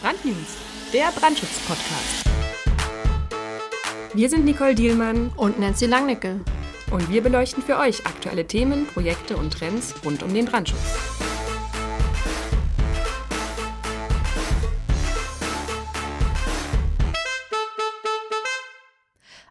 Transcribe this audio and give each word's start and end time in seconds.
Brandnews, 0.00 0.56
der 0.92 1.10
Brandschutz-Podcast. 1.10 2.24
Wir 4.14 4.30
sind 4.30 4.44
Nicole 4.44 4.76
Dielmann 4.76 5.32
und 5.36 5.58
Nancy 5.58 5.86
Langnickel. 5.86 6.40
Und 6.92 7.10
wir 7.10 7.20
beleuchten 7.20 7.64
für 7.64 7.78
euch 7.78 8.06
aktuelle 8.06 8.46
Themen, 8.46 8.86
Projekte 8.86 9.36
und 9.36 9.52
Trends 9.52 9.94
rund 10.04 10.22
um 10.22 10.32
den 10.32 10.44
Brandschutz. 10.44 10.78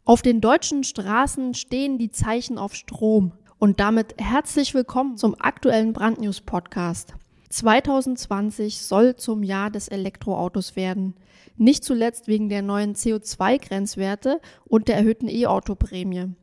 Auf 0.05 0.21
den 0.21 0.39
deutschen 0.39 0.85
Straßen 0.85 1.55
stehen 1.55 1.97
die 1.97 2.11
Zeichen 2.11 2.57
auf 2.57 2.73
Strom. 2.73 3.33
Und 3.59 3.81
damit 3.81 4.15
herzlich 4.17 4.73
willkommen 4.73 5.17
zum 5.17 5.35
aktuellen 5.41 5.91
Brandnews 5.91 6.39
Podcast. 6.39 7.15
2020 7.49 8.81
soll 8.81 9.15
zum 9.15 9.43
Jahr 9.43 9.69
des 9.69 9.87
Elektroautos 9.87 10.75
werden. 10.75 11.15
Nicht 11.55 11.83
zuletzt 11.83 12.27
wegen 12.27 12.49
der 12.49 12.61
neuen 12.61 12.95
CO2-Grenzwerte 12.95 14.41
und 14.65 14.87
der 14.87 14.97
erhöhten 14.97 15.29
E-Auto-Prämie. 15.29 16.33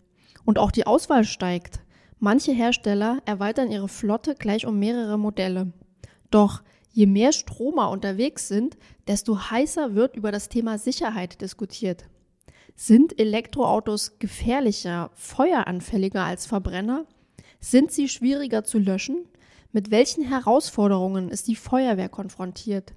Und 0.44 0.58
auch 0.58 0.70
die 0.70 0.86
Auswahl 0.86 1.24
steigt. 1.24 1.80
Manche 2.18 2.52
Hersteller 2.52 3.20
erweitern 3.26 3.70
ihre 3.70 3.88
Flotte 3.88 4.34
gleich 4.34 4.66
um 4.66 4.78
mehrere 4.78 5.18
Modelle. 5.18 5.72
Doch 6.30 6.62
je 6.90 7.06
mehr 7.06 7.32
Stromer 7.32 7.90
unterwegs 7.90 8.48
sind, 8.48 8.76
desto 9.06 9.50
heißer 9.50 9.94
wird 9.94 10.16
über 10.16 10.32
das 10.32 10.48
Thema 10.48 10.78
Sicherheit 10.78 11.40
diskutiert. 11.40 12.06
Sind 12.76 13.18
Elektroautos 13.20 14.18
gefährlicher, 14.18 15.10
feueranfälliger 15.14 16.24
als 16.24 16.46
Verbrenner? 16.46 17.06
Sind 17.60 17.92
sie 17.92 18.08
schwieriger 18.08 18.64
zu 18.64 18.78
löschen? 18.78 19.26
Mit 19.74 19.90
welchen 19.90 20.22
Herausforderungen 20.22 21.30
ist 21.30 21.48
die 21.48 21.56
Feuerwehr 21.56 22.08
konfrontiert? 22.08 22.94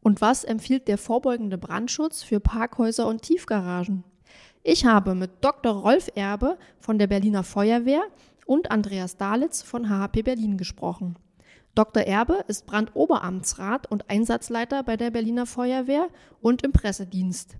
Und 0.00 0.22
was 0.22 0.44
empfiehlt 0.44 0.88
der 0.88 0.96
vorbeugende 0.96 1.58
Brandschutz 1.58 2.22
für 2.22 2.40
Parkhäuser 2.40 3.06
und 3.06 3.20
Tiefgaragen? 3.20 4.02
Ich 4.62 4.86
habe 4.86 5.14
mit 5.14 5.44
Dr. 5.44 5.74
Rolf 5.74 6.10
Erbe 6.14 6.56
von 6.78 6.98
der 6.98 7.06
Berliner 7.06 7.42
Feuerwehr 7.42 8.00
und 8.46 8.70
Andreas 8.70 9.18
Dalitz 9.18 9.60
von 9.60 9.90
HHP 9.90 10.22
Berlin 10.22 10.56
gesprochen. 10.56 11.18
Dr. 11.74 12.04
Erbe 12.04 12.42
ist 12.48 12.64
Brandoberamtsrat 12.64 13.90
und 13.90 14.08
Einsatzleiter 14.08 14.84
bei 14.84 14.96
der 14.96 15.10
Berliner 15.10 15.44
Feuerwehr 15.44 16.08
und 16.40 16.62
im 16.62 16.72
Pressedienst. 16.72 17.58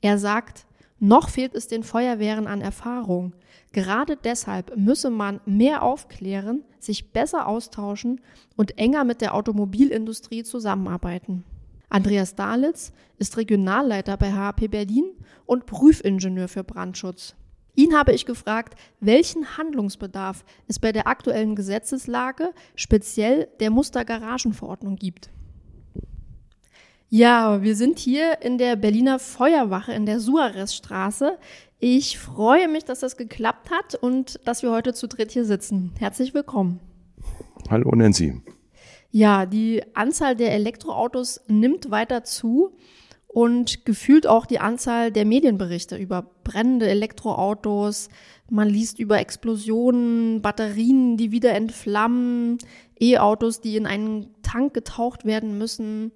Er 0.00 0.16
sagt, 0.16 0.64
noch 1.00 1.30
fehlt 1.30 1.54
es 1.54 1.66
den 1.66 1.82
Feuerwehren 1.82 2.46
an 2.46 2.60
Erfahrung. 2.60 3.32
Gerade 3.72 4.16
deshalb 4.16 4.76
müsse 4.76 5.10
man 5.10 5.40
mehr 5.46 5.82
aufklären, 5.82 6.62
sich 6.78 7.12
besser 7.12 7.46
austauschen 7.46 8.20
und 8.56 8.78
enger 8.78 9.04
mit 9.04 9.20
der 9.20 9.34
Automobilindustrie 9.34 10.42
zusammenarbeiten. 10.42 11.44
Andreas 11.88 12.34
Dalitz 12.34 12.92
ist 13.18 13.36
Regionalleiter 13.36 14.16
bei 14.16 14.32
HP 14.32 14.68
Berlin 14.68 15.10
und 15.46 15.66
Prüfingenieur 15.66 16.48
für 16.48 16.64
Brandschutz. 16.64 17.34
Ihn 17.74 17.94
habe 17.96 18.12
ich 18.12 18.26
gefragt, 18.26 18.74
welchen 19.00 19.56
Handlungsbedarf 19.56 20.44
es 20.68 20.78
bei 20.78 20.92
der 20.92 21.06
aktuellen 21.06 21.56
Gesetzeslage, 21.56 22.52
speziell 22.74 23.48
der 23.58 23.70
Mustergaragenverordnung 23.70 24.96
gibt. 24.96 25.30
Ja, 27.12 27.60
wir 27.60 27.74
sind 27.74 27.98
hier 27.98 28.40
in 28.40 28.56
der 28.56 28.76
Berliner 28.76 29.18
Feuerwache 29.18 29.92
in 29.92 30.06
der 30.06 30.20
Suarezstraße. 30.20 31.38
Ich 31.80 32.20
freue 32.20 32.68
mich, 32.68 32.84
dass 32.84 33.00
das 33.00 33.16
geklappt 33.16 33.72
hat 33.72 33.96
und 33.96 34.38
dass 34.44 34.62
wir 34.62 34.70
heute 34.70 34.94
zu 34.94 35.08
dritt 35.08 35.32
hier 35.32 35.44
sitzen. 35.44 35.90
Herzlich 35.98 36.34
willkommen. 36.34 36.78
Hallo 37.68 37.90
Nancy. 37.90 38.40
Ja, 39.10 39.44
die 39.44 39.82
Anzahl 39.92 40.36
der 40.36 40.52
Elektroautos 40.52 41.40
nimmt 41.48 41.90
weiter 41.90 42.22
zu 42.22 42.76
und 43.26 43.84
gefühlt 43.84 44.28
auch 44.28 44.46
die 44.46 44.60
Anzahl 44.60 45.10
der 45.10 45.24
Medienberichte 45.24 45.96
über 45.96 46.30
brennende 46.44 46.88
Elektroautos. 46.88 48.08
Man 48.48 48.68
liest 48.68 49.00
über 49.00 49.18
Explosionen, 49.18 50.42
Batterien, 50.42 51.16
die 51.16 51.32
wieder 51.32 51.54
entflammen, 51.54 52.58
E-Autos, 53.00 53.60
die 53.60 53.76
in 53.76 53.86
einen 53.86 54.32
Tank 54.44 54.74
getaucht 54.74 55.24
werden 55.24 55.58
müssen. 55.58 56.12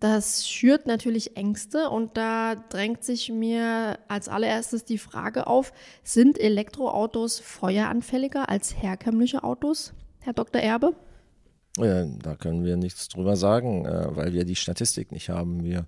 Das 0.00 0.48
schürt 0.48 0.86
natürlich 0.86 1.36
Ängste 1.36 1.90
und 1.90 2.16
da 2.16 2.54
drängt 2.54 3.02
sich 3.02 3.30
mir 3.30 3.98
als 4.06 4.28
allererstes 4.28 4.84
die 4.84 4.98
Frage 4.98 5.48
auf, 5.48 5.72
sind 6.04 6.38
Elektroautos 6.38 7.40
feueranfälliger 7.40 8.48
als 8.48 8.80
herkömmliche 8.80 9.42
Autos, 9.42 9.92
Herr 10.20 10.34
Dr. 10.34 10.62
Erbe? 10.62 10.94
Da 12.22 12.34
können 12.34 12.64
wir 12.64 12.76
nichts 12.76 13.08
drüber 13.08 13.36
sagen, 13.36 13.86
äh, 13.86 14.16
weil 14.16 14.32
wir 14.32 14.44
die 14.44 14.56
Statistik 14.56 15.12
nicht 15.12 15.28
haben. 15.30 15.62
Wir 15.62 15.86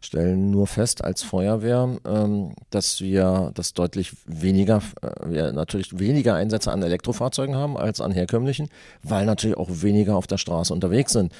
stellen 0.00 0.50
nur 0.50 0.66
fest 0.66 1.04
als 1.04 1.22
Feuerwehr, 1.22 1.96
ähm, 2.06 2.54
dass 2.70 3.00
wir 3.00 3.52
das 3.54 3.72
deutlich 3.72 4.12
weniger, 4.26 4.82
äh, 5.00 5.30
wir 5.30 5.52
natürlich 5.52 5.98
weniger 5.98 6.34
Einsätze 6.34 6.72
an 6.72 6.82
Elektrofahrzeugen 6.82 7.54
haben 7.54 7.76
als 7.76 8.00
an 8.00 8.10
herkömmlichen, 8.10 8.68
weil 9.02 9.26
natürlich 9.26 9.56
auch 9.56 9.68
weniger 9.70 10.16
auf 10.16 10.26
der 10.26 10.38
Straße 10.38 10.72
unterwegs 10.72 11.12
sind. 11.12 11.32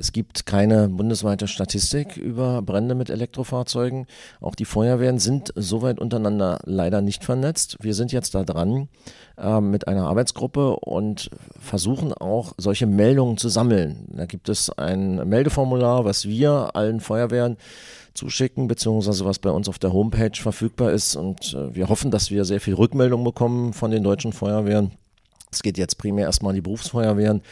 Es 0.00 0.12
gibt 0.12 0.46
keine 0.46 0.88
bundesweite 0.88 1.46
Statistik 1.46 2.16
über 2.16 2.62
Brände 2.62 2.94
mit 2.94 3.10
Elektrofahrzeugen. 3.10 4.06
Auch 4.40 4.54
die 4.54 4.64
Feuerwehren 4.64 5.18
sind 5.18 5.52
soweit 5.56 5.98
untereinander 5.98 6.58
leider 6.64 7.02
nicht 7.02 7.22
vernetzt. 7.22 7.76
Wir 7.82 7.92
sind 7.92 8.10
jetzt 8.10 8.34
da 8.34 8.42
dran 8.44 8.88
äh, 9.36 9.60
mit 9.60 9.88
einer 9.88 10.06
Arbeitsgruppe 10.06 10.76
und 10.76 11.28
versuchen 11.60 12.14
auch 12.14 12.54
solche 12.56 12.86
Meldungen 12.86 13.36
zu 13.36 13.50
sammeln. 13.50 14.06
Da 14.16 14.24
gibt 14.24 14.48
es 14.48 14.70
ein 14.70 15.16
Meldeformular, 15.28 16.06
was 16.06 16.26
wir 16.26 16.70
allen 16.74 17.00
Feuerwehren 17.00 17.58
zuschicken, 18.14 18.68
beziehungsweise 18.68 19.26
was 19.26 19.38
bei 19.38 19.50
uns 19.50 19.68
auf 19.68 19.78
der 19.78 19.92
Homepage 19.92 20.32
verfügbar 20.34 20.92
ist. 20.92 21.14
Und 21.14 21.52
äh, 21.52 21.74
wir 21.74 21.90
hoffen, 21.90 22.10
dass 22.10 22.30
wir 22.30 22.46
sehr 22.46 22.62
viel 22.62 22.72
Rückmeldung 22.72 23.22
bekommen 23.22 23.74
von 23.74 23.90
den 23.90 24.02
deutschen 24.02 24.32
Feuerwehren 24.32 24.92
es 25.50 25.62
geht 25.62 25.78
jetzt 25.78 25.98
primär 25.98 26.26
erstmal 26.26 26.50
an 26.50 26.56
die 26.56 26.60
Berufsfeuerwehren 26.60 27.42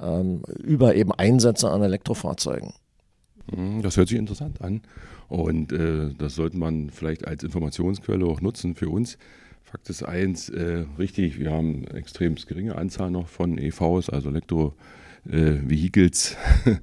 ähm, 0.00 0.42
über 0.62 0.94
eben 0.94 1.12
Einsätze 1.12 1.70
an 1.70 1.82
Elektrofahrzeugen. 1.82 2.72
Mhm, 3.54 3.82
das 3.82 3.96
hört 3.96 4.08
sich 4.08 4.18
interessant 4.18 4.60
an 4.60 4.82
und 5.28 5.72
äh, 5.72 6.10
das 6.16 6.34
sollte 6.34 6.56
man 6.56 6.90
vielleicht 6.90 7.26
als 7.26 7.42
Informationsquelle 7.42 8.24
auch 8.26 8.40
nutzen 8.40 8.74
für 8.74 8.88
uns. 8.88 9.18
Fakt 9.62 9.88
ist 9.88 10.02
eins, 10.02 10.48
äh, 10.50 10.84
richtig, 10.98 11.38
wir 11.38 11.50
haben 11.50 11.86
eine 11.88 11.98
extrem 11.98 12.34
geringe 12.34 12.76
Anzahl 12.76 13.10
noch 13.10 13.28
von 13.28 13.58
EVs, 13.58 14.10
also 14.10 14.28
Elektro-Vehicles, 14.28 14.76
äh, 15.30 15.58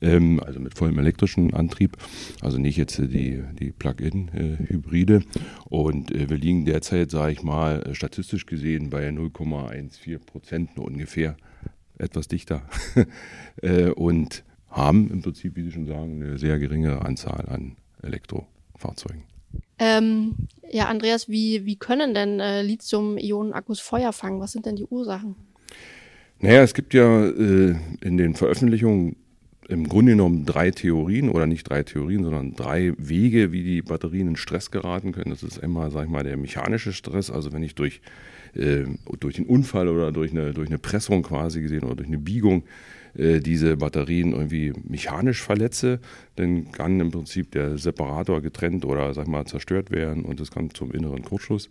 ähm, 0.00 0.40
also 0.40 0.60
mit 0.60 0.74
vollem 0.74 0.98
elektrischen 0.98 1.54
Antrieb, 1.54 1.96
also 2.40 2.58
nicht 2.58 2.76
jetzt 2.76 2.98
äh, 2.98 3.08
die, 3.08 3.42
die 3.58 3.72
Plug-in-Hybride. 3.72 5.22
und 5.68 6.10
äh, 6.12 6.28
wir 6.30 6.36
liegen 6.36 6.64
derzeit, 6.64 7.10
sage 7.10 7.32
ich 7.32 7.42
mal, 7.42 7.94
statistisch 7.94 8.46
gesehen 8.46 8.90
bei 8.90 9.08
0,14 9.08 10.18
Prozent 10.18 10.76
nur 10.76 10.86
ungefähr, 10.86 11.36
etwas 11.98 12.28
dichter. 12.28 12.62
äh, 13.62 13.90
und 13.90 14.44
haben 14.68 15.10
im 15.10 15.22
Prinzip, 15.22 15.56
wie 15.56 15.62
Sie 15.62 15.72
schon 15.72 15.86
sagen, 15.86 16.22
eine 16.22 16.38
sehr 16.38 16.58
geringe 16.58 17.02
Anzahl 17.02 17.46
an 17.48 17.76
Elektrofahrzeugen. 18.02 19.24
Ähm, 19.78 20.34
ja, 20.70 20.86
Andreas, 20.86 21.28
wie, 21.28 21.66
wie 21.66 21.76
können 21.76 22.14
denn 22.14 22.40
äh, 22.40 22.62
Lithium-Ionen-Akkus 22.62 23.80
Feuer 23.80 24.12
fangen? 24.12 24.40
Was 24.40 24.52
sind 24.52 24.64
denn 24.64 24.76
die 24.76 24.84
Ursachen? 24.84 25.36
Naja, 26.42 26.64
es 26.64 26.74
gibt 26.74 26.92
ja 26.92 27.24
äh, 27.26 27.76
in 28.00 28.16
den 28.16 28.34
Veröffentlichungen 28.34 29.14
im 29.68 29.88
Grunde 29.88 30.12
genommen 30.12 30.44
drei 30.44 30.72
Theorien 30.72 31.28
oder 31.28 31.46
nicht 31.46 31.70
drei 31.70 31.84
Theorien, 31.84 32.24
sondern 32.24 32.56
drei 32.56 32.94
Wege, 32.98 33.52
wie 33.52 33.62
die 33.62 33.80
Batterien 33.80 34.26
in 34.26 34.36
Stress 34.36 34.72
geraten 34.72 35.12
können. 35.12 35.30
Das 35.30 35.44
ist 35.44 35.62
einmal, 35.62 35.92
sag 35.92 36.06
ich 36.06 36.10
mal, 36.10 36.24
der 36.24 36.36
mechanische 36.36 36.92
Stress, 36.92 37.30
also 37.30 37.52
wenn 37.52 37.62
ich 37.62 37.76
durch, 37.76 38.00
äh, 38.54 38.86
durch 39.20 39.36
den 39.36 39.46
Unfall 39.46 39.86
oder 39.86 40.10
durch 40.10 40.32
eine, 40.32 40.52
durch 40.52 40.68
eine 40.68 40.78
Pressung 40.78 41.22
quasi 41.22 41.62
gesehen 41.62 41.84
oder 41.84 41.94
durch 41.94 42.08
eine 42.08 42.18
Biegung 42.18 42.64
äh, 43.14 43.38
diese 43.38 43.76
Batterien 43.76 44.32
irgendwie 44.32 44.72
mechanisch 44.82 45.40
verletze, 45.40 46.00
dann 46.34 46.72
kann 46.72 46.98
im 46.98 47.12
Prinzip 47.12 47.52
der 47.52 47.78
Separator 47.78 48.40
getrennt 48.40 48.84
oder 48.84 49.14
sag 49.14 49.28
mal 49.28 49.46
zerstört 49.46 49.92
werden 49.92 50.24
und 50.24 50.40
es 50.40 50.50
kann 50.50 50.70
zum 50.74 50.90
inneren 50.90 51.22
Kurzschluss 51.22 51.70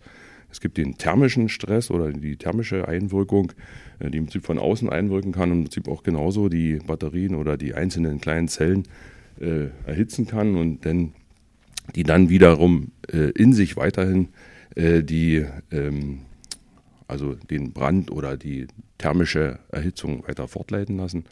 es 0.52 0.60
gibt 0.60 0.76
den 0.76 0.98
thermischen 0.98 1.48
Stress 1.48 1.90
oder 1.90 2.12
die 2.12 2.36
thermische 2.36 2.86
Einwirkung, 2.86 3.52
äh, 3.98 4.10
die 4.10 4.18
im 4.18 4.26
Prinzip 4.26 4.44
von 4.44 4.58
außen 4.58 4.88
einwirken 4.88 5.32
kann 5.32 5.50
und 5.50 5.58
im 5.58 5.64
Prinzip 5.64 5.88
auch 5.88 6.02
genauso 6.02 6.48
die 6.48 6.76
Batterien 6.76 7.34
oder 7.34 7.56
die 7.56 7.74
einzelnen 7.74 8.20
kleinen 8.20 8.48
Zellen 8.48 8.84
äh, 9.40 9.68
erhitzen 9.86 10.26
kann 10.26 10.54
und 10.54 10.84
dann, 10.84 11.14
die 11.96 12.04
dann 12.04 12.28
wiederum 12.28 12.92
äh, 13.10 13.30
in 13.30 13.54
sich 13.54 13.76
weiterhin 13.76 14.28
äh, 14.76 15.02
die, 15.02 15.44
ähm, 15.70 16.20
also 17.08 17.34
den 17.34 17.72
Brand 17.72 18.10
oder 18.10 18.36
die 18.36 18.66
thermische 18.98 19.58
Erhitzung 19.70 20.28
weiter 20.28 20.48
fortleiten 20.48 20.98
lassen. 20.98 21.24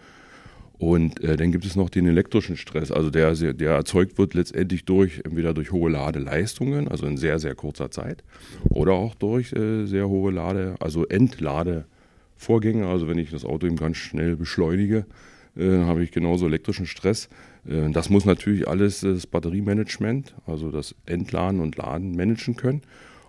Und 0.80 1.22
äh, 1.22 1.36
dann 1.36 1.52
gibt 1.52 1.66
es 1.66 1.76
noch 1.76 1.90
den 1.90 2.06
elektrischen 2.06 2.56
Stress, 2.56 2.90
also 2.90 3.10
der, 3.10 3.34
der 3.34 3.72
erzeugt 3.72 4.16
wird 4.16 4.32
letztendlich 4.32 4.86
durch, 4.86 5.20
entweder 5.26 5.52
durch 5.52 5.72
hohe 5.72 5.90
Ladeleistungen, 5.90 6.88
also 6.88 7.04
in 7.04 7.18
sehr, 7.18 7.38
sehr 7.38 7.54
kurzer 7.54 7.90
Zeit, 7.90 8.24
oder 8.70 8.94
auch 8.94 9.14
durch 9.14 9.52
äh, 9.52 9.84
sehr 9.84 10.08
hohe 10.08 10.32
Lade, 10.32 10.76
also 10.80 11.06
Entladevorgänge, 11.06 12.86
also 12.86 13.08
wenn 13.08 13.18
ich 13.18 13.30
das 13.30 13.44
Auto 13.44 13.66
eben 13.66 13.76
ganz 13.76 13.98
schnell 13.98 14.36
beschleunige, 14.36 15.04
äh, 15.54 15.80
habe 15.80 16.02
ich 16.02 16.12
genauso 16.12 16.46
elektrischen 16.46 16.86
Stress. 16.86 17.28
Äh, 17.68 17.90
das 17.90 18.08
muss 18.08 18.24
natürlich 18.24 18.66
alles 18.66 19.00
das 19.00 19.26
Batteriemanagement, 19.26 20.34
also 20.46 20.70
das 20.70 20.94
Entladen 21.04 21.60
und 21.60 21.76
Laden 21.76 22.16
managen 22.16 22.56
können. 22.56 22.80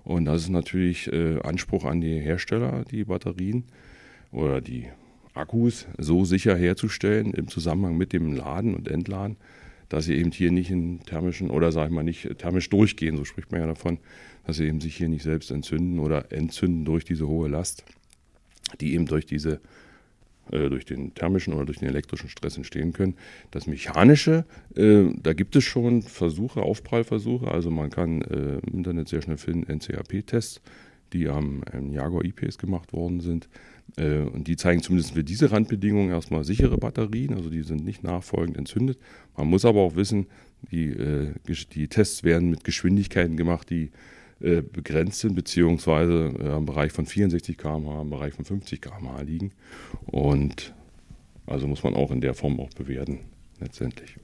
Und 0.06 0.24
das 0.24 0.44
ist 0.44 0.50
natürlich 0.50 1.12
äh, 1.12 1.42
Anspruch 1.42 1.84
an 1.84 2.00
die 2.00 2.18
Hersteller, 2.18 2.86
die 2.90 3.04
Batterien 3.04 3.66
oder 4.32 4.62
die 4.62 4.88
Akkus 5.34 5.88
so 5.98 6.26
sicher 6.26 6.56
herzustellen 6.56 7.34
im 7.34 7.48
Zusammenhang 7.48 7.98
mit 7.98 8.14
dem 8.14 8.34
Laden 8.34 8.76
und 8.76 8.88
Entladen, 8.88 9.38
dass 9.90 10.06
sie 10.06 10.16
eben 10.16 10.32
hier 10.32 10.52
nicht 10.52 10.72
in 10.72 11.02
thermischen 11.02 11.50
oder 11.50 11.72
sage 11.72 11.90
ich 11.90 11.94
mal 11.94 12.04
nicht 12.04 12.38
thermisch 12.38 12.70
durchgehen, 12.70 13.18
so 13.18 13.26
spricht 13.26 13.52
man 13.52 13.62
ja 13.62 13.68
davon, 13.68 14.00
dass 14.46 14.58
sie 14.58 14.66
eben 14.66 14.82
sich 14.82 14.96
hier 14.96 15.10
nicht 15.10 15.24
selbst 15.24 15.52
entzünden 15.52 16.00
oder 16.00 16.32
entzünden 16.32 16.86
durch 16.86 17.06
diese 17.06 17.28
hohe 17.28 17.50
Last, 17.50 17.84
die 18.80 18.94
eben 18.94 19.06
durch 19.06 19.26
diese 19.26 19.60
äh, 20.52 20.70
durch 20.70 20.86
den 20.86 21.14
thermischen 21.14 21.54
oder 21.54 21.66
durch 21.66 21.80
den 21.80 21.88
elektrischen 21.88 22.30
Stress 22.30 22.58
entstehen 22.58 22.94
können. 22.94 23.16
Das 23.52 23.68
Mechanische, 23.68 24.46
äh, 24.76 25.06
da 25.22 25.34
gibt 25.34 25.56
es 25.56 25.64
schon 25.64 26.02
Versuche, 26.02 26.62
Aufprallversuche. 26.62 27.50
Also 27.50 27.70
man 27.72 27.90
kann 27.90 28.22
äh, 28.22 28.58
im 28.58 28.80
Internet 28.80 29.08
sehr 29.08 29.22
schnell 29.22 29.38
finden 29.38 29.72
NCAP-Tests, 29.72 30.62
die 31.14 31.28
am, 31.28 31.64
am 31.72 31.92
Jaguar 31.92 32.24
IPS 32.24 32.58
gemacht 32.58 32.94
worden 32.94 33.20
sind. 33.20 33.50
Äh, 33.98 34.20
und 34.20 34.48
die 34.48 34.56
zeigen 34.56 34.82
zumindest 34.82 35.14
für 35.14 35.24
diese 35.24 35.52
Randbedingungen 35.52 36.12
erstmal 36.12 36.44
sichere 36.44 36.78
Batterien, 36.78 37.34
also 37.34 37.50
die 37.50 37.64
sind 37.64 37.84
nicht 37.84 38.04
nachfolgend 38.04 38.58
entzündet. 38.58 38.98
Man 39.36 39.48
muss 39.48 39.66
aber 39.66 39.82
auch 39.82 39.96
wissen, 39.96 40.28
die, 40.72 40.90
äh, 40.90 41.34
die 41.74 41.88
Tests 41.88 42.24
werden 42.24 42.50
mit 42.50 42.64
Geschwindigkeiten 42.64 43.38
gemacht, 43.38 43.70
die 43.70 43.92
äh, 44.40 44.62
begrenzt 44.62 45.20
sind, 45.20 45.36
beziehungsweise 45.36 46.28
im 46.58 46.66
Bereich 46.66 46.92
von 46.92 47.06
64 47.06 47.58
km/h, 47.58 48.02
im 48.02 48.10
Bereich 48.10 48.34
von 48.34 48.46
50 48.46 48.82
km/h 48.82 49.22
liegen. 49.22 49.52
Und 50.06 50.74
also 51.46 51.68
muss 51.68 51.84
man 51.84 51.96
auch 51.96 52.12
in 52.12 52.22
der 52.22 52.34
Form 52.34 52.60
auch 52.60 52.70
bewerten, 52.70 53.20
letztendlich. 53.60 54.16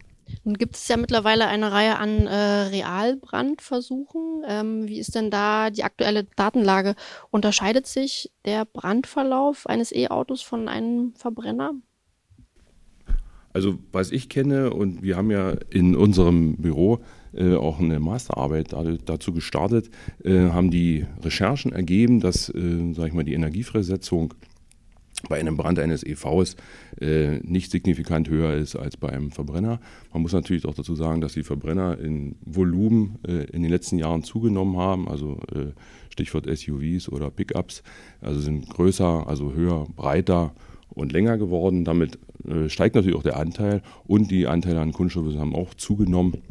Nun 0.44 0.56
gibt 0.56 0.75
es 0.75 0.88
ja 0.88 0.97
mittlerweile 0.97 1.47
eine 1.47 1.71
Reihe 1.71 1.97
an 1.97 2.27
äh, 2.27 2.35
Realbrandversuchen. 2.35 4.44
Ähm, 4.47 4.88
wie 4.88 5.00
ist 5.00 5.15
denn 5.15 5.31
da 5.31 5.69
die 5.69 5.83
aktuelle 5.83 6.25
Datenlage? 6.35 6.95
Unterscheidet 7.31 7.88
sich 7.88 8.31
der 8.45 8.65
Brandverlauf 8.65 9.68
eines 9.68 9.94
E-Autos 9.94 10.41
von 10.41 10.68
einem 10.68 11.13
Verbrenner? 11.15 11.74
Also 13.53 13.79
was 13.91 14.12
ich 14.12 14.29
kenne 14.29 14.71
und 14.71 15.01
wir 15.01 15.18
haben 15.18 15.31
ja 15.31 15.56
in 15.71 15.95
unserem 15.95 16.57
Büro 16.57 17.00
äh, 17.33 17.56
auch 17.56 17.80
eine 17.80 18.00
Masterarbeit 18.00 18.75
dazu 19.06 19.33
gestartet, 19.33 19.89
äh, 20.23 20.50
haben 20.50 20.69
die 20.69 21.07
Recherchen 21.23 21.71
ergeben, 21.71 22.19
dass, 22.19 22.50
äh, 22.50 22.94
sag 22.94 23.07
ich 23.07 23.13
mal, 23.13 23.23
die 23.23 23.33
Energiefreisetzung 23.33 24.35
bei 25.29 25.39
einem 25.39 25.57
Brand 25.57 25.79
eines 25.79 26.03
EVs 26.03 26.55
äh, 27.01 27.39
nicht 27.39 27.71
signifikant 27.71 28.29
höher 28.29 28.53
ist 28.53 28.75
als 28.75 28.97
bei 28.97 29.09
einem 29.09 29.31
Verbrenner. 29.31 29.79
Man 30.13 30.21
muss 30.21 30.33
natürlich 30.33 30.65
auch 30.65 30.75
dazu 30.75 30.95
sagen, 30.95 31.21
dass 31.21 31.33
die 31.33 31.43
Verbrenner 31.43 31.97
in 31.99 32.35
Volumen 32.45 33.17
äh, 33.27 33.45
in 33.45 33.63
den 33.63 33.71
letzten 33.71 33.97
Jahren 33.97 34.23
zugenommen 34.23 34.77
haben, 34.77 35.07
also 35.07 35.39
äh, 35.53 35.71
Stichwort 36.09 36.45
SUVs 36.45 37.09
oder 37.09 37.31
Pickups, 37.31 37.83
also 38.21 38.39
sind 38.39 38.69
größer, 38.69 39.27
also 39.27 39.53
höher, 39.53 39.87
breiter 39.95 40.53
und 40.89 41.11
länger 41.11 41.37
geworden. 41.37 41.83
Damit 41.83 42.19
äh, 42.47 42.69
steigt 42.69 42.95
natürlich 42.95 43.17
auch 43.17 43.23
der 43.23 43.37
Anteil 43.37 43.81
und 44.05 44.29
die 44.29 44.47
Anteile 44.47 44.81
an 44.81 44.93
Kunststoffen 44.93 45.39
haben 45.39 45.55
auch 45.55 45.73
zugenommen, 45.73 46.43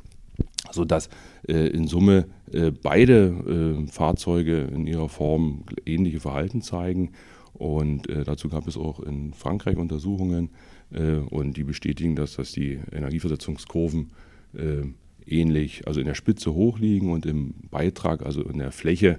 sodass 0.72 1.08
äh, 1.48 1.68
in 1.68 1.86
Summe 1.86 2.26
äh, 2.52 2.70
beide 2.70 3.86
Fahrzeuge 3.90 4.62
in 4.62 4.86
ihrer 4.86 5.08
Form 5.08 5.62
ähnliche 5.84 6.20
Verhalten 6.20 6.62
zeigen. 6.62 7.10
Und 7.58 8.08
äh, 8.08 8.24
dazu 8.24 8.48
gab 8.48 8.68
es 8.68 8.76
auch 8.76 9.00
in 9.00 9.32
Frankreich 9.32 9.76
Untersuchungen 9.76 10.50
äh, 10.92 11.16
und 11.16 11.56
die 11.56 11.64
bestätigen, 11.64 12.16
dass, 12.16 12.36
dass 12.36 12.52
die 12.52 12.78
Energieversetzungskurven 12.92 14.10
äh, 14.54 14.82
ähnlich, 15.26 15.86
also 15.86 16.00
in 16.00 16.06
der 16.06 16.14
Spitze 16.14 16.54
hoch 16.54 16.78
liegen 16.78 17.10
und 17.10 17.26
im 17.26 17.54
Beitrag, 17.70 18.24
also 18.24 18.42
in 18.42 18.58
der 18.58 18.72
Fläche 18.72 19.18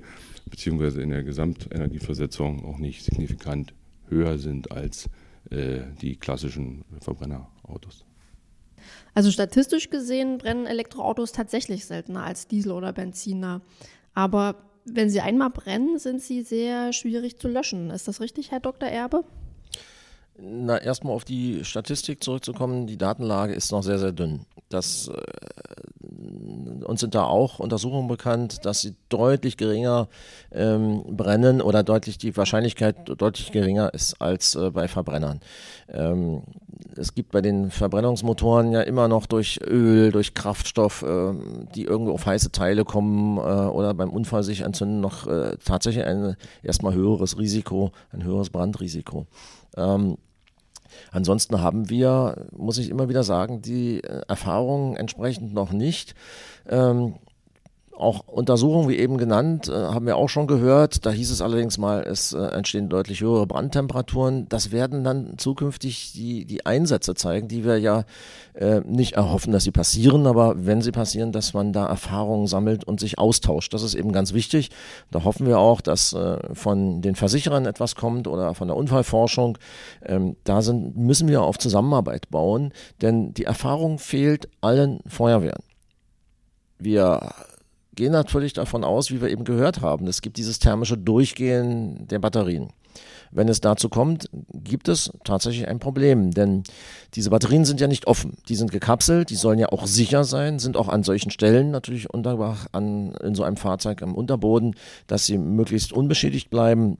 beziehungsweise 0.49 1.01
in 1.01 1.09
der 1.09 1.23
Gesamtenergieversetzung 1.23 2.63
auch 2.63 2.77
nicht 2.77 3.03
signifikant 3.03 3.73
höher 4.09 4.37
sind 4.37 4.71
als 4.71 5.09
äh, 5.49 5.81
die 6.01 6.15
klassischen 6.15 6.85
Verbrennerautos. 7.01 8.05
Also 9.13 9.31
statistisch 9.31 9.89
gesehen 9.89 10.37
brennen 10.37 10.67
Elektroautos 10.67 11.31
tatsächlich 11.31 11.85
seltener 11.85 12.23
als 12.23 12.47
Diesel 12.47 12.71
oder 12.71 12.93
Benziner. 12.93 13.61
Aber 14.13 14.66
wenn 14.91 15.09
sie 15.09 15.21
einmal 15.21 15.49
brennen, 15.49 15.99
sind 15.99 16.21
sie 16.21 16.41
sehr 16.41 16.93
schwierig 16.93 17.37
zu 17.37 17.47
löschen. 17.47 17.89
Ist 17.89 18.07
das 18.07 18.21
richtig, 18.21 18.51
Herr 18.51 18.59
Dr. 18.59 18.89
Erbe? 18.89 19.23
Na, 20.39 20.77
erstmal 20.77 21.13
auf 21.13 21.25
die 21.25 21.65
Statistik 21.65 22.23
zurückzukommen. 22.23 22.85
Die 22.85 22.97
Datenlage 22.97 23.53
ist 23.53 23.71
noch 23.71 23.81
sehr, 23.81 23.97
sehr 23.97 24.11
dünn. 24.11 24.41
Das, 24.69 25.07
äh, 25.07 26.83
uns 26.83 26.99
sind 26.99 27.15
da 27.15 27.23
auch 27.23 27.59
Untersuchungen 27.59 28.07
bekannt, 28.07 28.63
dass 28.63 28.81
sie 28.81 28.95
deutlich 29.09 29.57
geringer 29.57 30.09
ähm, 30.51 31.03
brennen 31.09 31.61
oder 31.61 31.83
deutlich 31.83 32.19
die 32.19 32.37
Wahrscheinlichkeit 32.37 32.95
deutlich 33.17 33.51
geringer 33.51 33.93
ist 33.93 34.21
als 34.21 34.53
äh, 34.55 34.69
bei 34.69 34.87
Verbrennern. 34.87 35.39
Ähm, 35.89 36.43
es 36.95 37.15
gibt 37.15 37.31
bei 37.31 37.41
den 37.41 37.71
Verbrennungsmotoren 37.71 38.71
ja 38.73 38.81
immer 38.81 39.07
noch 39.07 39.25
durch 39.25 39.59
Öl, 39.65 40.11
durch 40.11 40.35
Kraftstoff, 40.35 41.01
äh, 41.01 41.33
die 41.73 41.85
irgendwo 41.85 42.11
auf 42.11 42.25
heiße 42.25 42.51
Teile 42.51 42.85
kommen 42.85 43.37
äh, 43.37 43.41
oder 43.41 43.93
beim 43.95 44.11
Unfall 44.11 44.43
sich 44.43 44.61
entzünden, 44.61 44.99
noch 44.99 45.25
äh, 45.25 45.57
tatsächlich 45.63 46.05
ein 46.05 46.35
erstmal 46.61 46.93
höheres 46.93 47.39
Risiko, 47.39 47.91
ein 48.11 48.23
höheres 48.23 48.51
Brandrisiko. 48.51 49.25
Ähm, 49.75 50.17
Ansonsten 51.11 51.61
haben 51.61 51.89
wir, 51.89 52.47
muss 52.55 52.77
ich 52.77 52.89
immer 52.89 53.09
wieder 53.09 53.23
sagen, 53.23 53.61
die 53.61 54.03
äh, 54.03 54.21
Erfahrungen 54.27 54.95
entsprechend 54.95 55.53
noch 55.53 55.71
nicht. 55.71 56.15
Ähm, 56.67 57.15
auch 57.97 58.27
Untersuchungen, 58.27 58.87
wie 58.89 58.97
eben 58.97 59.17
genannt, 59.17 59.67
äh, 59.67 59.73
haben 59.73 60.05
wir 60.05 60.17
auch 60.17 60.29
schon 60.29 60.47
gehört. 60.47 61.05
Da 61.05 61.11
hieß 61.11 61.31
es 61.31 61.41
allerdings 61.41 61.77
mal, 61.77 62.03
es 62.03 62.31
äh, 62.31 62.37
entstehen 62.37 62.89
deutlich 62.89 63.21
höhere 63.21 63.47
Brandtemperaturen. 63.47 64.47
Das 64.49 64.71
werden 64.71 65.03
dann 65.03 65.37
zukünftig 65.37 66.13
die, 66.13 66.45
die 66.45 66.65
Einsätze 66.65 67.15
zeigen, 67.15 67.47
die 67.47 67.65
wir 67.65 67.79
ja 67.79 68.05
äh, 68.53 68.81
nicht 68.81 69.13
erhoffen, 69.13 69.51
dass 69.51 69.63
sie 69.63 69.71
passieren, 69.71 70.27
aber 70.27 70.65
wenn 70.65 70.81
sie 70.81 70.91
passieren, 70.91 71.31
dass 71.31 71.53
man 71.53 71.73
da 71.73 71.87
Erfahrungen 71.87 72.47
sammelt 72.47 72.83
und 72.83 72.99
sich 72.99 73.17
austauscht. 73.17 73.73
Das 73.73 73.81
ist 73.81 73.95
eben 73.95 74.11
ganz 74.11 74.33
wichtig. 74.33 74.69
Da 75.09 75.23
hoffen 75.23 75.47
wir 75.47 75.59
auch, 75.59 75.81
dass 75.81 76.13
äh, 76.13 76.37
von 76.53 77.01
den 77.01 77.15
Versicherern 77.15 77.65
etwas 77.65 77.95
kommt 77.95 78.27
oder 78.27 78.53
von 78.53 78.67
der 78.67 78.77
Unfallforschung. 78.77 79.57
Ähm, 80.05 80.35
da 80.43 80.61
sind, 80.61 80.95
müssen 80.95 81.27
wir 81.27 81.41
auf 81.41 81.57
Zusammenarbeit 81.57 82.29
bauen, 82.29 82.73
denn 83.01 83.33
die 83.33 83.45
Erfahrung 83.45 83.97
fehlt 83.97 84.49
allen 84.61 84.99
Feuerwehren. 85.07 85.63
Wir 86.79 87.33
gehen 87.97 88.13
natürlich 88.13 88.53
davon 88.53 88.85
aus, 88.85 89.11
wie 89.11 89.19
wir 89.19 89.29
eben 89.29 89.43
gehört 89.43 89.81
haben, 89.81 90.07
es 90.07 90.21
gibt 90.21 90.37
dieses 90.37 90.59
thermische 90.59 90.97
Durchgehen 90.97 92.07
der 92.07 92.19
Batterien. 92.19 92.69
Wenn 93.31 93.49
es 93.49 93.59
dazu 93.59 93.89
kommt, 93.89 94.29
gibt 94.53 94.87
es 94.87 95.11
tatsächlich 95.25 95.67
ein 95.67 95.79
Problem, 95.79 96.31
denn 96.31 96.63
diese 97.13 97.29
Batterien 97.29 97.65
sind 97.65 97.81
ja 97.81 97.87
nicht 97.87 98.07
offen. 98.07 98.37
Die 98.47 98.55
sind 98.55 98.71
gekapselt, 98.71 99.29
die 99.29 99.35
sollen 99.35 99.59
ja 99.59 99.69
auch 99.69 99.85
sicher 99.85 100.23
sein, 100.23 100.59
sind 100.59 100.77
auch 100.77 100.87
an 100.87 101.03
solchen 101.03 101.29
Stellen 101.29 101.71
natürlich 101.71 102.09
untergebracht, 102.09 102.69
an, 102.71 103.13
in 103.21 103.35
so 103.35 103.43
einem 103.43 103.57
Fahrzeug 103.57 104.01
am 104.01 104.15
Unterboden, 104.15 104.75
dass 105.07 105.25
sie 105.25 105.37
möglichst 105.37 105.91
unbeschädigt 105.91 106.49
bleiben. 106.49 106.97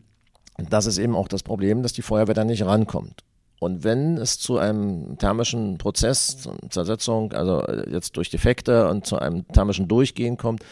Das 0.69 0.85
ist 0.85 0.97
eben 0.97 1.15
auch 1.15 1.27
das 1.27 1.43
Problem, 1.43 1.81
dass 1.81 1.93
die 1.93 2.01
Feuerwehr 2.01 2.35
da 2.35 2.43
nicht 2.43 2.65
rankommt. 2.65 3.23
Und 3.59 3.83
wenn 3.83 4.17
es 4.17 4.39
zu 4.39 4.57
einem 4.57 5.17
thermischen 5.17 5.77
Prozess, 5.77 6.47
Zersetzung, 6.69 7.33
also 7.33 7.61
äh, 7.63 7.89
jetzt 7.89 8.15
durch 8.17 8.29
Defekte 8.29 8.87
und 8.87 9.05
zu 9.05 9.17
einem 9.17 9.47
thermischen 9.47 9.87
Durchgehen 9.87 10.37
kommt, 10.37 10.63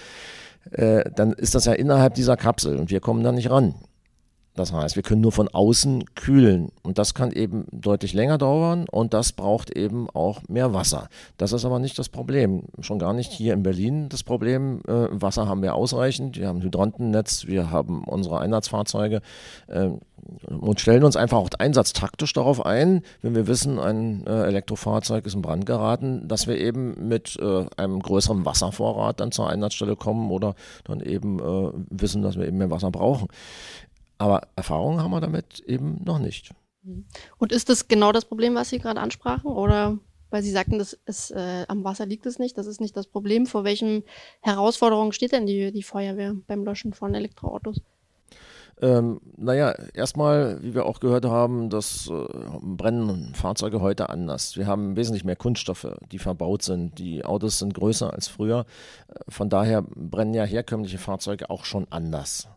äh, 0.72 1.10
dann 1.16 1.34
ist 1.34 1.56
das 1.56 1.66
ja 1.66 1.74
innerhalb 1.74 2.14
dieser 2.14 2.38
Kapsel 2.38 2.78
und 2.78 2.90
wir 2.92 3.00
kommen 3.00 3.24
da 3.24 3.32
nicht 3.32 3.50
ran. 3.50 3.76
Das 4.56 4.72
heißt, 4.72 4.96
wir 4.96 5.04
können 5.04 5.22
nur 5.22 5.34
von 5.34 5.50
außen 5.50 6.16
kühlen 6.16 6.72
und 6.82 6.98
das 6.98 7.14
kann 7.14 7.32
eben 7.32 7.66
deutlich 7.72 8.14
länger 8.14 8.38
dauern 8.38 8.86
und 8.90 9.14
das 9.14 9.34
braucht 9.34 9.76
eben 9.76 10.10
auch 10.10 10.42
mehr 10.48 10.74
Wasser. 10.74 11.10
Das 11.38 11.52
ist 11.52 11.66
aber 11.66 11.80
nicht 11.80 12.00
das 12.00 12.08
Problem, 12.08 12.64
schon 12.80 12.98
gar 12.98 13.14
nicht 13.14 13.32
hier 13.32 13.54
in 13.54 13.64
Berlin 13.64 14.08
das 14.08 14.24
Problem. 14.24 14.82
Äh, 14.88 15.08
Wasser 15.12 15.48
haben 15.48 15.62
wir 15.62 15.76
ausreichend, 15.76 16.38
wir 16.38 16.48
haben 16.48 16.60
ein 16.60 16.64
Hydrantennetz, 16.64 17.48
wir 17.48 17.70
haben 17.70 18.06
unsere 18.06 18.40
Einsatzfahrzeuge 18.40 19.22
äh, 19.68 19.90
und 20.48 20.80
stellen 20.80 21.04
uns 21.04 21.18
einfach 21.18 21.38
auch 21.38 21.50
einsatztaktisch 21.60 22.32
darauf 22.32 22.66
ein, 22.66 23.02
wenn 23.22 23.36
wir 23.36 23.48
wissen, 23.48 23.78
ein 23.78 24.26
äh, 24.26 24.44
Elektrofahrzeug 24.46 25.26
ist 25.26 25.36
in 25.36 25.42
Brand 25.42 25.66
geraten, 25.66 26.28
dass 26.30 26.48
wir 26.48 26.58
eben 26.58 27.08
mit 27.10 27.38
äh, 27.40 27.66
einem 27.78 28.00
größeren 28.00 28.46
Wasservorrat 28.46 29.20
dann 29.20 29.32
zur 29.32 29.50
Einsatzstelle 29.50 29.98
kommen 29.98 30.32
oder 30.32 30.56
dann 30.86 31.02
eben 31.02 31.40
äh, 31.40 31.72
wissen, 31.90 32.22
dass 32.22 32.38
wir 32.38 32.48
eben 32.48 32.58
mehr 32.58 32.72
Wasser 32.72 32.90
brauchen. 32.90 33.28
Aber 34.18 34.48
Erfahrungen 34.56 35.02
haben 35.02 35.12
wir 35.12 35.22
damit 35.22 35.60
eben 35.62 36.02
noch 36.04 36.20
nicht. 36.20 36.52
Und 37.38 37.52
ist 37.52 37.70
das 37.70 37.88
genau 37.88 38.12
das 38.12 38.26
Problem, 38.26 38.56
was 38.56 38.70
Sie 38.70 38.80
gerade 38.80 39.02
ansprachen? 39.02 39.52
Oder 39.52 39.98
weil 40.30 40.44
Sie 40.44 40.52
sagten, 40.52 40.80
das 40.80 40.94
ist, 41.06 41.32
äh, 41.32 41.66
am 41.68 41.84
Wasser 41.84 42.06
liegt 42.06 42.26
es 42.26 42.40
nicht, 42.40 42.58
das 42.58 42.68
ist 42.68 42.82
nicht 42.82 42.96
das 42.96 43.08
Problem. 43.08 43.46
Vor 43.46 43.64
welchen 43.64 44.04
Herausforderungen 44.42 45.12
steht 45.12 45.32
denn 45.32 45.46
die, 45.46 45.72
die 45.72 45.84
Feuerwehr 45.84 46.36
beim 46.48 46.64
Löschen 46.64 46.94
von 46.94 47.14
Elektroautos? 47.14 47.82
Ähm, 48.82 49.22
naja, 49.38 49.72
erstmal, 49.94 50.62
wie 50.62 50.76
wir 50.76 50.86
auch 50.86 51.00
gehört 51.00 51.24
haben, 51.26 51.70
das 51.70 52.10
äh, 52.10 52.26
brennen 52.62 53.34
Fahrzeuge 53.34 53.80
heute 53.80 54.10
anders. 54.10 54.58
Wir 54.58 54.68
haben 54.68 54.98
wesentlich 54.98 55.24
mehr 55.24 55.38
Kunststoffe, 55.38 55.88
die 56.12 56.20
verbaut 56.20 56.62
sind. 56.62 57.00
Die 57.00 57.24
Autos 57.24 57.60
sind 57.60 57.74
größer 57.74 58.12
als 58.12 58.28
früher. 58.28 58.66
Äh, 59.08 59.14
von 59.30 59.50
daher 59.50 59.82
brennen 59.84 60.34
ja 60.34 60.44
herkömmliche 60.44 60.98
Fahrzeuge 60.98 61.50
auch 61.50 61.64
schon 61.64 61.88
anders. 61.90 62.50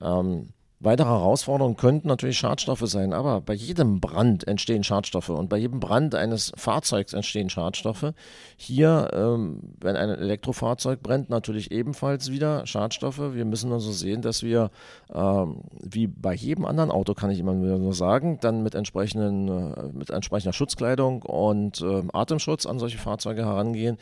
Ähm, 0.00 0.48
Weitere 0.84 1.10
Herausforderungen 1.10 1.76
könnten 1.76 2.08
natürlich 2.08 2.38
Schadstoffe 2.38 2.82
sein, 2.86 3.12
aber 3.12 3.40
bei 3.40 3.54
jedem 3.54 4.00
Brand 4.00 4.48
entstehen 4.48 4.82
Schadstoffe 4.82 5.28
und 5.28 5.48
bei 5.48 5.56
jedem 5.56 5.78
Brand 5.78 6.16
eines 6.16 6.50
Fahrzeugs 6.56 7.12
entstehen 7.12 7.50
Schadstoffe. 7.50 8.12
Hier, 8.56 9.08
ähm, 9.12 9.60
wenn 9.80 9.94
ein 9.94 10.10
Elektrofahrzeug 10.10 11.00
brennt, 11.00 11.30
natürlich 11.30 11.70
ebenfalls 11.70 12.32
wieder 12.32 12.66
Schadstoffe. 12.66 13.20
Wir 13.32 13.44
müssen 13.44 13.72
also 13.72 13.92
sehen, 13.92 14.22
dass 14.22 14.42
wir, 14.42 14.72
ähm, 15.14 15.60
wie 15.80 16.08
bei 16.08 16.34
jedem 16.34 16.64
anderen 16.64 16.90
Auto, 16.90 17.14
kann 17.14 17.30
ich 17.30 17.38
immer 17.38 17.54
nur 17.54 17.94
sagen, 17.94 18.38
dann 18.40 18.64
mit, 18.64 18.74
entsprechenden, 18.74 19.46
äh, 19.46 19.92
mit 19.92 20.10
entsprechender 20.10 20.52
Schutzkleidung 20.52 21.22
und 21.22 21.80
äh, 21.80 22.02
Atemschutz 22.12 22.66
an 22.66 22.80
solche 22.80 22.98
Fahrzeuge 22.98 23.44
herangehen. 23.44 23.98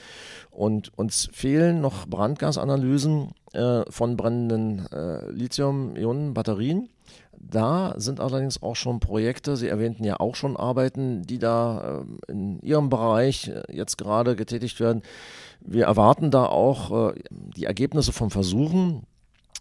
Und 0.50 0.96
uns 0.96 1.28
fehlen 1.30 1.82
noch 1.82 2.06
Brandgasanalysen 2.06 3.32
äh, 3.52 3.83
von 3.90 4.16
brennenden 4.16 4.87
äh, 4.92 5.30
Lithium-Ionen-Batterien. 5.30 6.88
Da 7.42 7.95
sind 7.97 8.21
allerdings 8.21 8.62
auch 8.62 8.76
schon 8.76 9.00
Projekte, 9.00 9.57
Sie 9.57 9.69
erwähnten 9.69 10.04
ja 10.04 10.21
auch 10.21 10.35
schon 10.35 10.57
Arbeiten, 10.57 11.23
die 11.23 11.38
da 11.38 12.02
äh, 12.28 12.33
in 12.33 12.61
Ihrem 12.61 12.90
Bereich 12.90 13.49
äh, 13.49 13.62
jetzt 13.73 13.97
gerade 13.97 14.37
getätigt 14.37 14.78
werden. 14.78 15.02
Wir 15.61 15.87
erwarten 15.87 16.30
da 16.30 16.47
auch 16.47 17.11
äh, 17.11 17.14
die 17.30 17.64
Ergebnisse 17.64 18.12
von 18.12 18.30
Versuchen, 18.30 19.04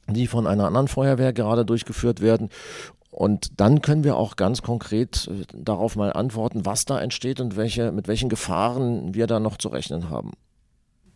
die 0.08 0.28
von 0.28 0.46
einer 0.46 0.66
anderen 0.66 0.88
Feuerwehr 0.88 1.34
gerade 1.34 1.66
durchgeführt 1.66 2.22
werden. 2.22 2.50
Und 3.12 3.60
dann 3.60 3.82
können 3.82 4.04
wir 4.04 4.18
auch 4.18 4.36
ganz 4.36 4.62
konkret 4.62 5.28
äh, 5.28 5.46
darauf 5.56 5.96
mal 5.96 6.14
antworten, 6.14 6.66
was 6.66 6.86
da 6.86 7.00
entsteht 7.00 7.40
und 7.40 7.56
welche, 7.56 7.92
mit 7.92 8.08
welchen 8.08 8.30
Gefahren 8.30 9.14
wir 9.14 9.26
da 9.26 9.40
noch 9.40 9.58
zu 9.58 9.70
rechnen 9.70 10.10
haben. 10.10 10.34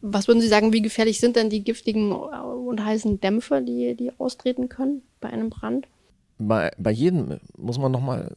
Was 0.06 0.28
würden 0.28 0.42
Sie 0.42 0.50
sagen, 0.50 0.74
wie 0.74 0.82
gefährlich 0.82 1.22
sind 1.22 1.38
denn 1.38 1.50
die 1.50 1.64
giftigen 1.64 2.12
und 2.12 2.84
heißen 2.84 3.22
Dämpfe, 3.22 3.62
die, 3.62 3.96
die 3.96 4.12
austreten 4.20 4.68
können 4.68 5.02
bei 5.22 5.30
einem 5.30 5.50
Brand? 5.50 5.88
Bei, 6.38 6.72
bei 6.78 6.92
jedem, 6.92 7.40
muss 7.58 7.78
man 7.78 7.94
nochmal, 7.94 8.36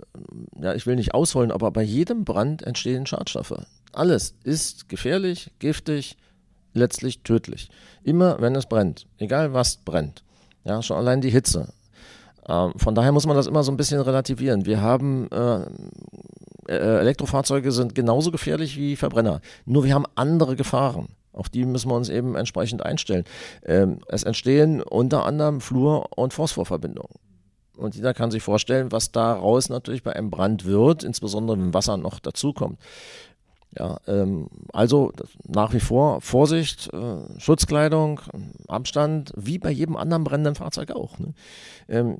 ja, 0.61 0.75
ich 0.75 0.87
will 0.87 0.94
nicht 0.94 1.12
ausholen, 1.12 1.50
aber 1.50 1.73
bei 1.73 1.82
jedem 1.82 2.25
Brand 2.25 2.62
entstehen 2.62 3.04
Schadstoffe. 3.04 3.66
Alles 3.92 4.37
ist 4.44 4.88
gefährlich, 4.88 5.50
giftig, 5.58 6.16
letztlich 6.73 7.23
tödlich. 7.23 7.68
Immer 8.04 8.40
wenn 8.40 8.54
es 8.54 8.66
brennt, 8.66 9.08
egal 9.18 9.52
was 9.52 9.78
brennt. 9.78 10.23
Ja, 10.62 10.82
schon 10.82 10.96
allein 10.96 11.20
die 11.20 11.30
Hitze. 11.30 11.73
Ähm, 12.49 12.75
von 12.76 12.94
daher 12.94 13.11
muss 13.11 13.26
man 13.26 13.37
das 13.37 13.49
immer 13.49 13.64
so 13.64 13.73
ein 13.73 13.76
bisschen 13.76 14.00
relativieren. 14.00 14.66
Wir 14.66 14.80
haben 14.80 15.28
äh, 15.32 15.62
äh 16.68 16.99
Elektrofahrzeuge 17.00 17.73
sind 17.73 17.96
genauso 17.96 18.30
gefährlich 18.30 18.76
wie 18.76 18.94
Verbrenner. 18.94 19.40
Nur 19.64 19.82
wir 19.82 19.94
haben 19.94 20.06
andere 20.14 20.54
Gefahren. 20.54 21.08
Auf 21.37 21.49
die 21.49 21.64
müssen 21.64 21.90
wir 21.90 21.95
uns 21.95 22.09
eben 22.09 22.35
entsprechend 22.35 22.85
einstellen. 22.85 23.25
Ähm, 23.64 24.00
es 24.09 24.25
entstehen 24.25 24.83
unter 24.83 25.25
anderem 25.25 25.61
Fluor- 25.61 26.09
und 26.16 26.33
Phosphorverbindungen. 26.33 27.14
Und 27.76 27.95
jeder 27.95 28.14
kann 28.14 28.31
sich 28.31 28.43
vorstellen, 28.43 28.90
was 28.90 29.12
daraus 29.12 29.69
natürlich 29.69 30.02
bei 30.02 30.14
einem 30.14 30.31
Brand 30.31 30.64
wird, 30.64 31.05
insbesondere 31.05 31.59
wenn 31.59 31.75
Wasser 31.75 31.97
noch 31.99 32.19
dazukommt. 32.21 32.78
Ja, 33.78 33.99
ähm, 34.07 34.49
also 34.73 35.12
nach 35.47 35.75
wie 35.75 35.81
vor 35.81 36.23
Vorsicht, 36.23 36.90
äh, 36.95 37.38
Schutzkleidung, 37.38 38.21
Abstand, 38.69 39.33
wie 39.37 39.59
bei 39.59 39.71
jedem 39.71 39.97
anderen 39.97 40.25
brennenden 40.25 40.55
Fahrzeug 40.55 40.93
auch. 40.93 41.19
Ne? 41.19 41.35
Ähm, 41.88 42.16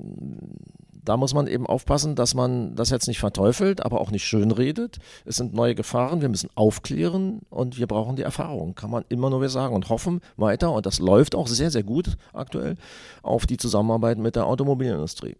da 1.07 1.15
muss 1.15 1.33
man 1.33 1.47
eben 1.47 1.65
aufpassen, 1.65 2.15
dass 2.15 2.33
man 2.33 2.75
das 2.75 2.89
jetzt 2.89 3.07
nicht 3.07 3.19
verteufelt, 3.19 3.85
aber 3.85 4.01
auch 4.01 4.11
nicht 4.11 4.25
schönredet. 4.25 4.97
Es 5.23 5.37
sind 5.37 5.53
neue 5.53 5.73
Gefahren, 5.73 6.21
wir 6.21 6.27
müssen 6.27 6.49
aufklären 6.55 7.41
und 7.49 7.77
wir 7.77 7.87
brauchen 7.87 8.17
die 8.17 8.23
Erfahrung, 8.23 8.75
kann 8.75 8.91
man 8.91 9.05
immer 9.07 9.29
nur 9.29 9.39
wieder 9.39 9.49
sagen 9.49 9.73
und 9.73 9.87
hoffen 9.87 10.19
weiter, 10.35 10.73
und 10.73 10.85
das 10.85 10.99
läuft 10.99 11.33
auch 11.33 11.47
sehr, 11.47 11.71
sehr 11.71 11.83
gut 11.83 12.17
aktuell, 12.33 12.75
auf 13.23 13.45
die 13.45 13.55
Zusammenarbeit 13.55 14.17
mit 14.17 14.35
der 14.35 14.47
Automobilindustrie. 14.47 15.37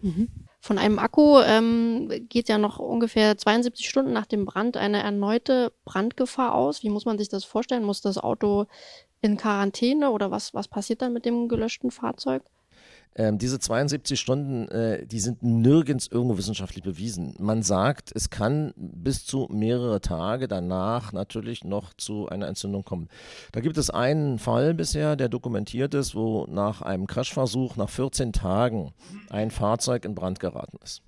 Mhm. 0.00 0.28
Von 0.60 0.78
einem 0.78 0.98
Akku 0.98 1.40
ähm, 1.40 2.10
geht 2.30 2.48
ja 2.48 2.56
noch 2.56 2.78
ungefähr 2.78 3.36
72 3.36 3.88
Stunden 3.88 4.14
nach 4.14 4.26
dem 4.26 4.46
Brand 4.46 4.78
eine 4.78 5.02
erneute 5.02 5.72
Brandgefahr 5.84 6.54
aus. 6.54 6.82
Wie 6.82 6.88
muss 6.88 7.04
man 7.04 7.18
sich 7.18 7.28
das 7.28 7.44
vorstellen? 7.44 7.84
Muss 7.84 8.00
das 8.00 8.16
Auto 8.16 8.66
in 9.20 9.36
Quarantäne 9.36 10.10
oder 10.10 10.30
was, 10.30 10.54
was 10.54 10.68
passiert 10.68 11.02
dann 11.02 11.12
mit 11.12 11.26
dem 11.26 11.48
gelöschten 11.48 11.90
Fahrzeug? 11.90 12.42
Ähm, 13.16 13.38
diese 13.38 13.58
72 13.58 14.20
Stunden, 14.20 14.68
äh, 14.68 15.04
die 15.04 15.18
sind 15.18 15.42
nirgends 15.42 16.06
irgendwo 16.06 16.38
wissenschaftlich 16.38 16.84
bewiesen. 16.84 17.34
Man 17.38 17.62
sagt, 17.62 18.12
es 18.14 18.30
kann 18.30 18.72
bis 18.76 19.26
zu 19.26 19.48
mehrere 19.50 20.00
Tage 20.00 20.46
danach 20.46 21.12
natürlich 21.12 21.64
noch 21.64 21.92
zu 21.94 22.28
einer 22.28 22.46
Entzündung 22.46 22.84
kommen. 22.84 23.08
Da 23.52 23.60
gibt 23.60 23.78
es 23.78 23.90
einen 23.90 24.38
Fall 24.38 24.74
bisher, 24.74 25.16
der 25.16 25.28
dokumentiert 25.28 25.94
ist, 25.94 26.14
wo 26.14 26.46
nach 26.46 26.82
einem 26.82 27.08
Crashversuch 27.08 27.76
nach 27.76 27.90
14 27.90 28.32
Tagen 28.32 28.92
ein 29.28 29.50
Fahrzeug 29.50 30.04
in 30.04 30.14
Brand 30.14 30.38
geraten 30.38 30.78
ist. 30.82 31.02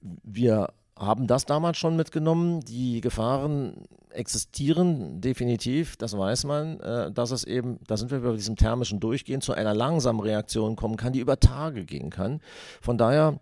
Wir 0.00 0.72
haben 0.96 1.26
das 1.26 1.46
damals 1.46 1.78
schon 1.78 1.96
mitgenommen. 1.96 2.60
Die 2.60 3.00
Gefahren 3.00 3.86
existieren 4.10 5.20
definitiv, 5.20 5.96
das 5.96 6.16
weiß 6.16 6.44
man, 6.44 6.78
äh, 6.80 7.10
dass 7.10 7.30
es 7.32 7.44
eben, 7.44 7.80
da 7.86 7.96
sind 7.96 8.10
wir 8.10 8.20
bei 8.20 8.32
diesem 8.32 8.56
thermischen 8.56 9.00
Durchgehen, 9.00 9.40
zu 9.40 9.52
einer 9.52 9.74
langsamen 9.74 10.20
Reaktion 10.20 10.76
kommen 10.76 10.96
kann, 10.96 11.12
die 11.12 11.20
über 11.20 11.40
Tage 11.40 11.84
gehen 11.84 12.10
kann. 12.10 12.40
Von 12.80 12.96
daher 12.96 13.40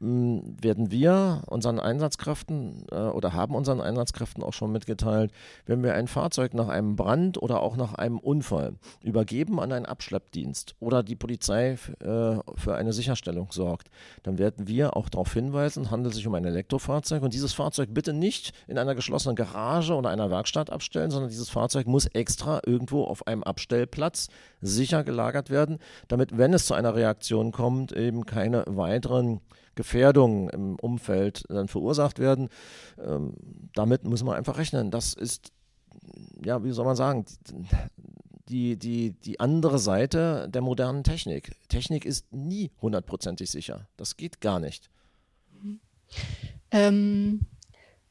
werden 0.00 0.92
wir 0.92 1.42
unseren 1.46 1.80
Einsatzkräften 1.80 2.84
äh, 2.92 2.94
oder 2.94 3.32
haben 3.32 3.56
unseren 3.56 3.80
Einsatzkräften 3.80 4.44
auch 4.44 4.52
schon 4.52 4.70
mitgeteilt, 4.70 5.32
wenn 5.66 5.82
wir 5.82 5.94
ein 5.94 6.06
Fahrzeug 6.06 6.54
nach 6.54 6.68
einem 6.68 6.94
Brand 6.94 7.40
oder 7.42 7.60
auch 7.60 7.76
nach 7.76 7.94
einem 7.94 8.18
Unfall 8.18 8.74
übergeben 9.02 9.58
an 9.58 9.72
einen 9.72 9.86
Abschleppdienst 9.86 10.76
oder 10.78 11.02
die 11.02 11.16
Polizei 11.16 11.70
äh, 11.70 11.76
für 12.54 12.76
eine 12.76 12.92
Sicherstellung 12.92 13.48
sorgt, 13.50 13.88
dann 14.22 14.38
werden 14.38 14.68
wir 14.68 14.96
auch 14.96 15.08
darauf 15.08 15.32
hinweisen, 15.32 15.90
handelt 15.90 16.14
sich 16.14 16.26
um 16.28 16.34
ein 16.34 16.44
Elektrofahrzeug 16.44 17.22
und 17.22 17.34
dieses 17.34 17.52
Fahrzeug 17.52 17.88
bitte 17.92 18.12
nicht 18.12 18.52
in 18.68 18.78
einer 18.78 18.94
geschlossenen 18.94 19.34
Garage 19.34 19.94
oder 19.94 20.10
einer 20.10 20.30
Werkstatt 20.30 20.70
abstellen, 20.70 21.10
sondern 21.10 21.30
dieses 21.30 21.50
Fahrzeug 21.50 21.88
muss 21.88 22.06
extra 22.06 22.60
irgendwo 22.64 23.04
auf 23.04 23.26
einem 23.26 23.42
Abstellplatz 23.42 24.28
sicher 24.60 25.02
gelagert 25.02 25.50
werden, 25.50 25.78
damit, 26.06 26.38
wenn 26.38 26.54
es 26.54 26.66
zu 26.66 26.74
einer 26.74 26.94
Reaktion 26.94 27.50
kommt, 27.50 27.90
eben 27.92 28.26
keine 28.26 28.64
weiteren 28.68 29.40
Gefährdungen 29.78 30.50
im 30.50 30.74
Umfeld 30.74 31.44
dann 31.48 31.68
verursacht 31.68 32.18
werden. 32.18 32.48
Ähm, 33.00 33.34
damit 33.74 34.02
muss 34.02 34.24
man 34.24 34.36
einfach 34.36 34.58
rechnen. 34.58 34.90
Das 34.90 35.14
ist, 35.14 35.52
ja, 36.44 36.64
wie 36.64 36.72
soll 36.72 36.84
man 36.84 36.96
sagen, 36.96 37.24
die, 38.48 38.76
die, 38.76 39.12
die 39.12 39.38
andere 39.38 39.78
Seite 39.78 40.48
der 40.50 40.62
modernen 40.62 41.04
Technik. 41.04 41.54
Technik 41.68 42.04
ist 42.04 42.32
nie 42.32 42.72
hundertprozentig 42.82 43.52
sicher. 43.52 43.86
Das 43.96 44.16
geht 44.16 44.40
gar 44.40 44.58
nicht. 44.58 44.90
Ähm, 46.72 47.42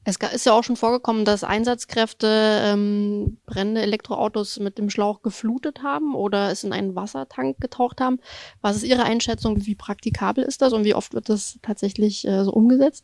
es 0.07 0.15
ist 0.15 0.45
ja 0.45 0.53
auch 0.53 0.63
schon 0.63 0.77
vorgekommen, 0.77 1.25
dass 1.25 1.43
Einsatzkräfte 1.43 2.61
ähm, 2.63 3.37
brennende 3.45 3.81
Elektroautos 3.81 4.57
mit 4.59 4.77
dem 4.77 4.89
Schlauch 4.89 5.21
geflutet 5.21 5.83
haben 5.83 6.15
oder 6.15 6.49
es 6.49 6.63
in 6.63 6.71
einen 6.71 6.95
Wassertank 6.95 7.59
getaucht 7.59 7.99
haben. 7.99 8.19
Was 8.61 8.77
ist 8.77 8.83
Ihre 8.83 9.03
Einschätzung? 9.03 9.65
Wie 9.65 9.75
praktikabel 9.75 10.45
ist 10.45 10.61
das 10.61 10.71
und 10.71 10.85
wie 10.85 10.93
oft 10.93 11.13
wird 11.13 11.27
das 11.27 11.59
tatsächlich 11.61 12.25
äh, 12.25 12.45
so 12.45 12.53
umgesetzt? 12.53 13.03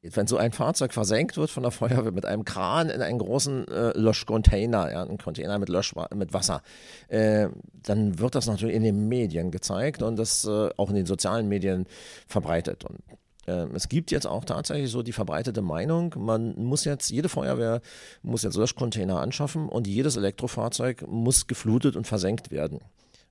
Wenn 0.00 0.28
so 0.28 0.36
ein 0.36 0.52
Fahrzeug 0.52 0.92
versenkt 0.92 1.36
wird 1.36 1.50
von 1.50 1.64
der 1.64 1.72
Feuerwehr 1.72 2.12
mit 2.12 2.24
einem 2.24 2.44
Kran 2.44 2.88
in 2.88 3.02
einen 3.02 3.18
großen 3.18 3.66
äh, 3.66 3.98
Löschcontainer, 3.98 4.92
ja, 4.92 5.02
einen 5.02 5.18
Container 5.18 5.58
mit, 5.58 5.68
Lösch 5.68 5.92
mit 6.14 6.32
Wasser, 6.32 6.62
äh, 7.08 7.48
dann 7.82 8.20
wird 8.20 8.36
das 8.36 8.46
natürlich 8.46 8.76
in 8.76 8.84
den 8.84 9.08
Medien 9.08 9.50
gezeigt 9.50 10.02
und 10.02 10.16
das 10.16 10.44
äh, 10.44 10.68
auch 10.76 10.90
in 10.90 10.94
den 10.94 11.06
sozialen 11.06 11.48
Medien 11.48 11.86
verbreitet. 12.28 12.84
Und 12.84 13.00
es 13.48 13.88
gibt 13.88 14.10
jetzt 14.10 14.26
auch 14.26 14.44
tatsächlich 14.44 14.90
so 14.90 15.02
die 15.02 15.12
verbreitete 15.12 15.62
Meinung, 15.62 16.14
man 16.18 16.54
muss 16.56 16.84
jetzt, 16.84 17.10
jede 17.10 17.28
Feuerwehr 17.28 17.80
muss 18.22 18.42
jetzt 18.42 18.56
Löschcontainer 18.56 19.20
anschaffen 19.20 19.68
und 19.68 19.86
jedes 19.86 20.16
Elektrofahrzeug 20.16 21.06
muss 21.08 21.46
geflutet 21.46 21.96
und 21.96 22.06
versenkt 22.06 22.50
werden. 22.50 22.80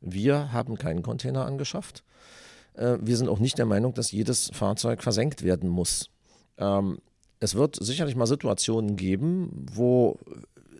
Wir 0.01 0.51
haben 0.53 0.77
keinen 0.77 1.03
Container 1.03 1.45
angeschafft. 1.45 2.03
Äh, 2.73 2.97
wir 3.01 3.17
sind 3.17 3.29
auch 3.29 3.39
nicht 3.39 3.57
der 3.57 3.65
Meinung, 3.65 3.93
dass 3.93 4.11
jedes 4.11 4.49
Fahrzeug 4.53 5.03
versenkt 5.03 5.43
werden 5.43 5.69
muss. 5.69 6.09
Ähm, 6.57 6.99
es 7.39 7.55
wird 7.55 7.77
sicherlich 7.79 8.15
mal 8.15 8.27
Situationen 8.27 8.95
geben, 8.95 9.65
wo 9.73 10.17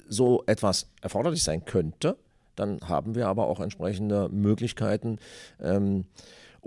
so 0.08 0.44
etwas 0.48 0.88
erforderlich 1.01 1.44
sein 1.44 1.65
könnte. 1.65 2.17
Dann 2.56 2.79
haben 2.82 3.15
wir 3.15 3.27
aber 3.27 3.48
auch 3.48 3.60
entsprechende 3.60 4.29
Möglichkeiten, 4.29 5.20
ähm, 5.62 6.06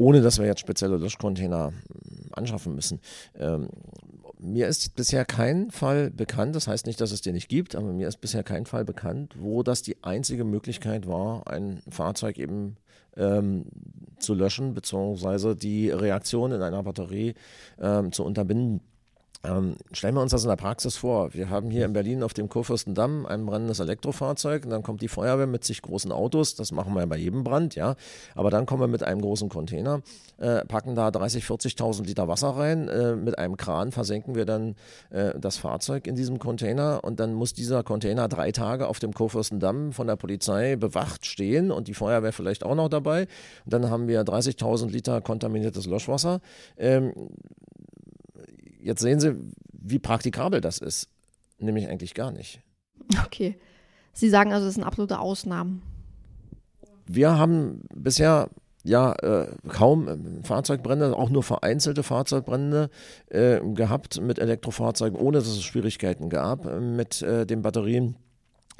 ohne 0.00 0.22
dass 0.22 0.38
wir 0.38 0.46
jetzt 0.46 0.60
spezielle 0.60 0.96
Löschcontainer 0.96 1.66
hm, 1.68 2.30
anschaffen 2.32 2.74
müssen. 2.74 3.00
Ähm, 3.38 3.68
mir 4.38 4.66
ist 4.66 4.96
bisher 4.96 5.26
kein 5.26 5.70
Fall 5.70 6.10
bekannt, 6.10 6.56
das 6.56 6.66
heißt 6.66 6.86
nicht, 6.86 7.02
dass 7.02 7.12
es 7.12 7.20
den 7.20 7.34
nicht 7.34 7.50
gibt, 7.50 7.76
aber 7.76 7.92
mir 7.92 8.08
ist 8.08 8.22
bisher 8.22 8.42
kein 8.42 8.64
Fall 8.64 8.86
bekannt, 8.86 9.34
wo 9.38 9.62
das 9.62 9.82
die 9.82 10.02
einzige 10.02 10.44
Möglichkeit 10.44 11.06
war, 11.06 11.46
ein 11.46 11.82
Fahrzeug 11.90 12.38
eben 12.38 12.76
ähm, 13.18 13.66
zu 14.18 14.32
löschen, 14.32 14.72
beziehungsweise 14.72 15.54
die 15.54 15.90
Reaktion 15.90 16.52
in 16.52 16.62
einer 16.62 16.82
Batterie 16.82 17.34
ähm, 17.78 18.10
zu 18.10 18.24
unterbinden. 18.24 18.80
Ähm, 19.42 19.76
stellen 19.92 20.14
wir 20.14 20.20
uns 20.20 20.32
das 20.32 20.42
in 20.42 20.50
der 20.50 20.56
Praxis 20.56 20.98
vor. 20.98 21.32
Wir 21.32 21.48
haben 21.48 21.70
hier 21.70 21.86
in 21.86 21.94
Berlin 21.94 22.22
auf 22.22 22.34
dem 22.34 22.50
Kurfürstendamm 22.50 23.24
ein 23.24 23.46
brennendes 23.46 23.80
Elektrofahrzeug 23.80 24.64
und 24.64 24.70
dann 24.70 24.82
kommt 24.82 25.00
die 25.00 25.08
Feuerwehr 25.08 25.46
mit 25.46 25.64
sich 25.64 25.80
großen 25.80 26.12
Autos. 26.12 26.56
Das 26.56 26.72
machen 26.72 26.94
wir 26.94 27.06
bei 27.06 27.16
jedem 27.16 27.42
Brand, 27.42 27.74
ja. 27.74 27.96
Aber 28.34 28.50
dann 28.50 28.66
kommen 28.66 28.82
wir 28.82 28.86
mit 28.86 29.02
einem 29.02 29.22
großen 29.22 29.48
Container, 29.48 30.02
äh, 30.36 30.62
packen 30.66 30.94
da 30.94 31.10
30, 31.10 31.44
40.000 31.44 32.04
Liter 32.04 32.28
Wasser 32.28 32.50
rein. 32.50 32.88
Äh, 32.88 33.16
mit 33.16 33.38
einem 33.38 33.56
Kran 33.56 33.92
versenken 33.92 34.34
wir 34.34 34.44
dann 34.44 34.76
äh, 35.08 35.32
das 35.40 35.56
Fahrzeug 35.56 36.06
in 36.06 36.16
diesem 36.16 36.38
Container 36.38 37.00
und 37.02 37.18
dann 37.18 37.32
muss 37.32 37.54
dieser 37.54 37.82
Container 37.82 38.28
drei 38.28 38.52
Tage 38.52 38.88
auf 38.88 38.98
dem 38.98 39.14
Kurfürstendamm 39.14 39.92
von 39.92 40.06
der 40.06 40.16
Polizei 40.16 40.76
bewacht 40.76 41.24
stehen 41.24 41.70
und 41.70 41.88
die 41.88 41.94
Feuerwehr 41.94 42.34
vielleicht 42.34 42.62
auch 42.62 42.74
noch 42.74 42.90
dabei. 42.90 43.22
Und 43.64 43.72
dann 43.72 43.88
haben 43.88 44.06
wir 44.06 44.22
30.000 44.22 44.90
Liter 44.90 45.22
kontaminiertes 45.22 45.86
Löschwasser. 45.86 46.40
Ähm, 46.76 47.14
jetzt 48.82 49.00
sehen 49.00 49.20
Sie, 49.20 49.36
wie 49.72 49.98
praktikabel 49.98 50.60
das 50.60 50.78
ist. 50.78 51.08
Nämlich 51.58 51.88
eigentlich 51.88 52.14
gar 52.14 52.32
nicht. 52.32 52.60
Okay. 53.24 53.58
Sie 54.12 54.28
sagen 54.28 54.52
also, 54.52 54.66
das 54.66 54.74
sind 54.74 54.84
absolute 54.84 55.18
Ausnahmen. 55.18 55.82
Wir 57.06 57.38
haben 57.38 57.82
bisher 57.94 58.48
ja 58.82 59.12
äh, 59.12 59.48
kaum 59.68 60.08
äh, 60.08 60.16
Fahrzeugbrände, 60.42 61.16
auch 61.16 61.30
nur 61.30 61.42
vereinzelte 61.42 62.02
Fahrzeugbrände 62.02 62.90
äh, 63.28 63.60
gehabt 63.74 64.20
mit 64.20 64.38
Elektrofahrzeugen, 64.38 65.18
ohne 65.18 65.38
dass 65.38 65.48
es 65.48 65.62
Schwierigkeiten 65.62 66.30
gab 66.30 66.66
äh, 66.66 66.80
mit 66.80 67.22
äh, 67.22 67.46
den 67.46 67.62
Batterien. 67.62 68.16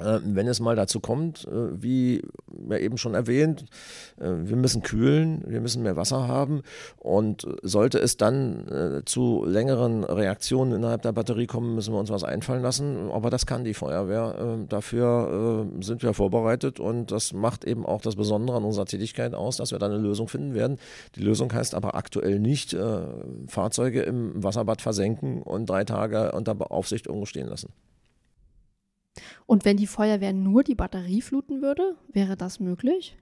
Äh, 0.01 0.19
wenn 0.23 0.47
es 0.47 0.59
mal 0.59 0.75
dazu 0.75 0.99
kommt, 0.99 1.47
äh, 1.47 1.81
wie 1.81 2.23
eben 2.69 2.97
schon 2.97 3.13
erwähnt, 3.13 3.65
äh, 4.19 4.29
wir 4.29 4.55
müssen 4.55 4.81
kühlen, 4.81 5.43
wir 5.47 5.61
müssen 5.61 5.83
mehr 5.83 5.95
Wasser 5.95 6.27
haben 6.27 6.61
und 6.97 7.47
sollte 7.63 7.99
es 7.99 8.17
dann 8.17 9.01
zu 9.05 9.43
längeren 9.45 10.03
Reaktionen 10.03 10.73
innerhalb 10.73 11.01
der 11.01 11.11
Batterie 11.11 11.47
kommen, 11.47 11.75
müssen 11.75 11.93
wir 11.93 11.99
uns 11.99 12.09
was 12.09 12.23
einfallen 12.23 12.61
lassen. 12.61 13.11
Aber 13.11 13.29
das 13.29 13.45
kann 13.45 13.63
die 13.63 13.73
Feuerwehr. 13.73 14.65
Dafür 14.69 15.67
sind 15.81 16.03
wir 16.03 16.13
vorbereitet 16.13 16.79
und 16.79 17.11
das 17.11 17.33
macht 17.33 17.65
eben 17.65 17.85
auch 17.85 18.01
das 18.01 18.15
Besondere 18.15 18.57
an 18.57 18.63
unserer 18.63 18.85
Tätigkeit 18.85 19.33
aus, 19.33 19.57
dass 19.57 19.71
wir 19.71 19.79
da 19.79 19.87
eine 19.87 19.97
Lösung 19.97 20.27
finden 20.27 20.53
werden. 20.53 20.77
Die 21.15 21.21
Lösung 21.21 21.51
heißt 21.51 21.75
aber 21.75 21.95
aktuell 21.95 22.39
nicht, 22.39 22.75
Fahrzeuge 23.47 24.01
im 24.03 24.43
Wasserbad 24.43 24.81
versenken 24.81 25.41
und 25.41 25.69
drei 25.69 25.83
Tage 25.83 26.31
unter 26.31 26.55
Aufsicht 26.71 27.07
irgendwo 27.07 27.25
stehen 27.25 27.47
lassen. 27.47 27.71
Und 29.51 29.65
wenn 29.65 29.75
die 29.75 29.85
Feuerwehr 29.85 30.31
nur 30.31 30.63
die 30.63 30.75
Batterie 30.75 31.21
fluten 31.21 31.61
würde, 31.61 31.97
wäre 32.13 32.37
das 32.37 32.61
möglich? 32.61 33.17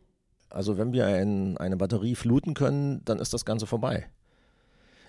Also 0.52 0.78
wenn 0.78 0.94
wir 0.94 1.08
ein, 1.08 1.58
eine 1.58 1.76
Batterie 1.76 2.14
fluten 2.14 2.54
können, 2.54 3.02
dann 3.04 3.18
ist 3.18 3.34
das 3.34 3.46
Ganze 3.46 3.66
vorbei. 3.66 4.06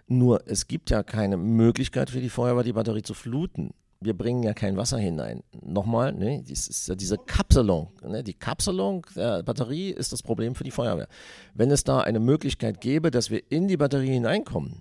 Nur 0.07 0.41
es 0.47 0.67
gibt 0.67 0.89
ja 0.89 1.03
keine 1.03 1.37
Möglichkeit 1.37 2.09
für 2.09 2.23
die 2.23 2.31
Feuerwehr, 2.31 2.65
die 2.65 2.73
Batterie 2.73 3.03
zu 3.03 3.13
fluten. 3.13 3.75
Wir 4.01 4.17
bringen 4.17 4.43
ja 4.43 4.55
kein 4.55 4.79
Wasser 4.79 4.97
hinein. 4.97 5.43
Nochmal, 5.61 6.15
ne, 6.15 6.43
das 6.49 6.69
ist 6.69 6.89
ja 6.89 6.95
diese 6.95 7.19
Kapselung. 7.19 7.91
Ne, 8.03 8.25
die 8.25 8.33
Kapselung 8.33 9.05
der 9.15 9.43
Batterie 9.43 9.91
ist 9.91 10.15
das 10.15 10.23
Problem 10.23 10.55
für 10.55 10.65
die 10.65 10.71
Feuerwehr. 10.71 11.09
Wenn 11.53 11.71
es 11.71 11.85
da 11.85 12.01
eine 12.01 12.21
Möglichkeit 12.21 12.81
gäbe, 12.81 13.11
dass 13.11 13.31
wir 13.31 13.43
in 13.51 13.69
die 13.69 13.77
Batterie 13.77 14.13
hineinkommen, 14.13 14.81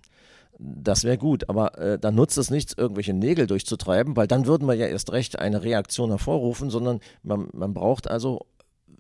das 0.60 1.06
wäre 1.06 1.18
gut, 1.18 1.50
aber 1.50 1.78
äh, 1.78 1.98
dann 1.98 2.16
nutzt 2.16 2.38
es 2.38 2.52
nichts, 2.52 2.74
irgendwelche 2.78 3.14
Nägel 3.14 3.48
durchzutreiben, 3.48 4.18
weil 4.18 4.28
dann 4.28 4.46
würden 4.46 4.68
wir 4.68 4.76
ja 4.76 4.88
erst 4.88 5.12
recht 5.14 5.40
eine 5.40 5.64
Reaktion 5.64 6.10
hervorrufen, 6.10 6.70
sondern 6.70 7.00
man, 7.24 7.48
man 7.54 7.74
braucht 7.74 8.10
also, 8.10 8.46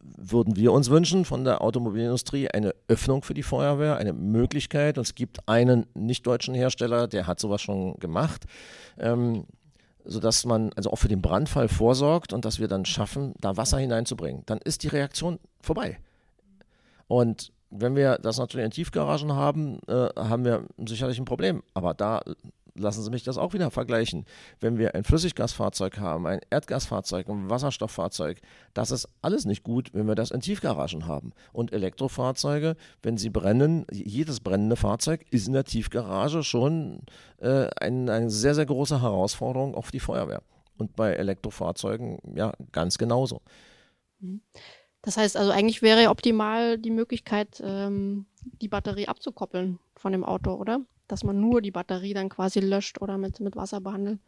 würden 0.01 0.55
wir 0.55 0.71
uns 0.71 0.89
wünschen 0.89 1.25
von 1.25 1.43
der 1.43 1.61
Automobilindustrie, 1.61 2.47
eine 2.49 2.73
Öffnung 2.87 3.23
für 3.23 3.33
die 3.33 3.43
Feuerwehr, 3.43 3.97
eine 3.97 4.13
Möglichkeit. 4.13 4.97
Und 4.97 5.03
es 5.03 5.15
gibt 5.15 5.47
einen 5.47 5.85
nicht-deutschen 5.93 6.55
Hersteller, 6.55 7.07
der 7.07 7.27
hat 7.27 7.39
sowas 7.39 7.61
schon 7.61 7.95
gemacht. 7.99 8.45
Ähm, 8.97 9.45
sodass 10.05 10.45
man 10.45 10.71
also 10.73 10.91
auch 10.91 10.95
für 10.95 11.07
den 11.09 11.21
Brandfall 11.21 11.67
vorsorgt 11.67 12.33
und 12.33 12.45
dass 12.45 12.59
wir 12.59 12.67
dann 12.67 12.85
schaffen, 12.85 13.33
da 13.39 13.57
Wasser 13.57 13.77
hineinzubringen. 13.77 14.43
Dann 14.45 14.59
ist 14.59 14.83
die 14.83 14.87
Reaktion 14.87 15.39
vorbei. 15.61 15.99
Und 17.07 17.51
wenn 17.69 17.95
wir 17.95 18.17
das 18.17 18.37
natürlich 18.37 18.65
in 18.65 18.71
Tiefgaragen 18.71 19.33
haben, 19.33 19.79
äh, 19.87 20.09
haben 20.15 20.45
wir 20.45 20.65
sicherlich 20.85 21.19
ein 21.19 21.25
Problem. 21.25 21.63
Aber 21.73 21.93
da 21.93 22.21
lassen 22.79 23.03
Sie 23.03 23.09
mich 23.09 23.23
das 23.23 23.37
auch 23.37 23.53
wieder 23.53 23.71
vergleichen. 23.71 24.25
Wenn 24.59 24.77
wir 24.77 24.95
ein 24.95 25.03
Flüssiggasfahrzeug 25.03 25.99
haben, 25.99 26.25
ein 26.25 26.39
Erdgasfahrzeug, 26.49 27.27
ein 27.29 27.49
Wasserstofffahrzeug, 27.49 28.39
das 28.73 28.91
ist 28.91 29.07
alles 29.21 29.45
nicht 29.45 29.63
gut, 29.63 29.93
wenn 29.93 30.07
wir 30.07 30.15
das 30.15 30.31
in 30.31 30.41
Tiefgaragen 30.41 31.05
haben. 31.05 31.31
Und 31.51 31.73
Elektrofahrzeuge, 31.73 32.75
wenn 33.03 33.17
sie 33.17 33.29
brennen, 33.29 33.85
jedes 33.91 34.39
brennende 34.39 34.75
Fahrzeug 34.75 35.25
ist 35.31 35.47
in 35.47 35.53
der 35.53 35.65
Tiefgarage 35.65 36.43
schon 36.43 37.01
äh, 37.39 37.67
ein, 37.79 38.09
eine 38.09 38.29
sehr, 38.29 38.55
sehr 38.55 38.65
große 38.65 39.01
Herausforderung 39.01 39.81
für 39.81 39.91
die 39.91 39.99
Feuerwehr. 39.99 40.41
Und 40.77 40.95
bei 40.95 41.13
Elektrofahrzeugen 41.13 42.19
ja 42.35 42.53
ganz 42.71 42.97
genauso. 42.97 43.41
Mhm. 44.19 44.41
Das 45.01 45.17
heißt 45.17 45.37
also, 45.37 45.51
eigentlich 45.51 45.81
wäre 45.81 46.09
optimal 46.09 46.77
die 46.77 46.91
Möglichkeit, 46.91 47.61
ähm, 47.63 48.25
die 48.61 48.67
Batterie 48.67 49.07
abzukoppeln 49.07 49.79
von 49.95 50.11
dem 50.11 50.23
Auto, 50.23 50.53
oder? 50.53 50.81
Dass 51.07 51.23
man 51.23 51.39
nur 51.39 51.61
die 51.61 51.71
Batterie 51.71 52.13
dann 52.13 52.29
quasi 52.29 52.59
löscht 52.59 53.01
oder 53.01 53.17
mit, 53.17 53.39
mit 53.39 53.55
Wasser 53.55 53.81
behandelt. 53.81 54.19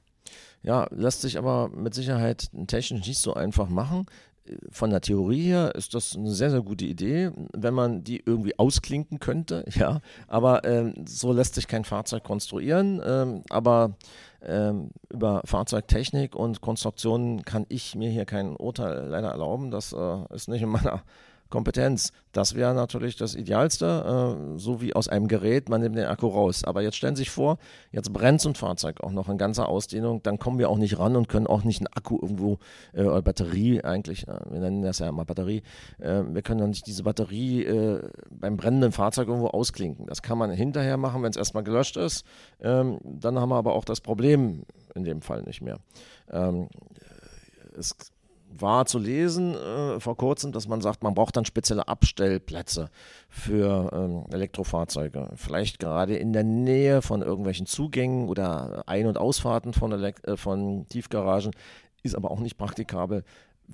Ja, 0.64 0.88
lässt 0.92 1.22
sich 1.22 1.38
aber 1.38 1.70
mit 1.70 1.94
Sicherheit 1.94 2.50
technisch 2.68 3.08
nicht 3.08 3.20
so 3.20 3.34
einfach 3.34 3.70
machen 3.70 4.06
von 4.70 4.90
der 4.90 5.02
Theorie 5.02 5.44
her 5.44 5.76
ist 5.76 5.94
das 5.94 6.16
eine 6.16 6.32
sehr, 6.32 6.50
sehr 6.50 6.62
gute 6.62 6.86
Idee, 6.86 7.32
wenn 7.54 7.74
man 7.74 8.04
die 8.04 8.22
irgendwie 8.26 8.58
ausklinken 8.58 9.20
könnte, 9.20 9.66
ja. 9.76 10.02
Aber 10.28 10.64
ähm, 10.66 10.94
so 11.08 11.32
lässt 11.32 11.56
sich 11.56 11.68
kein 11.68 11.86
Fahrzeug 11.86 12.24
konstruieren. 12.24 13.02
Ähm, 13.06 13.44
aber 13.50 13.96
ähm, 14.44 14.92
über 15.10 15.42
Fahrzeugtechnik 15.46 16.36
und 16.36 16.62
Konstruktionen 16.62 17.44
kann 17.44 17.66
ich 17.70 17.96
mir 17.96 18.10
hier 18.10 18.26
kein 18.26 18.56
Urteil 18.56 19.08
leider 19.08 19.30
erlauben. 19.30 19.72
Das 19.72 19.94
äh, 19.94 20.34
ist 20.34 20.48
nicht 20.48 20.62
in 20.62 20.70
meiner 20.70 21.04
Kompetenz. 21.52 22.12
Das 22.32 22.56
wäre 22.56 22.74
natürlich 22.74 23.16
das 23.16 23.36
Idealste, 23.36 24.38
äh, 24.56 24.58
so 24.58 24.82
wie 24.82 24.96
aus 24.96 25.08
einem 25.08 25.28
Gerät, 25.28 25.70
man 25.70 25.82
nimmt 25.82 25.96
den 25.98 26.06
Akku 26.06 26.28
raus. 26.28 26.64
Aber 26.64 26.82
jetzt 26.82 26.96
stellen 26.96 27.16
Sie 27.16 27.22
sich 27.22 27.30
vor, 27.30 27.60
jetzt 27.92 28.12
brennt 28.12 28.42
so 28.42 28.50
ein 28.50 28.56
Fahrzeug 28.56 29.02
auch 29.02 29.12
noch 29.12 29.30
in 29.30 29.38
ganzer 29.38 29.68
Ausdehnung, 29.68 30.24
dann 30.24 30.40
kommen 30.40 30.58
wir 30.58 30.70
auch 30.70 30.78
nicht 30.78 30.98
ran 30.98 31.16
und 31.16 31.30
können 31.30 31.46
auch 31.46 31.64
nicht 31.64 31.82
einen 31.82 31.94
Akku 31.94 32.18
irgendwo, 32.20 32.58
äh, 32.94 33.04
oder 33.04 33.22
Batterie 33.22 33.84
eigentlich, 33.84 34.28
äh, 34.28 34.40
wir 34.50 34.60
nennen 34.60 34.82
das 34.82 35.00
ja 35.00 35.10
immer 35.10 35.26
Batterie, 35.26 35.62
äh, 36.00 36.24
wir 36.26 36.42
können 36.42 36.62
dann 36.62 36.70
nicht 36.72 36.88
diese 36.88 37.04
Batterie 37.04 37.64
äh, 37.66 38.02
beim 38.32 38.58
brennenden 38.58 38.92
Fahrzeug 38.92 39.28
irgendwo 39.28 39.48
ausklinken. 39.48 40.08
Das 40.08 40.22
kann 40.22 40.38
man 40.38 40.50
hinterher 40.52 40.98
machen, 40.98 41.22
wenn 41.22 41.30
es 41.30 41.38
erstmal 41.38 41.64
gelöscht 41.64 41.98
ist. 41.98 42.26
Ähm, 42.62 43.00
dann 43.04 43.38
haben 43.38 43.50
wir 43.50 43.58
aber 43.58 43.74
auch 43.74 43.86
das 43.86 44.02
Problem 44.02 44.64
in 44.96 45.04
dem 45.04 45.22
Fall 45.22 45.44
nicht 45.44 45.62
mehr. 45.62 45.80
Ähm, 46.32 46.70
es 47.78 47.96
war 48.58 48.86
zu 48.86 49.00
lesen 49.00 49.56
äh, 49.56 50.00
vor 50.00 50.18
kurzem, 50.18 50.52
dass 50.52 50.68
man 50.68 50.82
sagt, 50.82 51.04
man 51.04 51.14
braucht 51.14 51.38
dann 51.38 51.46
spezielle 51.46 51.88
Abstellplätze 51.88 52.90
für 53.30 53.90
ähm, 53.94 54.26
Elektrofahrzeuge. 54.32 55.30
Vielleicht 55.36 55.80
gerade 55.80 56.16
in 56.18 56.34
der 56.34 56.44
Nähe 56.44 57.02
von 57.02 57.22
irgendwelchen 57.22 57.66
Zugängen 57.66 58.30
oder 58.30 58.84
Ein- 58.88 59.08
und 59.08 59.18
Ausfahrten 59.18 59.74
von, 59.74 59.92
Elekt 59.92 60.28
äh, 60.28 60.38
von 60.38 60.88
Tiefgaragen, 60.90 61.52
ist 62.04 62.16
aber 62.16 62.32
auch 62.32 62.40
nicht 62.40 62.58
praktikabel 62.58 63.24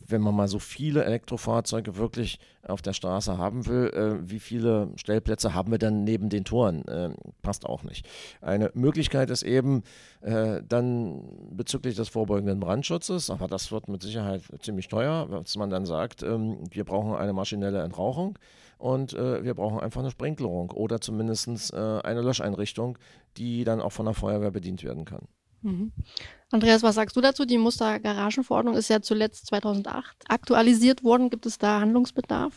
wenn 0.05 0.21
man 0.21 0.35
mal 0.35 0.47
so 0.47 0.59
viele 0.59 1.03
Elektrofahrzeuge 1.05 1.97
wirklich 1.97 2.39
auf 2.67 2.81
der 2.81 2.93
Straße 2.93 3.37
haben 3.37 3.65
will, 3.65 3.87
äh, 3.93 4.29
wie 4.29 4.39
viele 4.39 4.89
Stellplätze 4.95 5.53
haben 5.53 5.71
wir 5.71 5.77
dann 5.77 6.03
neben 6.03 6.29
den 6.29 6.43
Toren? 6.43 6.85
Äh, 6.87 7.11
passt 7.41 7.65
auch 7.65 7.83
nicht. 7.83 8.07
Eine 8.41 8.71
Möglichkeit 8.73 9.29
ist 9.29 9.43
eben 9.43 9.83
äh, 10.21 10.61
dann 10.67 11.23
bezüglich 11.51 11.95
des 11.95 12.09
vorbeugenden 12.09 12.59
Brandschutzes, 12.59 13.29
aber 13.29 13.47
das 13.47 13.71
wird 13.71 13.87
mit 13.87 14.01
Sicherheit 14.01 14.41
ziemlich 14.61 14.87
teuer, 14.87 15.27
dass 15.29 15.55
man 15.57 15.69
dann 15.69 15.85
sagt, 15.85 16.23
ähm, 16.23 16.59
wir 16.69 16.83
brauchen 16.83 17.15
eine 17.15 17.33
maschinelle 17.33 17.81
Entrauchung 17.81 18.37
und 18.77 19.13
äh, 19.13 19.43
wir 19.43 19.53
brauchen 19.53 19.79
einfach 19.79 20.01
eine 20.01 20.11
Sprinklerung 20.11 20.71
oder 20.71 21.01
zumindest 21.01 21.73
äh, 21.73 21.77
eine 21.77 22.21
Löscheinrichtung, 22.21 22.97
die 23.37 23.63
dann 23.63 23.81
auch 23.81 23.91
von 23.91 24.05
der 24.05 24.13
Feuerwehr 24.13 24.51
bedient 24.51 24.83
werden 24.83 25.05
kann. 25.05 25.27
Mhm. 25.61 25.91
Andreas, 26.49 26.81
was 26.81 26.95
sagst 26.95 27.15
du 27.17 27.21
dazu? 27.21 27.45
Die 27.45 27.57
Mustergaragenverordnung 27.57 28.75
ist 28.75 28.89
ja 28.89 29.01
zuletzt 29.01 29.47
2008 29.47 30.15
aktualisiert 30.29 31.03
worden. 31.03 31.29
Gibt 31.29 31.45
es 31.45 31.57
da 31.57 31.81
Handlungsbedarf? 31.81 32.53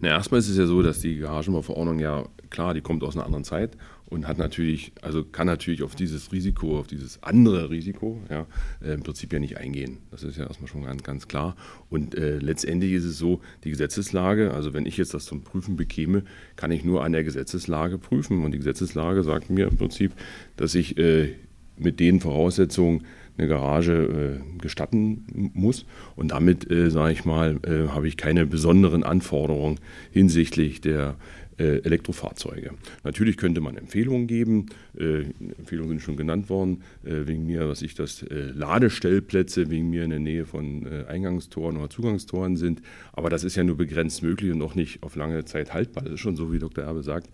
Na, 0.00 0.08
erstmal 0.08 0.40
ist 0.40 0.48
es 0.48 0.56
ja 0.56 0.66
so, 0.66 0.82
dass 0.82 1.00
die 1.00 1.18
Garagenverordnung 1.18 2.00
ja, 2.00 2.24
klar, 2.50 2.74
die 2.74 2.80
kommt 2.80 3.04
aus 3.04 3.14
einer 3.14 3.24
anderen 3.24 3.44
Zeit 3.44 3.76
und 4.06 4.26
hat 4.26 4.38
natürlich, 4.38 4.92
also 5.00 5.24
kann 5.24 5.46
natürlich 5.46 5.84
auf 5.84 5.94
dieses 5.94 6.32
Risiko, 6.32 6.80
auf 6.80 6.88
dieses 6.88 7.22
andere 7.22 7.70
Risiko, 7.70 8.20
ja, 8.28 8.46
äh, 8.82 8.94
im 8.94 9.04
Prinzip 9.04 9.32
ja 9.32 9.38
nicht 9.38 9.58
eingehen. 9.58 9.98
Das 10.10 10.24
ist 10.24 10.36
ja 10.36 10.46
erstmal 10.46 10.66
schon 10.66 10.82
ganz, 10.82 11.04
ganz 11.04 11.28
klar. 11.28 11.54
Und 11.88 12.16
äh, 12.16 12.38
letztendlich 12.38 12.92
ist 12.92 13.04
es 13.04 13.16
so, 13.16 13.40
die 13.62 13.70
Gesetzeslage, 13.70 14.52
also 14.52 14.74
wenn 14.74 14.86
ich 14.86 14.96
jetzt 14.96 15.14
das 15.14 15.24
zum 15.24 15.42
Prüfen 15.42 15.76
bekäme, 15.76 16.24
kann 16.56 16.72
ich 16.72 16.84
nur 16.84 17.04
an 17.04 17.12
der 17.12 17.22
Gesetzeslage 17.22 17.98
prüfen. 17.98 18.44
Und 18.44 18.50
die 18.50 18.58
Gesetzeslage 18.58 19.22
sagt 19.22 19.48
mir 19.48 19.68
im 19.68 19.76
Prinzip, 19.76 20.12
dass 20.56 20.74
ich 20.74 20.98
äh, 20.98 21.36
mit 21.80 22.00
den 22.00 22.20
Voraussetzungen 22.20 23.04
eine 23.38 23.48
Garage 23.48 24.40
äh, 24.42 24.58
gestatten 24.60 25.50
muss. 25.54 25.86
Und 26.16 26.32
damit, 26.32 26.70
äh, 26.70 26.90
sage 26.90 27.12
ich 27.12 27.24
mal, 27.24 27.58
äh, 27.64 27.88
habe 27.88 28.06
ich 28.06 28.16
keine 28.16 28.46
besonderen 28.46 29.02
Anforderungen 29.02 29.78
hinsichtlich 30.10 30.80
der 30.80 31.16
äh, 31.60 31.82
Elektrofahrzeuge. 31.84 32.70
Natürlich 33.04 33.36
könnte 33.36 33.60
man 33.60 33.76
Empfehlungen 33.76 34.26
geben. 34.26 34.66
Äh, 34.98 35.24
Empfehlungen 35.58 35.90
sind 35.90 36.00
schon 36.00 36.16
genannt 36.16 36.48
worden, 36.48 36.82
äh, 37.04 37.26
wegen 37.26 37.44
mir, 37.44 37.68
was 37.68 37.82
ich 37.82 37.94
das 37.94 38.24
Ladestellplätze 38.30 39.68
wegen 39.68 39.90
mir 39.90 40.04
in 40.04 40.10
der 40.10 40.20
Nähe 40.20 40.46
von 40.46 40.86
Eingangstoren 41.06 41.76
oder 41.76 41.90
Zugangstoren 41.90 42.56
sind. 42.56 42.80
Aber 43.12 43.28
das 43.28 43.44
ist 43.44 43.56
ja 43.56 43.64
nur 43.64 43.76
begrenzt 43.76 44.22
möglich 44.22 44.52
und 44.52 44.62
auch 44.62 44.74
nicht 44.74 45.02
auf 45.02 45.16
lange 45.16 45.44
Zeit 45.44 45.74
haltbar. 45.74 46.04
Das 46.04 46.14
ist 46.14 46.20
schon 46.20 46.36
so, 46.36 46.52
wie 46.52 46.58
Dr. 46.58 46.84
Erbe 46.84 47.02
sagt. 47.02 47.28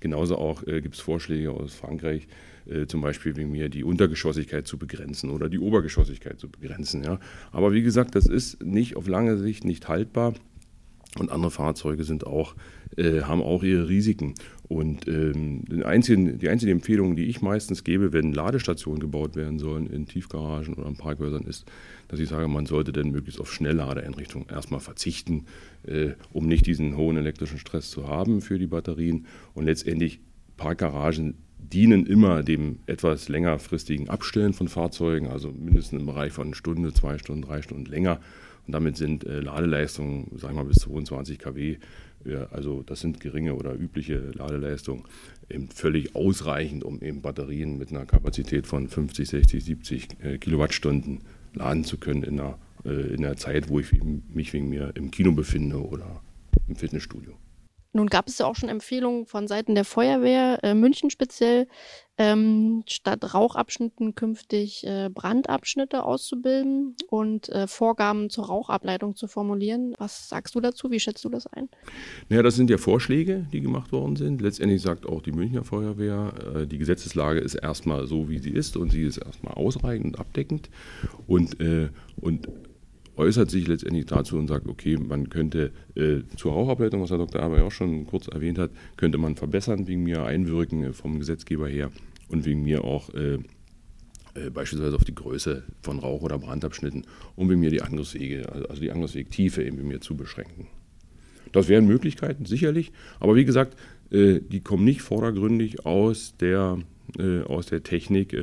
Genauso 0.00 0.36
auch 0.36 0.62
gibt 0.64 0.94
es 0.94 1.00
Vorschläge 1.00 1.50
aus 1.52 1.74
Frankreich, 1.74 2.26
zum 2.86 3.00
Beispiel 3.00 3.36
wegen 3.36 3.50
mir 3.50 3.68
die 3.68 3.84
Untergeschossigkeit 3.84 4.66
zu 4.66 4.78
begrenzen 4.78 5.30
oder 5.30 5.48
die 5.48 5.58
Obergeschossigkeit 5.58 6.38
zu 6.38 6.48
begrenzen. 6.48 7.02
Ja. 7.02 7.18
Aber 7.52 7.72
wie 7.72 7.82
gesagt, 7.82 8.14
das 8.14 8.26
ist 8.26 8.62
nicht 8.62 8.96
auf 8.96 9.08
lange 9.08 9.38
Sicht 9.38 9.64
nicht 9.64 9.88
haltbar. 9.88 10.34
Und 11.18 11.32
andere 11.32 11.50
Fahrzeuge 11.50 12.04
sind 12.04 12.24
auch, 12.24 12.54
äh, 12.96 13.22
haben 13.22 13.42
auch 13.42 13.64
ihre 13.64 13.88
Risiken. 13.88 14.34
Und 14.68 15.08
ähm, 15.08 15.64
die, 15.64 15.84
einzigen, 15.84 16.38
die 16.38 16.48
einzige 16.48 16.70
Empfehlung, 16.70 17.16
die 17.16 17.24
ich 17.24 17.42
meistens 17.42 17.82
gebe, 17.82 18.12
wenn 18.12 18.32
Ladestationen 18.32 19.00
gebaut 19.00 19.34
werden 19.34 19.58
sollen 19.58 19.88
in 19.88 20.06
Tiefgaragen 20.06 20.74
oder 20.74 20.86
in 20.86 20.96
Parkhäusern, 20.96 21.42
ist, 21.42 21.64
dass 22.06 22.20
ich 22.20 22.28
sage, 22.28 22.46
man 22.46 22.66
sollte 22.66 22.92
dann 22.92 23.10
möglichst 23.10 23.40
auf 23.40 23.52
Schnellladeeinrichtungen 23.52 24.48
erstmal 24.48 24.78
verzichten, 24.78 25.46
äh, 25.84 26.10
um 26.32 26.46
nicht 26.46 26.66
diesen 26.66 26.96
hohen 26.96 27.16
elektrischen 27.16 27.58
Stress 27.58 27.90
zu 27.90 28.06
haben 28.06 28.40
für 28.40 28.60
die 28.60 28.68
Batterien. 28.68 29.26
Und 29.54 29.64
letztendlich 29.64 30.20
Parkgaragen 30.56 31.34
dienen 31.60 32.06
immer 32.06 32.42
dem 32.42 32.80
etwas 32.86 33.28
längerfristigen 33.28 34.08
Abstellen 34.08 34.52
von 34.52 34.68
Fahrzeugen, 34.68 35.28
also 35.28 35.52
mindestens 35.52 36.00
im 36.00 36.06
Bereich 36.06 36.32
von 36.32 36.54
Stunde, 36.54 36.92
zwei 36.92 37.18
Stunden, 37.18 37.42
drei 37.42 37.62
Stunden 37.62 37.86
länger. 37.86 38.20
Und 38.66 38.72
damit 38.72 38.96
sind 38.96 39.24
äh, 39.24 39.40
Ladeleistungen, 39.40 40.26
sagen 40.36 40.54
wir 40.54 40.62
mal 40.62 40.68
bis 40.68 40.78
22 40.78 41.38
kW, 41.38 41.76
ja, 42.24 42.46
also 42.50 42.82
das 42.82 43.00
sind 43.00 43.20
geringe 43.20 43.54
oder 43.54 43.74
übliche 43.74 44.18
Ladeleistungen, 44.34 45.04
eben 45.48 45.68
völlig 45.68 46.14
ausreichend, 46.14 46.84
um 46.84 47.00
eben 47.00 47.22
Batterien 47.22 47.78
mit 47.78 47.90
einer 47.90 48.04
Kapazität 48.04 48.66
von 48.66 48.88
50, 48.88 49.28
60, 49.28 49.64
70 49.64 50.08
äh, 50.22 50.38
Kilowattstunden 50.38 51.20
laden 51.54 51.84
zu 51.84 51.96
können 51.96 52.22
in 52.22 52.38
einer, 52.38 52.58
äh, 52.84 53.14
in 53.14 53.24
einer 53.24 53.36
Zeit, 53.36 53.68
wo 53.68 53.80
ich 53.80 53.90
mich 54.02 54.52
wegen 54.52 54.68
mir 54.68 54.92
im 54.96 55.10
Kino 55.10 55.32
befinde 55.32 55.82
oder 55.82 56.22
im 56.68 56.76
Fitnessstudio. 56.76 57.32
Nun 57.92 58.06
gab 58.06 58.28
es 58.28 58.38
ja 58.38 58.46
auch 58.46 58.54
schon 58.54 58.68
Empfehlungen 58.68 59.26
von 59.26 59.48
Seiten 59.48 59.74
der 59.74 59.84
Feuerwehr, 59.84 60.60
äh, 60.62 60.74
München 60.74 61.10
speziell, 61.10 61.66
ähm, 62.18 62.84
statt 62.86 63.34
Rauchabschnitten 63.34 64.14
künftig 64.14 64.86
äh, 64.86 65.08
Brandabschnitte 65.08 66.04
auszubilden 66.04 66.94
und 67.08 67.48
äh, 67.48 67.66
Vorgaben 67.66 68.28
zur 68.28 68.46
Rauchableitung 68.46 69.16
zu 69.16 69.26
formulieren. 69.26 69.94
Was 69.98 70.28
sagst 70.28 70.54
du 70.54 70.60
dazu? 70.60 70.90
Wie 70.90 71.00
schätzt 71.00 71.24
du 71.24 71.30
das 71.30 71.46
ein? 71.46 71.68
Naja, 72.28 72.42
das 72.42 72.56
sind 72.56 72.68
ja 72.70 72.76
Vorschläge, 72.76 73.46
die 73.52 73.60
gemacht 73.60 73.90
worden 73.90 74.16
sind. 74.16 74.42
Letztendlich 74.42 74.82
sagt 74.82 75.06
auch 75.06 75.22
die 75.22 75.32
Münchner 75.32 75.64
Feuerwehr, 75.64 76.34
äh, 76.56 76.66
die 76.66 76.78
Gesetzeslage 76.78 77.40
ist 77.40 77.54
erstmal 77.54 78.06
so, 78.06 78.28
wie 78.28 78.38
sie 78.38 78.50
ist 78.50 78.76
und 78.76 78.92
sie 78.92 79.02
ist 79.02 79.16
erstmal 79.16 79.54
ausreichend 79.54 80.06
und 80.06 80.20
abdeckend. 80.20 80.68
Und, 81.26 81.58
äh, 81.60 81.88
und 82.20 82.48
äußert 83.16 83.50
sich 83.50 83.66
letztendlich 83.66 84.06
dazu 84.06 84.36
und 84.36 84.48
sagt, 84.48 84.66
okay, 84.66 84.96
man 84.96 85.28
könnte 85.28 85.72
äh, 85.94 86.20
zur 86.36 86.52
Rauchableitung, 86.52 87.02
was 87.02 87.10
Herr 87.10 87.18
Dr. 87.18 87.42
Aber 87.42 87.62
auch 87.64 87.72
schon 87.72 88.06
kurz 88.06 88.28
erwähnt 88.28 88.58
hat, 88.58 88.70
könnte 88.96 89.18
man 89.18 89.36
verbessern, 89.36 89.86
wegen 89.86 90.04
mir 90.04 90.24
einwirken 90.24 90.84
äh, 90.84 90.92
vom 90.92 91.18
Gesetzgeber 91.18 91.68
her 91.68 91.90
und 92.28 92.44
wegen 92.44 92.62
mir 92.62 92.84
auch 92.84 93.12
äh, 93.14 93.38
äh, 94.34 94.50
beispielsweise 94.50 94.96
auf 94.96 95.04
die 95.04 95.14
Größe 95.14 95.64
von 95.82 95.98
Rauch- 95.98 96.22
oder 96.22 96.38
Brandabschnitten, 96.38 97.04
um 97.36 97.50
wegen 97.50 97.60
mir 97.60 97.70
die 97.70 97.82
Angriffswege, 97.82 98.50
also 98.68 98.80
die 98.80 98.92
Angriffswegtiefe 98.92 99.62
eben 99.62 99.86
mir 99.86 100.00
zu 100.00 100.16
beschränken. 100.16 100.66
Das 101.52 101.68
wären 101.68 101.86
Möglichkeiten, 101.86 102.44
sicherlich, 102.44 102.92
aber 103.18 103.34
wie 103.34 103.44
gesagt, 103.44 103.76
äh, 104.10 104.40
die 104.40 104.60
kommen 104.60 104.84
nicht 104.84 105.02
vordergründig 105.02 105.84
aus 105.84 106.34
der, 106.38 106.78
äh, 107.18 107.40
aus 107.42 107.66
der 107.66 107.82
Technik 107.82 108.36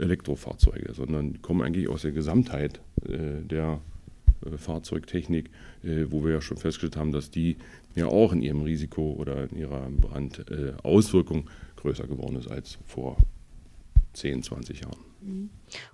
Elektrofahrzeuge, 0.00 0.94
sondern 0.94 1.42
kommen 1.42 1.62
eigentlich 1.62 1.88
aus 1.88 2.02
der 2.02 2.12
Gesamtheit 2.12 2.80
der 3.06 3.80
äh, 4.44 4.56
Fahrzeugtechnik, 4.56 5.50
äh, 5.82 6.06
wo 6.08 6.24
wir 6.24 6.32
ja 6.32 6.40
schon 6.40 6.56
festgestellt 6.56 6.96
haben, 6.96 7.12
dass 7.12 7.30
die 7.30 7.56
ja 7.94 8.06
auch 8.06 8.32
in 8.32 8.42
ihrem 8.42 8.62
Risiko 8.62 9.12
oder 9.18 9.50
in 9.50 9.58
ihrer 9.58 9.88
Brandauswirkung 9.90 11.40
äh, 11.40 11.80
größer 11.80 12.06
geworden 12.06 12.36
ist 12.36 12.48
als 12.48 12.78
vor 12.86 13.16
10, 14.14 14.42
20 14.42 14.80
Jahren. 14.80 14.98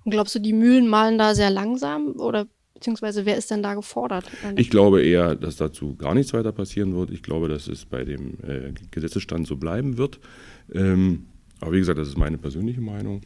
Und 0.05 0.11
glaubst 0.11 0.35
du, 0.35 0.39
die 0.39 0.53
Mühlen 0.53 0.87
malen 0.87 1.19
da 1.19 1.35
sehr 1.35 1.51
langsam 1.51 2.13
oder 2.17 2.47
beziehungsweise 2.75 3.25
wer 3.27 3.37
ist 3.37 3.51
denn 3.51 3.63
da 3.63 3.75
gefordert? 3.75 4.25
Ich 4.57 4.71
glaube 4.71 5.03
eher, 5.03 5.35
dass 5.35 5.57
dazu 5.57 5.97
gar 5.97 6.15
nichts 6.15 6.33
weiter 6.33 6.53
passieren 6.53 6.95
wird. 6.95 7.11
Ich 7.11 7.23
glaube, 7.23 7.49
dass 7.49 7.67
es 7.69 7.87
bei 7.87 8.05
dem 8.05 8.35
äh, 8.47 8.73
Gesetzesstand 8.91 9.47
so 9.47 9.57
bleiben 9.57 9.97
wird. 9.97 10.21
Ähm, 10.73 11.27
aber 11.61 11.73
wie 11.73 11.79
gesagt, 11.79 11.99
das 11.99 12.09
ist 12.09 12.19
meine 12.19 12.39
persönliche 12.39 12.81
Meinung. 12.81 13.23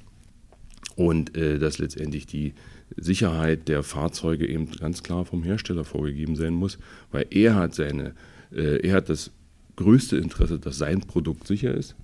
Und 0.99 1.37
äh, 1.37 1.61
dass 1.61 1.79
letztendlich 1.79 2.27
die 2.27 2.55
Sicherheit 2.97 3.69
der 3.69 3.85
Fahrzeuge 3.85 4.49
eben 4.49 4.69
ganz 4.73 5.05
klar 5.05 5.25
vom 5.25 5.45
Hersteller 5.45 5.85
vorgegeben 5.85 6.35
sein 6.35 6.55
muss, 6.55 6.77
weil 7.13 7.25
er 7.31 7.55
hat 7.55 7.73
seine, 7.73 8.15
äh, 8.51 8.85
er 8.85 8.97
hat 8.97 9.09
das 9.09 9.31
größte 9.77 10.17
Interesse, 10.17 10.59
dass 10.59 10.77
sein 10.77 10.99
Produkt 11.03 11.47
sicher 11.47 11.73
ist. 11.73 11.95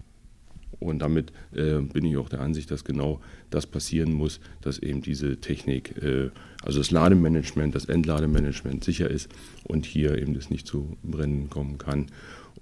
Und 0.78 1.00
damit 1.00 1.32
äh, 1.56 1.80
bin 1.80 2.04
ich 2.04 2.16
auch 2.18 2.28
der 2.28 2.40
Ansicht, 2.40 2.70
dass 2.70 2.84
genau 2.84 3.20
das 3.50 3.66
passieren 3.66 4.12
muss, 4.12 4.38
dass 4.60 4.78
eben 4.78 5.02
diese 5.02 5.38
Technik, 5.38 6.00
äh, 6.00 6.30
also 6.62 6.78
das 6.78 6.92
Lademanagement, 6.92 7.74
das 7.74 7.86
Entlademanagement 7.86 8.84
sicher 8.84 9.10
ist 9.10 9.28
und 9.64 9.86
hier 9.86 10.16
eben 10.16 10.34
das 10.34 10.50
nicht 10.50 10.68
zu 10.68 10.96
Brennen 11.02 11.50
kommen 11.50 11.78
kann. 11.78 12.06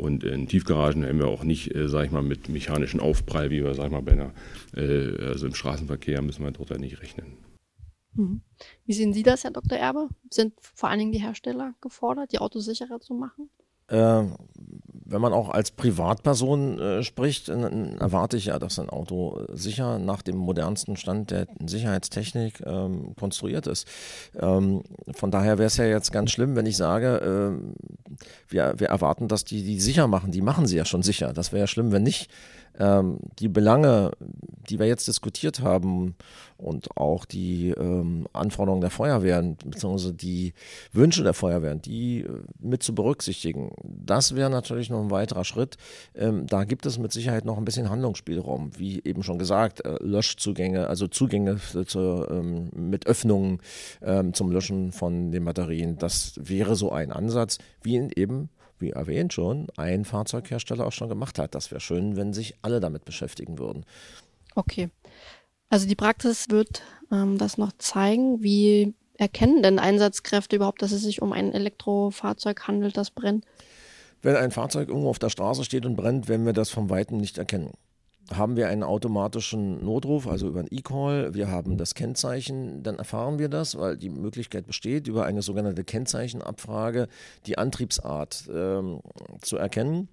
Und 0.02 0.24
in 0.24 0.48
Tiefgaragen 0.48 1.06
haben 1.06 1.20
wir 1.20 1.28
auch 1.28 1.44
nicht, 1.44 1.72
äh, 1.76 1.88
sag 1.88 2.06
ich 2.06 2.10
mal, 2.10 2.24
mit 2.24 2.48
mechanischen 2.48 2.98
Aufprall, 2.98 3.50
wie 3.50 3.62
wir, 3.62 3.72
sag 3.74 3.86
ich 3.86 3.92
mal, 3.92 4.02
bei 4.02 4.12
einer, 4.12 4.32
äh, 4.76 5.28
also 5.28 5.46
im 5.46 5.54
Straßenverkehr 5.54 6.22
müssen 6.22 6.44
wir 6.44 6.50
dort 6.50 6.70
ja 6.70 6.78
nicht 6.78 7.00
rechnen. 7.00 7.38
Mhm. 8.14 8.40
Wie 8.84 8.94
sehen 8.94 9.12
Sie 9.12 9.22
das, 9.22 9.44
Herr 9.44 9.52
Dr. 9.52 9.78
Erbe? 9.78 10.08
Sind 10.28 10.54
vor 10.60 10.88
allen 10.88 10.98
Dingen 10.98 11.12
die 11.12 11.20
Hersteller 11.20 11.74
gefordert, 11.80 12.32
die 12.32 12.40
Autos 12.40 12.64
sicherer 12.64 12.98
zu 12.98 13.14
machen? 13.14 13.48
Äh, 13.86 14.24
wenn 15.04 15.20
man 15.20 15.32
auch 15.32 15.50
als 15.50 15.70
Privatperson 15.70 16.80
äh, 16.80 17.02
spricht, 17.02 17.48
dann 17.48 17.98
erwarte 17.98 18.36
ich 18.36 18.46
ja, 18.46 18.58
dass 18.58 18.78
ein 18.78 18.88
Auto 18.88 19.44
sicher 19.52 19.98
nach 19.98 20.22
dem 20.22 20.36
modernsten 20.36 20.96
Stand 20.96 21.30
der 21.30 21.46
Sicherheitstechnik 21.64 22.62
ähm, 22.64 23.14
konstruiert 23.16 23.66
ist. 23.66 23.86
Ähm, 24.40 24.82
von 25.12 25.30
daher 25.30 25.58
wäre 25.58 25.66
es 25.66 25.76
ja 25.76 25.84
jetzt 25.84 26.10
ganz 26.10 26.30
schlimm, 26.30 26.56
wenn 26.56 26.66
ich 26.66 26.76
sage, 26.76 27.18
äh, 27.18 28.01
wir, 28.48 28.74
wir 28.78 28.88
erwarten, 28.88 29.28
dass 29.28 29.44
die 29.44 29.62
die 29.62 29.80
sicher 29.80 30.06
machen. 30.06 30.32
Die 30.32 30.42
machen 30.42 30.66
sie 30.66 30.76
ja 30.76 30.84
schon 30.84 31.02
sicher. 31.02 31.32
Das 31.32 31.52
wäre 31.52 31.60
ja 31.60 31.66
schlimm, 31.66 31.92
wenn 31.92 32.02
nicht 32.02 32.30
ähm, 32.78 33.18
die 33.38 33.48
Belange, 33.48 34.12
die 34.68 34.78
wir 34.78 34.86
jetzt 34.86 35.08
diskutiert 35.08 35.60
haben 35.60 36.14
und 36.56 36.96
auch 36.96 37.24
die 37.24 37.70
ähm, 37.70 38.26
Anforderungen 38.32 38.80
der 38.80 38.90
Feuerwehren 38.90 39.56
bzw. 39.56 40.12
die 40.12 40.54
Wünsche 40.92 41.22
der 41.22 41.34
Feuerwehren, 41.34 41.82
die 41.82 42.20
äh, 42.20 42.28
mit 42.60 42.82
zu 42.82 42.94
berücksichtigen, 42.94 43.72
das 43.82 44.36
wäre 44.36 44.50
natürlich 44.50 44.88
noch 44.88 45.00
ein 45.00 45.10
weiterer 45.10 45.44
Schritt. 45.44 45.76
Ähm, 46.14 46.46
da 46.46 46.64
gibt 46.64 46.86
es 46.86 46.98
mit 46.98 47.12
Sicherheit 47.12 47.44
noch 47.44 47.58
ein 47.58 47.64
bisschen 47.64 47.90
Handlungsspielraum, 47.90 48.70
wie 48.78 49.02
eben 49.04 49.22
schon 49.22 49.38
gesagt, 49.38 49.84
äh, 49.84 49.96
Löschzugänge, 50.00 50.86
also 50.86 51.08
Zugänge 51.08 51.58
zu, 51.86 52.26
ähm, 52.30 52.70
mit 52.74 53.06
Öffnungen 53.06 53.58
ähm, 54.02 54.32
zum 54.32 54.50
Löschen 54.50 54.92
von 54.92 55.30
den 55.30 55.44
Batterien. 55.44 55.98
Das 55.98 56.34
wäre 56.36 56.76
so 56.76 56.92
ein 56.92 57.12
Ansatz, 57.12 57.58
wie 57.84 57.94
ihn 57.94 58.10
eben 58.14 58.50
wie 58.82 58.90
erwähnt 58.90 59.32
schon, 59.32 59.68
ein 59.76 60.04
Fahrzeughersteller 60.04 60.86
auch 60.86 60.92
schon 60.92 61.08
gemacht 61.08 61.38
hat. 61.38 61.54
Das 61.54 61.70
wäre 61.70 61.80
schön, 61.80 62.16
wenn 62.16 62.34
sich 62.34 62.56
alle 62.60 62.80
damit 62.80 63.06
beschäftigen 63.06 63.58
würden. 63.58 63.86
Okay. 64.54 64.90
Also 65.70 65.86
die 65.86 65.94
Praxis 65.94 66.50
wird 66.50 66.82
ähm, 67.10 67.38
das 67.38 67.56
noch 67.56 67.72
zeigen. 67.78 68.42
Wie 68.42 68.94
erkennen 69.16 69.62
denn 69.62 69.78
Einsatzkräfte 69.78 70.56
überhaupt, 70.56 70.82
dass 70.82 70.92
es 70.92 71.02
sich 71.02 71.22
um 71.22 71.32
ein 71.32 71.52
Elektrofahrzeug 71.52 72.66
handelt, 72.66 72.98
das 72.98 73.10
brennt? 73.10 73.46
Wenn 74.20 74.36
ein 74.36 74.50
Fahrzeug 74.50 74.88
irgendwo 74.88 75.08
auf 75.08 75.18
der 75.18 75.30
Straße 75.30 75.64
steht 75.64 75.86
und 75.86 75.96
brennt, 75.96 76.28
werden 76.28 76.44
wir 76.44 76.52
das 76.52 76.70
vom 76.70 76.90
Weitem 76.90 77.16
nicht 77.16 77.38
erkennen 77.38 77.72
haben 78.30 78.56
wir 78.56 78.68
einen 78.68 78.82
automatischen 78.82 79.84
Notruf, 79.84 80.26
also 80.26 80.48
über 80.48 80.60
ein 80.60 80.68
E-Call, 80.70 81.34
wir 81.34 81.50
haben 81.50 81.76
das 81.76 81.94
Kennzeichen, 81.94 82.82
dann 82.82 82.96
erfahren 82.96 83.38
wir 83.38 83.48
das, 83.48 83.78
weil 83.78 83.96
die 83.96 84.10
Möglichkeit 84.10 84.66
besteht, 84.66 85.08
über 85.08 85.24
eine 85.24 85.42
sogenannte 85.42 85.84
Kennzeichenabfrage 85.84 87.08
die 87.46 87.58
Antriebsart 87.58 88.48
ähm, 88.52 89.00
zu 89.40 89.56
erkennen. 89.56 90.08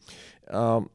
Ähm, 0.50 0.89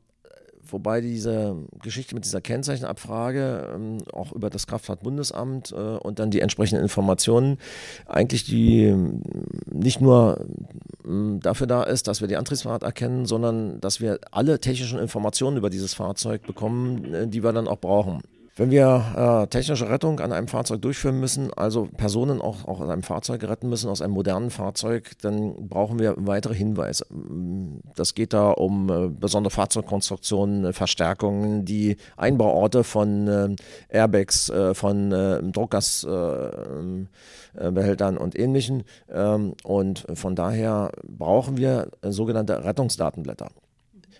wobei 0.68 1.00
diese 1.00 1.56
Geschichte 1.82 2.14
mit 2.14 2.24
dieser 2.24 2.40
Kennzeichenabfrage 2.40 3.72
ähm, 3.74 3.98
auch 4.12 4.32
über 4.32 4.50
das 4.50 4.66
Kraftfahrtbundesamt 4.66 5.72
äh, 5.72 5.74
und 5.74 6.18
dann 6.18 6.30
die 6.30 6.40
entsprechenden 6.40 6.82
Informationen 6.82 7.58
eigentlich 8.06 8.44
die 8.44 8.84
ähm, 8.84 9.22
nicht 9.70 10.00
nur 10.00 10.46
ähm, 11.04 11.40
dafür 11.40 11.66
da 11.66 11.82
ist, 11.82 12.08
dass 12.08 12.20
wir 12.20 12.28
die 12.28 12.36
Antriebsfahrt 12.36 12.82
erkennen, 12.82 13.26
sondern 13.26 13.80
dass 13.80 14.00
wir 14.00 14.18
alle 14.30 14.60
technischen 14.60 14.98
Informationen 14.98 15.56
über 15.56 15.70
dieses 15.70 15.94
Fahrzeug 15.94 16.42
bekommen, 16.46 17.14
äh, 17.14 17.28
die 17.28 17.42
wir 17.42 17.52
dann 17.52 17.68
auch 17.68 17.78
brauchen. 17.78 18.22
Wenn 18.56 18.70
wir 18.70 19.42
äh, 19.44 19.48
technische 19.48 19.90
Rettung 19.90 20.20
an 20.20 20.32
einem 20.32 20.46
Fahrzeug 20.46 20.80
durchführen 20.80 21.18
müssen, 21.18 21.52
also 21.52 21.88
Personen 21.96 22.40
auch, 22.40 22.64
auch 22.68 22.80
an 22.80 22.88
einem 22.88 23.02
Fahrzeug 23.02 23.42
retten 23.42 23.68
müssen, 23.68 23.90
aus 23.90 24.00
einem 24.00 24.14
modernen 24.14 24.50
Fahrzeug, 24.50 25.10
dann 25.22 25.68
brauchen 25.68 25.98
wir 25.98 26.14
weitere 26.18 26.54
Hinweise. 26.54 27.04
Das 27.96 28.14
geht 28.14 28.32
da 28.32 28.52
um 28.52 28.88
äh, 28.90 29.08
besondere 29.08 29.50
Fahrzeugkonstruktionen, 29.50 30.72
Verstärkungen, 30.72 31.64
die 31.64 31.96
Einbauorte 32.16 32.84
von 32.84 33.26
äh, 33.26 33.56
Airbags, 33.88 34.50
äh, 34.50 34.72
von 34.74 35.10
äh, 35.10 35.42
Druckgasbehältern 35.42 37.08
äh, 38.16 38.20
und 38.20 38.38
ähnlichen. 38.38 38.84
Ähm, 39.12 39.54
und 39.64 40.06
von 40.14 40.36
daher 40.36 40.92
brauchen 41.02 41.56
wir 41.56 41.88
sogenannte 42.02 42.62
Rettungsdatenblätter. 42.64 43.50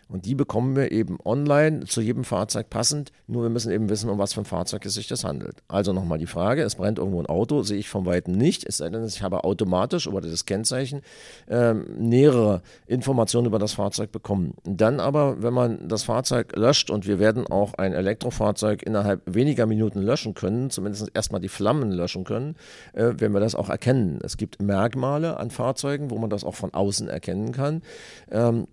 Und 0.09 0.27
die 0.27 0.35
bekommen 0.35 0.77
wir 0.77 0.93
eben 0.93 1.19
online 1.25 1.85
zu 1.85 2.01
jedem 2.01 2.25
Fahrzeug 2.25 2.71
passend. 2.71 3.13
Nur 3.27 3.43
wir 3.43 3.51
müssen 3.51 3.73
eben 3.73 3.89
wissen, 3.89 4.11
um 4.11 4.19
was 4.19 4.35
für 4.35 4.41
ein 4.41 4.45
Fahrzeug 4.45 4.85
es 4.87 4.95
sich 4.95 5.09
das 5.09 5.25
handelt. 5.25 5.63
Also 5.69 5.93
nochmal 5.93 6.19
die 6.19 6.27
Frage: 6.27 6.63
Es 6.63 6.77
brennt 6.77 6.99
irgendwo 6.99 7.21
ein 7.21 7.27
Auto, 7.27 7.63
sehe 7.63 7.79
ich 7.79 7.89
vom 7.89 8.07
Weitem 8.07 8.35
nicht. 8.35 8.65
Es 8.65 8.79
sei 8.79 8.89
denn, 8.91 9.05
ich 9.05 9.23
habe 9.23 9.45
automatisch 9.45 10.07
über 10.07 10.21
das 10.21 10.47
Kennzeichen 10.47 11.03
ähm, 11.49 11.87
nähere 11.99 12.63
Informationen 12.87 13.47
über 13.47 13.59
das 13.59 13.73
Fahrzeug 13.73 14.13
bekommen. 14.13 14.55
Dann 14.65 15.01
aber, 15.01 15.43
wenn 15.43 15.55
man 15.55 15.89
das 15.89 16.03
Fahrzeug 16.03 16.57
löscht 16.57 16.91
und 16.91 17.07
wir 17.07 17.19
werden 17.19 17.47
auch 17.47 17.75
ein 17.75 17.93
Elektrofahrzeug 17.93 18.83
innerhalb 18.83 19.23
weniger 19.27 19.67
Minuten 19.67 20.03
löschen 20.03 20.35
können, 20.35 20.71
zumindest 20.71 21.11
erstmal 21.15 21.41
die 21.41 21.49
Flammen 21.49 21.91
löschen 21.91 22.25
können, 22.25 22.57
äh, 22.93 23.13
werden 23.19 23.33
wir 23.33 23.41
das 23.41 23.55
auch 23.55 23.71
erkennen. 23.71 24.19
Es 24.23 24.37
gibt 24.37 24.61
Merkmale 24.61 25.39
an 25.39 25.51
Fahrzeugen, 25.51 26.11
wo 26.11 26.19
man 26.19 26.31
das 26.31 26.45
auch 26.45 26.55
von 26.55 26.73
außen 26.73 27.09
erkennen 27.09 27.53
kann. 27.53 27.83
Ähm, 28.31 28.67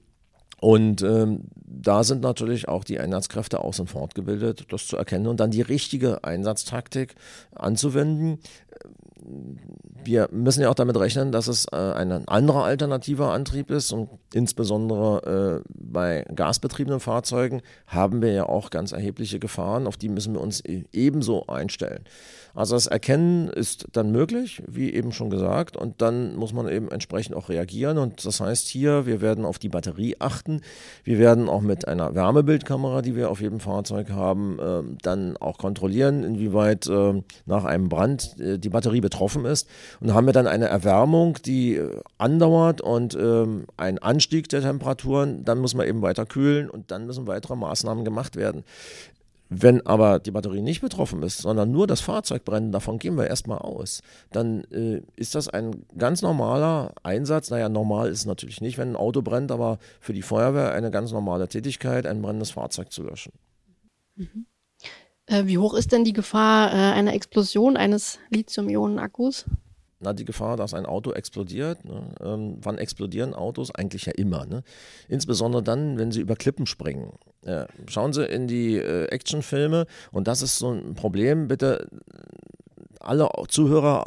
und 0.61 1.01
ähm, 1.01 1.45
da 1.55 2.03
sind 2.03 2.21
natürlich 2.21 2.67
auch 2.67 2.83
die 2.83 2.99
Einsatzkräfte 2.99 3.59
aus 3.59 3.79
und 3.79 3.89
fortgebildet, 3.89 4.67
das 4.69 4.85
zu 4.85 4.95
erkennen 4.95 5.25
und 5.25 5.39
dann 5.39 5.49
die 5.49 5.63
richtige 5.63 6.23
Einsatztaktik 6.23 7.15
anzuwenden. 7.55 8.37
Wir 10.03 10.29
müssen 10.31 10.61
ja 10.61 10.69
auch 10.69 10.75
damit 10.75 10.97
rechnen, 10.97 11.31
dass 11.31 11.47
es 11.47 11.65
äh, 11.71 11.75
ein 11.75 12.27
anderer 12.27 12.63
alternativer 12.63 13.31
Antrieb 13.31 13.69
ist 13.69 13.91
und 13.91 14.09
insbesondere 14.33 15.63
äh, 15.63 15.69
bei 15.73 16.25
gasbetriebenen 16.33 16.99
Fahrzeugen 16.99 17.61
haben 17.87 18.21
wir 18.21 18.31
ja 18.31 18.49
auch 18.49 18.69
ganz 18.69 18.91
erhebliche 18.91 19.39
Gefahren, 19.39 19.87
auf 19.87 19.97
die 19.97 20.09
müssen 20.09 20.33
wir 20.33 20.41
uns 20.41 20.63
e-, 20.65 20.85
ebenso 20.91 21.47
einstellen. 21.47 22.05
Also 22.53 22.75
das 22.75 22.87
Erkennen 22.87 23.47
ist 23.47 23.87
dann 23.93 24.11
möglich, 24.11 24.61
wie 24.67 24.93
eben 24.93 25.11
schon 25.11 25.29
gesagt, 25.29 25.77
und 25.77 26.01
dann 26.01 26.35
muss 26.35 26.51
man 26.53 26.67
eben 26.67 26.91
entsprechend 26.91 27.35
auch 27.35 27.49
reagieren. 27.49 27.97
Und 27.97 28.25
das 28.25 28.41
heißt 28.41 28.67
hier, 28.67 29.05
wir 29.05 29.21
werden 29.21 29.45
auf 29.45 29.57
die 29.57 29.69
Batterie 29.69 30.17
achten. 30.19 30.61
Wir 31.03 31.17
werden 31.17 31.47
auch 31.47 31.61
mit 31.61 31.87
einer 31.87 32.13
Wärmebildkamera, 32.13 33.01
die 33.01 33.15
wir 33.15 33.29
auf 33.29 33.41
jedem 33.41 33.59
Fahrzeug 33.59 34.09
haben, 34.09 34.59
äh, 34.59 34.83
dann 35.01 35.37
auch 35.37 35.57
kontrollieren, 35.57 36.23
inwieweit 36.23 36.87
äh, 36.87 37.21
nach 37.45 37.63
einem 37.63 37.87
Brand 37.87 38.37
äh, 38.39 38.59
die 38.59 38.69
Batterie 38.69 39.01
betroffen 39.11 39.45
ist. 39.45 39.67
Und 39.99 40.13
haben 40.13 40.25
wir 40.25 40.33
dann 40.33 40.47
eine 40.47 40.67
Erwärmung, 40.67 41.37
die 41.45 41.75
äh, 41.75 41.99
andauert 42.17 42.81
und 42.81 43.13
ähm, 43.13 43.65
ein 43.77 43.99
Anstieg 43.99 44.49
der 44.49 44.61
Temperaturen, 44.61 45.43
dann 45.45 45.59
muss 45.59 45.75
man 45.75 45.87
eben 45.87 46.01
weiter 46.01 46.25
kühlen 46.25 46.69
und 46.69 46.89
dann 46.89 47.05
müssen 47.05 47.27
weitere 47.27 47.55
Maßnahmen 47.55 48.03
gemacht 48.05 48.35
werden. 48.35 48.63
Wenn 49.53 49.85
aber 49.85 50.19
die 50.19 50.31
Batterie 50.31 50.61
nicht 50.61 50.79
betroffen 50.79 51.21
ist, 51.23 51.39
sondern 51.39 51.71
nur 51.71 51.85
das 51.85 51.99
Fahrzeug 51.99 52.45
brennt, 52.45 52.73
davon 52.73 52.99
gehen 52.99 53.17
wir 53.17 53.27
erstmal 53.27 53.57
aus, 53.57 54.01
dann 54.31 54.63
äh, 54.71 55.01
ist 55.17 55.35
das 55.35 55.49
ein 55.49 55.85
ganz 55.97 56.21
normaler 56.21 56.93
Einsatz. 57.03 57.49
Naja, 57.49 57.67
normal 57.67 58.09
ist 58.09 58.19
es 58.19 58.25
natürlich 58.25 58.61
nicht, 58.61 58.77
wenn 58.77 58.91
ein 58.91 58.95
Auto 58.95 59.21
brennt, 59.21 59.51
aber 59.51 59.77
für 59.99 60.13
die 60.13 60.21
Feuerwehr 60.21 60.71
eine 60.71 60.89
ganz 60.89 61.11
normale 61.11 61.49
Tätigkeit, 61.49 62.07
ein 62.07 62.21
brennendes 62.21 62.51
Fahrzeug 62.51 62.93
zu 62.93 63.03
löschen. 63.03 63.33
Mhm. 64.15 64.45
Äh, 65.31 65.47
wie 65.47 65.57
hoch 65.57 65.73
ist 65.73 65.91
denn 65.91 66.03
die 66.03 66.13
Gefahr 66.13 66.71
äh, 66.71 66.75
einer 66.75 67.13
Explosion 67.13 67.77
eines 67.77 68.19
Lithium-Ionen-Akkus? 68.29 69.45
na, 70.01 70.13
die 70.13 70.25
Gefahr, 70.25 70.57
dass 70.57 70.73
ein 70.73 70.85
Auto 70.85 71.11
explodiert. 71.11 71.85
Ne? 71.85 72.01
Ähm, 72.21 72.57
wann 72.61 72.77
explodieren 72.77 73.33
Autos? 73.33 73.73
Eigentlich 73.73 74.05
ja 74.05 74.13
immer. 74.13 74.45
Ne? 74.45 74.63
Insbesondere 75.07 75.63
dann, 75.63 75.97
wenn 75.97 76.11
sie 76.11 76.21
über 76.21 76.35
Klippen 76.35 76.65
springen. 76.65 77.13
Äh, 77.43 77.65
schauen 77.87 78.11
Sie 78.11 78.25
in 78.25 78.47
die 78.47 78.77
äh, 78.77 79.05
Actionfilme 79.05 79.85
und 80.11 80.27
das 80.27 80.41
ist 80.41 80.57
so 80.57 80.71
ein 80.71 80.95
Problem. 80.95 81.47
Bitte 81.47 81.87
alle 82.99 83.29
Zuhörer 83.47 84.05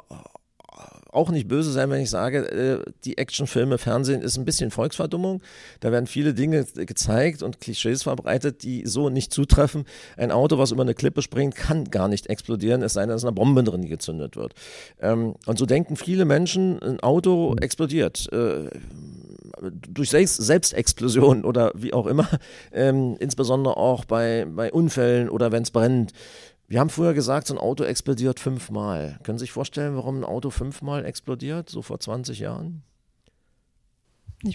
auch 1.14 1.30
nicht 1.30 1.48
böse 1.48 1.72
sein, 1.72 1.90
wenn 1.90 2.00
ich 2.00 2.10
sage, 2.10 2.38
äh, 2.50 2.90
die 3.04 3.18
Actionfilme, 3.18 3.78
Fernsehen 3.78 4.22
ist 4.22 4.36
ein 4.36 4.44
bisschen 4.44 4.70
Volksverdummung. 4.70 5.42
Da 5.80 5.92
werden 5.92 6.06
viele 6.06 6.34
Dinge 6.34 6.64
gezeigt 6.64 7.42
und 7.42 7.60
Klischees 7.60 8.02
verbreitet, 8.02 8.62
die 8.62 8.86
so 8.86 9.10
nicht 9.10 9.32
zutreffen. 9.32 9.84
Ein 10.16 10.30
Auto, 10.30 10.58
was 10.58 10.72
über 10.72 10.82
eine 10.82 10.94
Klippe 10.94 11.22
springt, 11.22 11.54
kann 11.54 11.84
gar 11.84 12.08
nicht 12.08 12.28
explodieren, 12.28 12.82
es 12.82 12.94
sei 12.94 13.02
denn, 13.02 13.10
dass 13.10 13.24
eine 13.24 13.32
Bombe 13.32 13.62
drin 13.64 13.88
gezündet 13.88 14.36
wird. 14.36 14.54
Ähm, 15.00 15.34
und 15.46 15.58
so 15.58 15.66
denken 15.66 15.96
viele 15.96 16.24
Menschen, 16.24 16.82
ein 16.82 17.00
Auto 17.00 17.54
explodiert 17.60 18.32
äh, 18.32 18.70
durch 19.88 20.10
Selbstexplosion 20.10 21.44
oder 21.44 21.72
wie 21.74 21.92
auch 21.92 22.06
immer, 22.06 22.28
ähm, 22.72 23.16
insbesondere 23.18 23.76
auch 23.76 24.04
bei, 24.04 24.46
bei 24.48 24.72
Unfällen 24.72 25.28
oder 25.28 25.52
wenn 25.52 25.62
es 25.62 25.70
brennt. 25.70 26.12
Wir 26.66 26.80
haben 26.80 26.90
früher 26.90 27.14
gesagt, 27.14 27.46
so 27.46 27.54
ein 27.54 27.58
Auto 27.58 27.84
explodiert 27.84 28.40
fünfmal. 28.40 29.18
Können 29.22 29.38
Sie 29.38 29.42
sich 29.42 29.52
vorstellen, 29.52 29.96
warum 29.96 30.20
ein 30.20 30.24
Auto 30.24 30.50
fünfmal 30.50 31.04
explodiert, 31.04 31.68
so 31.68 31.82
vor 31.82 32.00
20 32.00 32.38
Jahren? 32.38 32.82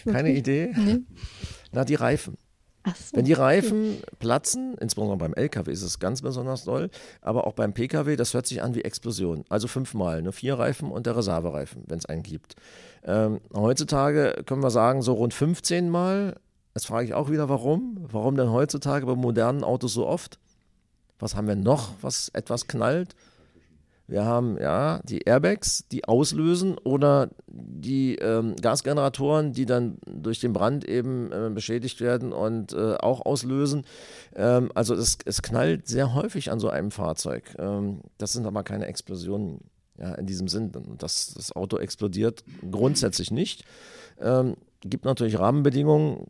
Keine 0.06 0.32
Idee? 0.34 0.74
Nee. 0.76 1.00
Na, 1.72 1.86
die 1.86 1.96
Reifen. 1.96 2.38
So, 2.86 3.18
Wenn 3.18 3.26
die 3.26 3.34
Reifen 3.34 3.98
okay. 3.98 4.16
platzen, 4.20 4.76
insbesondere 4.80 5.18
beim 5.18 5.34
LKW 5.34 5.72
ist 5.72 5.82
es 5.82 6.00
ganz 6.00 6.22
besonders 6.22 6.64
doll, 6.64 6.90
aber 7.22 7.46
auch 7.46 7.54
beim 7.54 7.74
PKW, 7.74 8.16
das 8.16 8.34
hört 8.34 8.48
sich 8.48 8.62
an 8.62 8.74
wie 8.74 8.84
Explosion. 8.84 9.44
Also 9.50 9.68
fünfmal, 9.68 10.22
ne? 10.22 10.32
vier 10.32 10.58
Reifen 10.58 10.90
und 10.90 11.06
der 11.06 11.16
Reservereifen, 11.16 11.84
wenn 11.88 12.00
es 12.00 12.06
einen 12.06 12.24
gibt. 12.24 12.56
Ähm, 13.04 13.42
heutzutage 13.54 14.44
können 14.46 14.64
wir 14.64 14.72
sagen, 14.72 15.02
so 15.02 15.14
rund 15.14 15.34
15 15.34 15.90
Mal. 15.90 16.36
Jetzt 16.74 16.88
frage 16.88 17.06
ich 17.06 17.14
auch 17.14 17.30
wieder, 17.30 17.50
warum? 17.50 17.98
Warum 18.10 18.36
denn 18.36 18.52
heutzutage 18.52 19.06
bei 19.06 19.16
modernen 19.16 19.64
Autos 19.64 19.94
so 19.94 20.08
oft? 20.08 20.40
Was 21.20 21.36
haben 21.36 21.48
wir 21.48 21.56
noch, 21.56 21.92
was 22.02 22.30
etwas 22.30 22.68
knallt? 22.68 23.16
Wir 24.10 24.26
haben 24.26 24.58
ja 24.58 25.02
die 25.04 25.20
Airbags, 25.20 25.86
die 25.92 26.06
auslösen 26.06 26.80
oder 26.80 27.30
die 27.48 28.16
ähm, 28.16 28.56
Gasgeneratoren, 28.56 29.54
die 29.54 29.68
dann 29.68 30.00
durch 30.08 30.40
den 30.40 30.52
Brand 30.52 30.84
eben 30.84 31.32
äh, 31.32 31.52
beschädigt 31.54 32.02
werden 32.02 32.34
und 32.34 32.74
äh, 32.74 32.96
auch 32.96 33.24
auslösen. 33.24 33.86
Ähm, 34.36 34.72
also 34.74 34.96
es, 34.96 35.20
es, 35.26 35.44
knallt 35.44 35.88
sehr 35.88 36.16
häufig 36.16 36.52
an 36.52 36.60
so 36.60 36.70
einem 36.70 36.90
Fahrzeug. 36.90 37.56
Ähm, 37.60 38.02
das 38.18 38.34
sind 38.34 38.48
aber 38.48 38.64
keine 38.64 38.88
Explosionen 38.88 39.60
ja, 40.00 40.16
in 40.16 40.26
diesem 40.26 40.48
Sinn. 40.48 40.72
Das, 40.98 41.36
das 41.36 41.52
Auto 41.56 41.78
explodiert 41.78 42.44
grundsätzlich 42.72 43.30
nicht. 43.30 43.64
Gibt 44.82 45.04
natürlich 45.04 45.38
Rahmenbedingungen, 45.38 46.26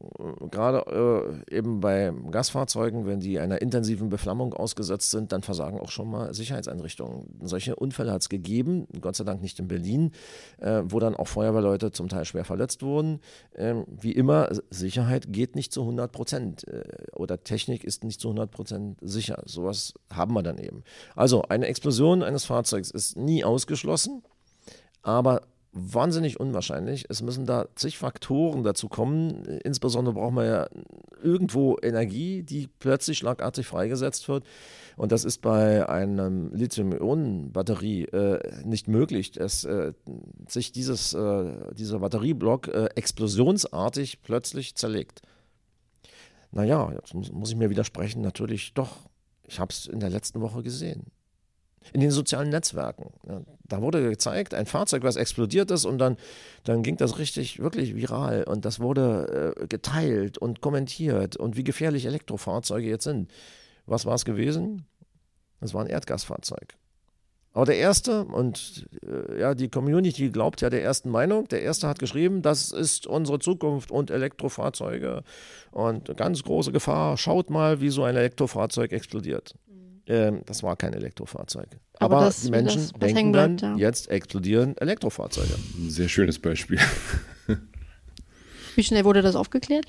gerade 0.49 1.43
äh, 1.47 1.55
eben 1.55 1.81
bei 1.81 2.11
Gasfahrzeugen, 2.31 3.05
wenn 3.05 3.19
die 3.19 3.37
einer 3.37 3.61
intensiven 3.61 4.09
Beflammung 4.09 4.55
ausgesetzt 4.55 5.11
sind, 5.11 5.31
dann 5.31 5.43
versagen 5.43 5.79
auch 5.79 5.91
schon 5.91 6.09
mal 6.09 6.33
Sicherheitseinrichtungen. 6.33 7.27
Solche 7.43 7.75
Unfälle 7.75 8.11
hat 8.11 8.23
es 8.23 8.29
gegeben, 8.29 8.87
Gott 9.01 9.15
sei 9.15 9.23
Dank 9.23 9.43
nicht 9.43 9.59
in 9.59 9.67
Berlin, 9.67 10.13
äh, 10.57 10.81
wo 10.83 10.99
dann 10.99 11.15
auch 11.15 11.27
Feuerwehrleute 11.27 11.91
zum 11.91 12.09
Teil 12.09 12.25
schwer 12.25 12.43
verletzt 12.43 12.81
wurden. 12.81 13.19
Ähm, 13.55 13.85
wie 13.87 14.13
immer, 14.13 14.49
Sicherheit 14.71 15.31
geht 15.31 15.55
nicht 15.55 15.71
zu 15.71 15.81
100 15.81 16.11
Prozent 16.11 16.67
äh, 16.67 16.81
oder 17.15 17.43
Technik 17.43 17.83
ist 17.83 18.03
nicht 18.03 18.19
zu 18.19 18.29
100 18.29 18.49
Prozent 18.49 18.97
sicher. 19.01 19.43
Sowas 19.45 19.93
haben 20.11 20.33
wir 20.33 20.41
dann 20.41 20.57
eben. 20.57 20.83
Also 21.15 21.43
eine 21.43 21.67
Explosion 21.67 22.23
eines 22.23 22.45
Fahrzeugs 22.45 22.89
ist 22.89 23.15
nie 23.15 23.43
ausgeschlossen, 23.43 24.23
aber 25.03 25.43
wahnsinnig 25.71 26.39
unwahrscheinlich. 26.39 27.05
Es 27.09 27.21
müssen 27.21 27.45
da 27.45 27.67
zig 27.75 27.97
Faktoren 27.97 28.63
dazu 28.63 28.89
kommen. 28.89 29.45
Insbesondere 29.63 30.15
braucht 30.15 30.33
man 30.33 30.45
ja 30.45 30.67
irgendwo 31.21 31.77
Energie, 31.81 32.43
die 32.43 32.67
plötzlich 32.79 33.19
schlagartig 33.19 33.67
freigesetzt 33.67 34.27
wird. 34.27 34.45
Und 34.97 35.11
das 35.11 35.25
ist 35.25 35.41
bei 35.41 35.87
einer 35.87 36.29
Lithium-Ionen-Batterie 36.29 38.05
äh, 38.05 38.65
nicht 38.65 38.87
möglich, 38.87 39.31
dass 39.31 39.63
äh, 39.63 39.93
sich 40.47 40.71
dieses, 40.71 41.13
äh, 41.13 41.73
dieser 41.73 41.99
Batterieblock 41.99 42.67
äh, 42.67 42.85
explosionsartig 42.95 44.21
plötzlich 44.23 44.75
zerlegt. 44.75 45.21
Naja, 46.51 46.91
jetzt 46.93 47.13
muss, 47.13 47.31
muss 47.31 47.51
ich 47.51 47.55
mir 47.55 47.69
widersprechen, 47.69 48.21
natürlich 48.21 48.73
doch. 48.73 48.97
Ich 49.43 49.59
habe 49.59 49.71
es 49.71 49.85
in 49.85 49.99
der 49.99 50.09
letzten 50.09 50.41
Woche 50.41 50.63
gesehen 50.63 51.11
in 51.93 52.01
den 52.01 52.11
sozialen 52.11 52.49
Netzwerken. 52.49 53.11
Ja, 53.27 53.41
da 53.67 53.81
wurde 53.81 54.09
gezeigt, 54.09 54.53
ein 54.53 54.65
Fahrzeug, 54.65 55.03
was 55.03 55.15
explodiert 55.15 55.71
ist 55.71 55.85
und 55.85 55.99
dann, 55.99 56.17
dann 56.63 56.83
ging 56.83 56.97
das 56.97 57.17
richtig, 57.17 57.59
wirklich 57.59 57.95
viral 57.95 58.43
und 58.43 58.65
das 58.65 58.79
wurde 58.79 59.55
äh, 59.57 59.67
geteilt 59.67 60.37
und 60.37 60.61
kommentiert 60.61 61.37
und 61.37 61.55
wie 61.55 61.63
gefährlich 61.63 62.05
Elektrofahrzeuge 62.05 62.87
jetzt 62.87 63.03
sind. 63.03 63.31
Was 63.85 64.05
war 64.05 64.15
es 64.15 64.25
gewesen? 64.25 64.85
Das 65.59 65.73
war 65.73 65.81
ein 65.81 65.89
Erdgasfahrzeug. 65.89 66.75
Aber 67.51 67.65
der 67.65 67.77
erste, 67.77 68.25
und 68.25 68.87
äh, 69.03 69.39
ja, 69.39 69.55
die 69.55 69.69
Community 69.69 70.29
glaubt 70.29 70.61
ja 70.61 70.69
der 70.69 70.83
ersten 70.83 71.09
Meinung, 71.09 71.47
der 71.47 71.63
erste 71.63 71.87
hat 71.87 71.97
geschrieben, 71.97 72.41
das 72.41 72.71
ist 72.71 73.07
unsere 73.07 73.39
Zukunft 73.39 73.91
und 73.91 74.11
Elektrofahrzeuge 74.11 75.23
und 75.71 76.15
ganz 76.15 76.43
große 76.43 76.71
Gefahr. 76.71 77.17
Schaut 77.17 77.49
mal, 77.49 77.81
wie 77.81 77.89
so 77.89 78.03
ein 78.03 78.15
Elektrofahrzeug 78.15 78.91
explodiert. 78.91 79.55
Ähm, 80.09 80.41
das 80.47 80.63
war 80.63 80.75
kein 80.75 80.93
Elektrofahrzeug. 80.93 81.67
Aber 81.99 82.17
Aber, 82.17 82.25
das- 82.25 82.41
die 82.41 82.49
Menschen 82.51 82.81
das- 82.81 82.93
was 82.93 82.99
denken 82.99 83.15
hängen 83.17 83.33
dann, 83.33 83.55
bleibt, 83.57 83.79
ja. 83.79 83.87
jetzt 83.87 84.09
explodieren 84.09 84.75
Elektrofahrzeuge. 84.77 85.53
Ein 85.77 85.89
sehr 85.89 86.09
schönes 86.09 86.39
Beispiel. 86.39 86.79
Wie 88.75 88.83
schnell 88.83 89.05
wurde 89.05 89.21
das 89.21 89.35
aufgeklärt? 89.35 89.85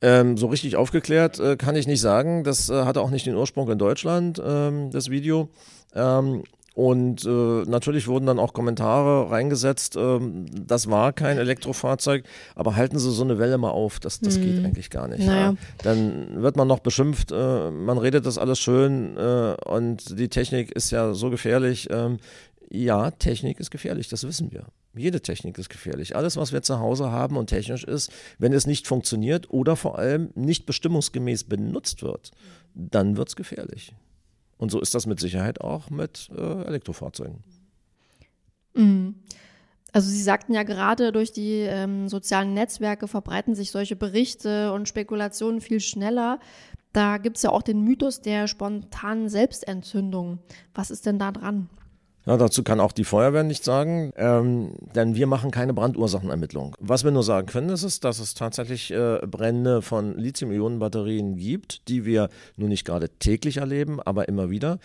Ähm, 0.00 0.36
so 0.36 0.46
richtig 0.48 0.76
aufgeklärt 0.76 1.38
äh, 1.38 1.56
kann 1.56 1.76
ich 1.76 1.86
nicht 1.86 2.00
sagen. 2.00 2.42
Das 2.44 2.68
äh, 2.68 2.84
hatte 2.84 3.00
auch 3.00 3.10
nicht 3.10 3.26
den 3.26 3.36
Ursprung 3.36 3.70
in 3.70 3.78
Deutschland, 3.78 4.40
ähm, 4.44 4.90
das 4.90 5.10
Video. 5.10 5.48
Ähm, 5.94 6.42
und 6.74 7.24
äh, 7.24 7.28
natürlich 7.28 8.08
wurden 8.08 8.26
dann 8.26 8.38
auch 8.38 8.52
Kommentare 8.52 9.30
reingesetzt, 9.30 9.96
ähm, 9.96 10.46
das 10.66 10.88
war 10.88 11.12
kein 11.12 11.36
Elektrofahrzeug, 11.36 12.24
aber 12.54 12.76
halten 12.76 12.98
Sie 12.98 13.10
so 13.10 13.24
eine 13.24 13.38
Welle 13.38 13.58
mal 13.58 13.70
auf, 13.70 14.00
das, 14.00 14.20
das 14.20 14.40
geht 14.40 14.64
eigentlich 14.64 14.88
gar 14.88 15.08
nicht. 15.08 15.26
Naja. 15.26 15.50
Ja. 15.50 15.54
Dann 15.82 16.42
wird 16.42 16.56
man 16.56 16.68
noch 16.68 16.80
beschimpft, 16.80 17.30
äh, 17.30 17.70
man 17.70 17.98
redet 17.98 18.24
das 18.24 18.38
alles 18.38 18.58
schön 18.58 19.16
äh, 19.16 19.54
und 19.66 20.18
die 20.18 20.28
Technik 20.28 20.72
ist 20.72 20.90
ja 20.90 21.12
so 21.12 21.28
gefährlich. 21.30 21.88
Ähm, 21.90 22.18
ja, 22.70 23.10
Technik 23.10 23.60
ist 23.60 23.70
gefährlich, 23.70 24.08
das 24.08 24.24
wissen 24.24 24.50
wir. 24.50 24.64
Jede 24.94 25.20
Technik 25.20 25.58
ist 25.58 25.68
gefährlich. 25.68 26.16
Alles, 26.16 26.38
was 26.38 26.52
wir 26.52 26.62
zu 26.62 26.78
Hause 26.80 27.10
haben 27.10 27.36
und 27.36 27.48
technisch 27.48 27.84
ist, 27.84 28.10
wenn 28.38 28.54
es 28.54 28.66
nicht 28.66 28.86
funktioniert 28.86 29.50
oder 29.50 29.76
vor 29.76 29.98
allem 29.98 30.30
nicht 30.34 30.64
bestimmungsgemäß 30.64 31.44
benutzt 31.44 32.02
wird, 32.02 32.30
dann 32.74 33.16
wird 33.18 33.28
es 33.28 33.36
gefährlich. 33.36 33.94
Und 34.62 34.70
so 34.70 34.78
ist 34.78 34.94
das 34.94 35.06
mit 35.06 35.18
Sicherheit 35.18 35.60
auch 35.60 35.90
mit 35.90 36.30
äh, 36.38 36.62
Elektrofahrzeugen. 36.62 37.42
Mhm. 38.74 39.16
Also 39.90 40.08
Sie 40.08 40.22
sagten 40.22 40.54
ja 40.54 40.62
gerade, 40.62 41.10
durch 41.10 41.32
die 41.32 41.62
ähm, 41.62 42.08
sozialen 42.08 42.54
Netzwerke 42.54 43.08
verbreiten 43.08 43.56
sich 43.56 43.72
solche 43.72 43.96
Berichte 43.96 44.72
und 44.72 44.86
Spekulationen 44.86 45.60
viel 45.60 45.80
schneller. 45.80 46.38
Da 46.92 47.18
gibt 47.18 47.38
es 47.38 47.42
ja 47.42 47.50
auch 47.50 47.62
den 47.62 47.82
Mythos 47.82 48.20
der 48.20 48.46
spontanen 48.46 49.28
Selbstentzündung. 49.28 50.38
Was 50.74 50.92
ist 50.92 51.06
denn 51.06 51.18
da 51.18 51.32
dran? 51.32 51.68
Ja, 52.24 52.36
dazu 52.36 52.62
kann 52.62 52.78
auch 52.78 52.92
die 52.92 53.04
Feuerwehr 53.04 53.42
nichts 53.42 53.66
sagen, 53.66 54.12
ähm, 54.16 54.74
denn 54.94 55.16
wir 55.16 55.26
machen 55.26 55.50
keine 55.50 55.74
Brandursachenermittlung. 55.74 56.76
Was 56.78 57.02
wir 57.02 57.10
nur 57.10 57.24
sagen 57.24 57.48
können, 57.48 57.68
ist, 57.70 57.82
es, 57.82 57.98
dass 57.98 58.20
es 58.20 58.34
tatsächlich 58.34 58.92
äh, 58.92 59.18
Brände 59.26 59.82
von 59.82 60.16
Lithium-Ionen-Batterien 60.16 61.36
gibt, 61.36 61.88
die 61.88 62.04
wir 62.04 62.28
nun 62.56 62.68
nicht 62.68 62.84
gerade 62.84 63.08
täglich 63.08 63.56
erleben, 63.56 64.00
aber 64.00 64.28
immer 64.28 64.50
wieder. 64.50 64.78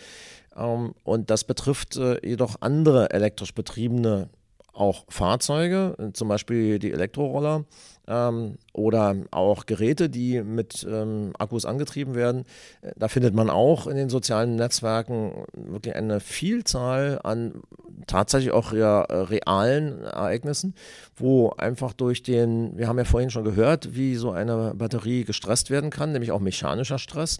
Ähm, 0.56 0.94
und 1.04 1.30
das 1.30 1.44
betrifft 1.44 1.96
äh, 1.96 2.18
jedoch 2.26 2.56
andere 2.60 3.10
elektrisch 3.10 3.54
betriebene 3.54 4.30
auch 4.78 5.04
Fahrzeuge, 5.08 6.10
zum 6.12 6.28
Beispiel 6.28 6.78
die 6.78 6.92
Elektroroller 6.92 7.64
ähm, 8.06 8.58
oder 8.72 9.16
auch 9.30 9.66
Geräte, 9.66 10.08
die 10.08 10.42
mit 10.42 10.86
ähm, 10.88 11.32
Akkus 11.38 11.64
angetrieben 11.64 12.14
werden. 12.14 12.44
Äh, 12.80 12.92
Da 12.96 13.08
findet 13.08 13.34
man 13.34 13.50
auch 13.50 13.86
in 13.86 13.96
den 13.96 14.08
sozialen 14.08 14.56
Netzwerken 14.56 15.44
wirklich 15.52 15.94
eine 15.94 16.20
Vielzahl 16.20 17.20
an 17.22 17.62
tatsächlich 18.08 18.52
auch 18.52 18.72
rea 18.72 19.02
äh, 19.02 19.16
realen 19.18 20.02
Ereignissen, 20.02 20.74
wo 21.16 21.50
einfach 21.50 21.92
durch 21.92 22.22
den, 22.24 22.76
wir 22.76 22.88
haben 22.88 22.98
ja 22.98 23.04
vorhin 23.04 23.30
schon 23.30 23.44
gehört, 23.44 23.94
wie 23.94 24.16
so 24.16 24.32
eine 24.32 24.74
Batterie 24.74 25.24
gestresst 25.24 25.70
werden 25.70 25.90
kann, 25.90 26.12
nämlich 26.12 26.32
auch 26.32 26.40
mechanischer 26.40 26.98
Stress. 26.98 27.38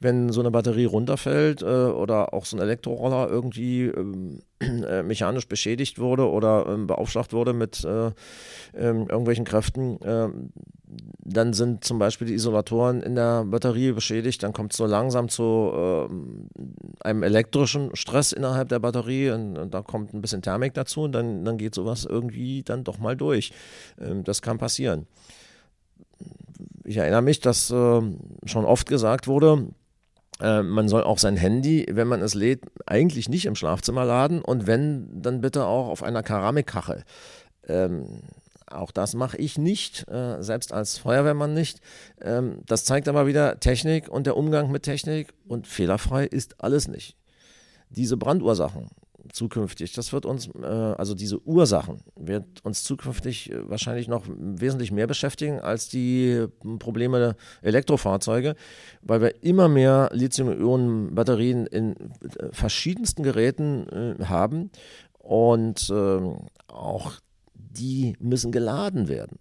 Wenn 0.00 0.30
so 0.30 0.40
eine 0.40 0.50
Batterie 0.50 0.84
runterfällt 0.84 1.62
äh, 1.62 1.64
oder 1.64 2.34
auch 2.34 2.44
so 2.44 2.56
ein 2.56 2.62
Elektroroller 2.62 3.28
irgendwie 3.28 3.84
ähm, 3.84 4.40
äh, 4.60 5.02
mechanisch 5.02 5.48
beschädigt 5.48 5.98
wurde 5.98 6.28
oder 6.28 6.66
ähm, 6.68 6.86
beaufschlagt 6.86 7.32
wurde 7.32 7.52
mit 7.52 7.84
äh, 7.84 8.10
ähm, 8.74 9.08
irgendwelchen 9.08 9.44
Kräften, 9.44 9.98
ähm, 10.04 10.52
dann 11.20 11.52
sind 11.52 11.84
zum 11.84 11.98
Beispiel 11.98 12.26
die 12.26 12.34
Isolatoren 12.34 13.02
in 13.02 13.14
der 13.14 13.44
Batterie 13.44 13.92
beschädigt, 13.92 14.42
dann 14.42 14.52
kommt 14.52 14.72
es 14.72 14.78
so 14.78 14.86
langsam 14.86 15.28
zu 15.28 15.72
ähm, 15.74 16.48
einem 17.00 17.22
elektrischen 17.22 17.94
Stress 17.94 18.32
innerhalb 18.32 18.68
der 18.68 18.78
Batterie 18.78 19.30
und, 19.30 19.58
und 19.58 19.74
da 19.74 19.82
kommt 19.82 20.14
ein 20.14 20.22
bisschen 20.22 20.42
Thermik 20.42 20.74
dazu 20.74 21.02
und 21.02 21.12
dann, 21.12 21.44
dann 21.44 21.58
geht 21.58 21.74
sowas 21.74 22.04
irgendwie 22.04 22.62
dann 22.62 22.84
doch 22.84 22.98
mal 22.98 23.16
durch. 23.16 23.52
Ähm, 24.00 24.24
das 24.24 24.40
kann 24.40 24.58
passieren. 24.58 25.06
Ich 26.84 26.96
erinnere 26.96 27.22
mich, 27.22 27.40
dass 27.40 27.70
äh, 27.70 28.00
schon 28.46 28.64
oft 28.64 28.88
gesagt 28.88 29.26
wurde, 29.26 29.68
äh, 30.40 30.62
man 30.62 30.88
soll 30.88 31.02
auch 31.02 31.18
sein 31.18 31.36
Handy, 31.36 31.86
wenn 31.90 32.08
man 32.08 32.22
es 32.22 32.34
lädt, 32.34 32.62
eigentlich 32.86 33.28
nicht 33.28 33.46
im 33.46 33.54
Schlafzimmer 33.54 34.04
laden 34.04 34.40
und 34.40 34.66
wenn, 34.66 35.22
dann 35.22 35.40
bitte 35.40 35.66
auch 35.66 35.88
auf 35.88 36.02
einer 36.02 36.22
Keramikkachel. 36.22 37.04
Ähm, 37.68 38.22
auch 38.70 38.90
das 38.90 39.14
mache 39.14 39.36
ich 39.36 39.58
nicht, 39.58 40.08
äh, 40.08 40.42
selbst 40.42 40.72
als 40.72 40.98
Feuerwehrmann 40.98 41.54
nicht. 41.54 41.80
Ähm, 42.20 42.60
das 42.66 42.84
zeigt 42.84 43.08
aber 43.08 43.26
wieder 43.26 43.60
Technik 43.60 44.08
und 44.08 44.26
der 44.26 44.36
Umgang 44.36 44.70
mit 44.70 44.82
Technik 44.82 45.32
und 45.46 45.66
fehlerfrei 45.66 46.24
ist 46.24 46.62
alles 46.62 46.88
nicht. 46.88 47.16
Diese 47.90 48.16
Brandursachen 48.16 48.90
zukünftig, 49.32 49.92
das 49.92 50.12
wird 50.12 50.26
uns, 50.26 50.48
äh, 50.62 50.66
also 50.66 51.14
diese 51.14 51.40
Ursachen, 51.46 52.00
wird 52.16 52.64
uns 52.64 52.84
zukünftig 52.84 53.50
äh, 53.50 53.68
wahrscheinlich 53.68 54.08
noch 54.08 54.24
wesentlich 54.28 54.92
mehr 54.92 55.06
beschäftigen 55.06 55.60
als 55.60 55.88
die 55.88 56.30
äh, 56.30 56.48
Probleme 56.78 57.18
der 57.18 57.36
Elektrofahrzeuge, 57.62 58.54
weil 59.02 59.20
wir 59.20 59.42
immer 59.42 59.68
mehr 59.68 60.10
Lithium-Ionen-Batterien 60.12 61.66
in 61.66 61.96
äh, 61.96 62.52
verschiedensten 62.52 63.22
Geräten 63.22 63.88
äh, 63.88 64.24
haben 64.24 64.70
und 65.18 65.90
ähm, 65.90 66.46
auch 66.68 67.12
die 67.78 68.16
müssen 68.20 68.52
geladen 68.52 69.08
werden. 69.08 69.38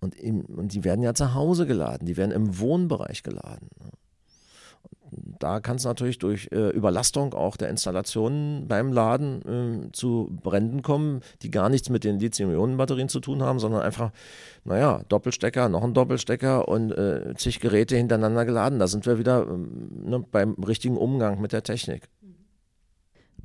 Und, 0.00 0.14
im, 0.14 0.42
und 0.42 0.74
die 0.74 0.84
werden 0.84 1.02
ja 1.02 1.14
zu 1.14 1.34
Hause 1.34 1.66
geladen, 1.66 2.06
die 2.06 2.16
werden 2.16 2.30
im 2.30 2.58
Wohnbereich 2.58 3.22
geladen. 3.22 3.68
Da 5.38 5.60
kann 5.60 5.76
es 5.76 5.84
natürlich 5.84 6.18
durch 6.18 6.48
äh, 6.52 6.70
Überlastung 6.70 7.34
auch 7.34 7.56
der 7.56 7.68
Installationen 7.68 8.66
beim 8.66 8.92
Laden 8.92 9.86
äh, 9.88 9.92
zu 9.92 10.36
Bränden 10.42 10.82
kommen, 10.82 11.20
die 11.42 11.50
gar 11.50 11.68
nichts 11.68 11.88
mit 11.88 12.04
den 12.04 12.18
Lithium-Ionen-Batterien 12.18 13.08
zu 13.08 13.20
tun 13.20 13.42
haben, 13.42 13.58
sondern 13.58 13.82
einfach, 13.82 14.10
naja, 14.64 15.02
Doppelstecker, 15.08 15.68
noch 15.68 15.84
ein 15.84 15.94
Doppelstecker 15.94 16.68
und 16.68 16.90
äh, 16.92 17.34
zig 17.36 17.60
Geräte 17.60 17.96
hintereinander 17.96 18.44
geladen. 18.44 18.78
Da 18.78 18.88
sind 18.88 19.06
wir 19.06 19.18
wieder 19.18 19.46
ähm, 19.48 19.90
ne, 20.04 20.24
beim 20.30 20.54
richtigen 20.54 20.96
Umgang 20.96 21.40
mit 21.40 21.52
der 21.52 21.62
Technik. 21.62 22.08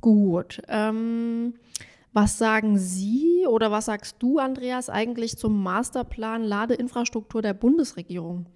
Gut. 0.00 0.62
Ähm, 0.68 1.54
was 2.12 2.38
sagen 2.38 2.78
Sie 2.78 3.46
oder 3.46 3.70
was 3.70 3.86
sagst 3.86 4.16
du, 4.18 4.38
Andreas, 4.38 4.90
eigentlich 4.90 5.36
zum 5.36 5.62
Masterplan 5.62 6.42
Ladeinfrastruktur 6.42 7.42
der 7.42 7.54
Bundesregierung? 7.54 8.46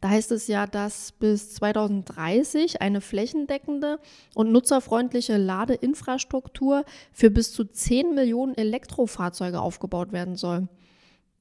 Da 0.00 0.10
heißt 0.10 0.32
es 0.32 0.46
ja, 0.48 0.66
dass 0.66 1.12
bis 1.12 1.54
2030 1.54 2.82
eine 2.82 3.00
flächendeckende 3.00 3.98
und 4.34 4.52
nutzerfreundliche 4.52 5.36
Ladeinfrastruktur 5.36 6.84
für 7.12 7.30
bis 7.30 7.52
zu 7.52 7.64
10 7.64 8.14
Millionen 8.14 8.54
Elektrofahrzeuge 8.54 9.60
aufgebaut 9.60 10.12
werden 10.12 10.36
soll. 10.36 10.68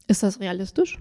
Ist 0.08 0.24
das 0.24 0.40
realistisch? 0.40 0.98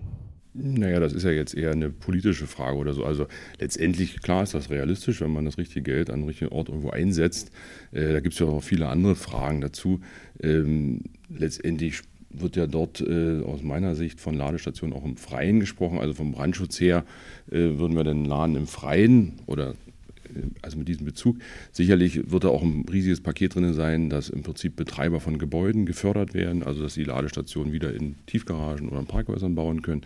Naja, 0.54 1.00
das 1.00 1.14
ist 1.14 1.22
ja 1.24 1.30
jetzt 1.30 1.54
eher 1.54 1.70
eine 1.72 1.88
politische 1.88 2.46
Frage 2.46 2.76
oder 2.76 2.92
so. 2.92 3.04
Also 3.04 3.26
letztendlich, 3.58 4.20
klar 4.20 4.42
ist 4.42 4.52
das 4.52 4.68
realistisch, 4.68 5.22
wenn 5.22 5.32
man 5.32 5.46
das 5.46 5.56
richtige 5.56 5.82
Geld 5.82 6.10
an 6.10 6.20
den 6.20 6.28
richtigen 6.28 6.52
Ort 6.52 6.68
irgendwo 6.68 6.90
einsetzt. 6.90 7.50
Äh, 7.92 8.12
da 8.12 8.20
gibt 8.20 8.34
es 8.34 8.40
ja 8.40 8.46
auch 8.46 8.62
viele 8.62 8.88
andere 8.88 9.14
Fragen 9.14 9.62
dazu. 9.62 10.00
Ähm, 10.42 11.00
letztendlich 11.30 12.02
wird 12.34 12.56
ja 12.56 12.66
dort 12.66 13.00
äh, 13.00 13.42
aus 13.42 13.62
meiner 13.62 13.94
Sicht 13.94 14.20
von 14.20 14.34
Ladestationen 14.34 14.96
auch 14.96 15.04
im 15.04 15.16
Freien 15.16 15.60
gesprochen. 15.60 15.98
Also 15.98 16.14
vom 16.14 16.32
Brandschutz 16.32 16.80
her 16.80 17.04
äh, 17.50 17.78
würden 17.78 17.96
wir 17.96 18.04
den 18.04 18.24
Laden 18.24 18.56
im 18.56 18.66
Freien 18.66 19.34
oder 19.46 19.70
äh, 19.70 20.42
also 20.62 20.78
mit 20.78 20.88
diesem 20.88 21.06
Bezug. 21.06 21.36
Sicherlich 21.72 22.30
wird 22.30 22.44
da 22.44 22.48
auch 22.48 22.62
ein 22.62 22.84
riesiges 22.90 23.20
Paket 23.20 23.54
drin 23.54 23.72
sein, 23.74 24.10
dass 24.10 24.28
im 24.28 24.42
Prinzip 24.42 24.76
Betreiber 24.76 25.20
von 25.20 25.38
Gebäuden 25.38 25.86
gefördert 25.86 26.34
werden, 26.34 26.62
also 26.62 26.82
dass 26.82 26.94
die 26.94 27.04
Ladestationen 27.04 27.72
wieder 27.72 27.94
in 27.94 28.16
Tiefgaragen 28.26 28.88
oder 28.88 29.00
in 29.00 29.06
Parkhäusern 29.06 29.54
bauen 29.54 29.82
können. 29.82 30.02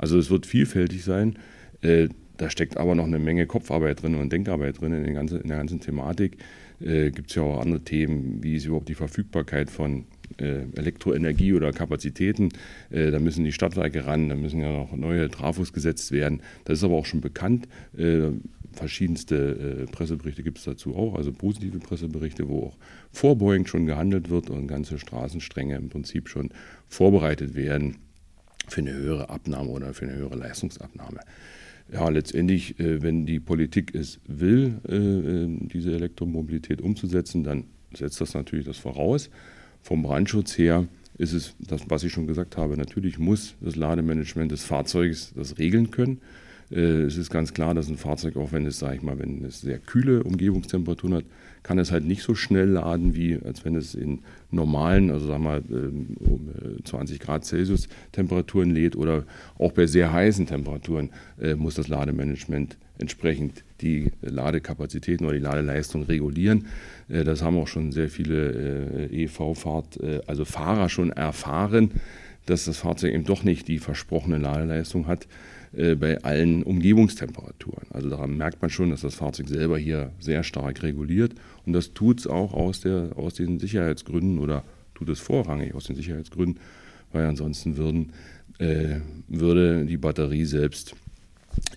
Also 0.00 0.18
es 0.18 0.30
wird 0.30 0.46
vielfältig 0.46 1.04
sein. 1.04 1.34
Äh, 1.82 2.08
da 2.38 2.48
steckt 2.48 2.78
aber 2.78 2.94
noch 2.94 3.04
eine 3.04 3.18
Menge 3.18 3.46
Kopfarbeit 3.46 4.02
drin 4.02 4.14
und 4.14 4.32
Denkarbeit 4.32 4.80
drin 4.80 4.94
in, 4.94 5.04
den 5.04 5.14
ganzen, 5.14 5.42
in 5.42 5.48
der 5.48 5.58
ganzen 5.58 5.80
Thematik. 5.80 6.38
Äh, 6.80 7.10
Gibt 7.10 7.28
es 7.28 7.36
ja 7.36 7.42
auch 7.42 7.60
andere 7.60 7.82
Themen, 7.82 8.42
wie 8.42 8.56
ist 8.56 8.64
überhaupt 8.64 8.88
die 8.88 8.94
Verfügbarkeit 8.94 9.68
von 9.68 10.06
äh, 10.38 10.62
Elektroenergie 10.74 11.52
oder 11.52 11.72
Kapazitäten. 11.72 12.48
Äh, 12.88 13.10
da 13.10 13.18
müssen 13.18 13.44
die 13.44 13.52
Stadtwerke 13.52 14.06
ran, 14.06 14.30
da 14.30 14.36
müssen 14.36 14.60
ja 14.60 14.72
noch 14.72 14.96
neue 14.96 15.28
Trafos 15.28 15.74
gesetzt 15.74 16.12
werden. 16.12 16.40
Das 16.64 16.78
ist 16.78 16.84
aber 16.84 16.94
auch 16.94 17.04
schon 17.04 17.20
bekannt. 17.20 17.68
Äh, 17.94 18.30
verschiedenste 18.72 19.84
äh, 19.86 19.90
Presseberichte 19.92 20.42
gibt 20.42 20.58
es 20.58 20.64
dazu 20.64 20.96
auch, 20.96 21.16
also 21.16 21.32
positive 21.32 21.78
Presseberichte, 21.78 22.48
wo 22.48 22.68
auch 22.68 22.76
vorbeugend 23.12 23.68
schon 23.68 23.84
gehandelt 23.84 24.30
wird 24.30 24.48
und 24.48 24.66
ganze 24.66 24.98
Straßenstränge 24.98 25.76
im 25.76 25.90
Prinzip 25.90 26.30
schon 26.30 26.48
vorbereitet 26.88 27.54
werden 27.54 27.96
für 28.72 28.80
eine 28.80 28.92
höhere 28.92 29.30
Abnahme 29.30 29.70
oder 29.70 29.94
für 29.94 30.06
eine 30.06 30.16
höhere 30.16 30.36
Leistungsabnahme. 30.36 31.20
Ja, 31.92 32.08
letztendlich, 32.08 32.78
äh, 32.78 33.02
wenn 33.02 33.26
die 33.26 33.40
Politik 33.40 33.94
es 33.94 34.20
will, 34.26 34.80
äh, 34.88 34.94
äh, 34.94 35.48
diese 35.72 35.92
Elektromobilität 35.92 36.80
umzusetzen, 36.80 37.42
dann 37.42 37.64
setzt 37.92 38.20
das 38.20 38.34
natürlich 38.34 38.66
das 38.66 38.78
voraus. 38.78 39.28
Vom 39.82 40.02
Brandschutz 40.02 40.56
her 40.56 40.86
ist 41.18 41.32
es 41.32 41.54
das, 41.58 41.82
was 41.88 42.04
ich 42.04 42.12
schon 42.12 42.26
gesagt 42.26 42.56
habe, 42.56 42.76
natürlich 42.76 43.18
muss 43.18 43.54
das 43.60 43.76
Lademanagement 43.76 44.52
des 44.52 44.64
Fahrzeugs 44.64 45.32
das 45.34 45.58
regeln 45.58 45.90
können. 45.90 46.20
Äh, 46.70 47.02
es 47.02 47.16
ist 47.16 47.30
ganz 47.30 47.52
klar, 47.52 47.74
dass 47.74 47.88
ein 47.88 47.96
Fahrzeug, 47.96 48.36
auch 48.36 48.52
wenn 48.52 48.66
es, 48.66 48.78
sage 48.78 48.96
ich 48.96 49.02
mal, 49.02 49.18
wenn 49.18 49.44
es 49.44 49.60
sehr 49.60 49.78
kühle 49.78 50.22
Umgebungstemperaturen 50.22 51.16
hat, 51.16 51.24
kann 51.62 51.78
es 51.78 51.92
halt 51.92 52.04
nicht 52.04 52.22
so 52.22 52.34
schnell 52.34 52.68
laden, 52.68 53.14
wie 53.14 53.38
als 53.44 53.64
wenn 53.64 53.76
es 53.76 53.94
in 53.94 54.20
normalen, 54.50 55.10
also 55.10 55.26
sagen 55.26 55.44
wir 55.44 55.62
ähm, 55.70 56.16
um 56.20 56.50
20 56.84 57.16
äh, 57.16 57.24
Grad 57.24 57.44
Celsius 57.44 57.88
Temperaturen 58.12 58.70
lädt 58.70 58.96
oder 58.96 59.24
auch 59.58 59.72
bei 59.72 59.86
sehr 59.86 60.12
heißen 60.12 60.46
Temperaturen 60.46 61.10
äh, 61.40 61.54
muss 61.54 61.74
das 61.74 61.88
Lademanagement 61.88 62.76
entsprechend 62.98 63.64
die 63.80 64.12
Ladekapazitäten 64.20 65.24
oder 65.24 65.34
die 65.34 65.42
Ladeleistung 65.42 66.02
regulieren. 66.02 66.66
Das 67.08 67.40
haben 67.40 67.56
auch 67.56 67.66
schon 67.66 67.92
sehr 67.92 68.10
viele 68.10 69.08
EV-Fahrt, 69.10 69.98
also 70.26 70.44
Fahrer 70.44 70.90
schon 70.90 71.10
erfahren, 71.10 71.92
dass 72.44 72.66
das 72.66 72.76
Fahrzeug 72.76 73.14
eben 73.14 73.24
doch 73.24 73.42
nicht 73.42 73.68
die 73.68 73.78
versprochene 73.78 74.36
Ladeleistung 74.36 75.06
hat. 75.06 75.26
Äh, 75.72 75.94
bei 75.94 76.20
allen 76.24 76.64
Umgebungstemperaturen. 76.64 77.86
Also 77.90 78.10
daran 78.10 78.36
merkt 78.36 78.60
man 78.60 78.70
schon, 78.70 78.90
dass 78.90 79.02
das 79.02 79.14
Fahrzeug 79.14 79.48
selber 79.48 79.78
hier 79.78 80.10
sehr 80.18 80.42
stark 80.42 80.82
reguliert 80.82 81.34
und 81.64 81.74
das 81.74 81.94
tut 81.94 82.18
es 82.18 82.26
auch 82.26 82.54
aus, 82.54 82.80
der, 82.80 83.12
aus 83.14 83.34
den 83.34 83.60
Sicherheitsgründen 83.60 84.40
oder 84.40 84.64
tut 84.94 85.08
es 85.10 85.20
vorrangig 85.20 85.76
aus 85.76 85.84
den 85.84 85.94
Sicherheitsgründen, 85.94 86.58
weil 87.12 87.24
ansonsten 87.24 87.76
würden, 87.76 88.12
äh, 88.58 88.96
würde 89.28 89.86
die 89.86 89.96
Batterie 89.96 90.44
selbst 90.44 90.96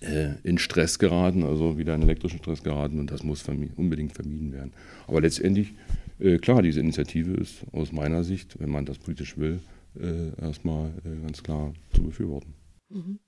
äh, 0.00 0.30
in 0.42 0.58
Stress 0.58 0.98
geraten, 0.98 1.44
also 1.44 1.78
wieder 1.78 1.94
in 1.94 2.02
elektrischen 2.02 2.38
Stress 2.40 2.64
geraten 2.64 2.98
und 2.98 3.12
das 3.12 3.22
muss 3.22 3.42
vermi 3.42 3.70
unbedingt 3.76 4.12
vermieden 4.12 4.52
werden. 4.52 4.72
Aber 5.06 5.20
letztendlich, 5.20 5.72
äh, 6.18 6.38
klar, 6.38 6.62
diese 6.62 6.80
Initiative 6.80 7.34
ist 7.34 7.62
aus 7.70 7.92
meiner 7.92 8.24
Sicht, 8.24 8.58
wenn 8.58 8.70
man 8.70 8.86
das 8.86 8.98
politisch 8.98 9.38
will, 9.38 9.60
äh, 10.00 10.42
erstmal 10.42 10.88
äh, 11.04 11.22
ganz 11.22 11.44
klar 11.44 11.72
zu 11.92 12.02
befürworten. 12.02 12.54
Mhm. 12.90 13.20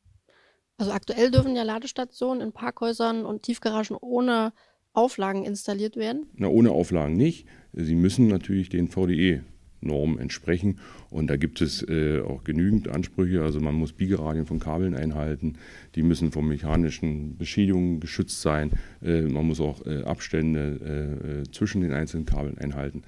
Also 0.79 0.93
aktuell 0.93 1.31
dürfen 1.31 1.57
ja 1.57 1.63
Ladestationen 1.63 2.43
in 2.43 2.53
Parkhäusern 2.53 3.25
und 3.25 3.43
Tiefgaragen 3.43 3.97
ohne 3.97 4.53
Auflagen 4.93 5.45
installiert 5.45 5.97
werden? 5.97 6.27
Na, 6.37 6.49
ohne 6.49 6.71
Auflagen 6.71 7.17
nicht. 7.17 7.47
Sie 7.73 7.95
müssen 7.95 8.29
natürlich 8.29 8.69
den 8.69 8.89
VDE-Normen 8.89 10.19
entsprechen. 10.19 10.81
Und 11.11 11.29
da 11.29 11.37
gibt 11.37 11.61
es 11.61 11.83
äh, 11.89 12.21
auch 12.21 12.45
genügend 12.45 12.89
Ansprüche. 12.89 13.43
Also 13.43 13.61
man 13.61 13.75
muss 13.75 13.93
Biegeradien 13.93 14.47
von 14.47 14.59
Kabeln 14.59 14.95
einhalten. 14.95 15.55
Die 15.95 16.03
müssen 16.03 16.33
vor 16.33 16.43
mechanischen 16.43 17.39
Beschädigungen 17.39 18.01
geschützt 18.01 18.43
sein. 18.43 18.71
Äh, 19.03 19.23
man 19.23 19.47
muss 19.47 19.61
auch 19.61 19.85
äh, 19.87 20.03
Abstände 20.03 20.81
äh, 20.83 21.41
äh, 21.41 21.43
zwischen 21.53 21.81
den 21.83 21.93
einzelnen 21.93 22.27
Kabeln 22.27 22.59
einhalten. 22.59 23.03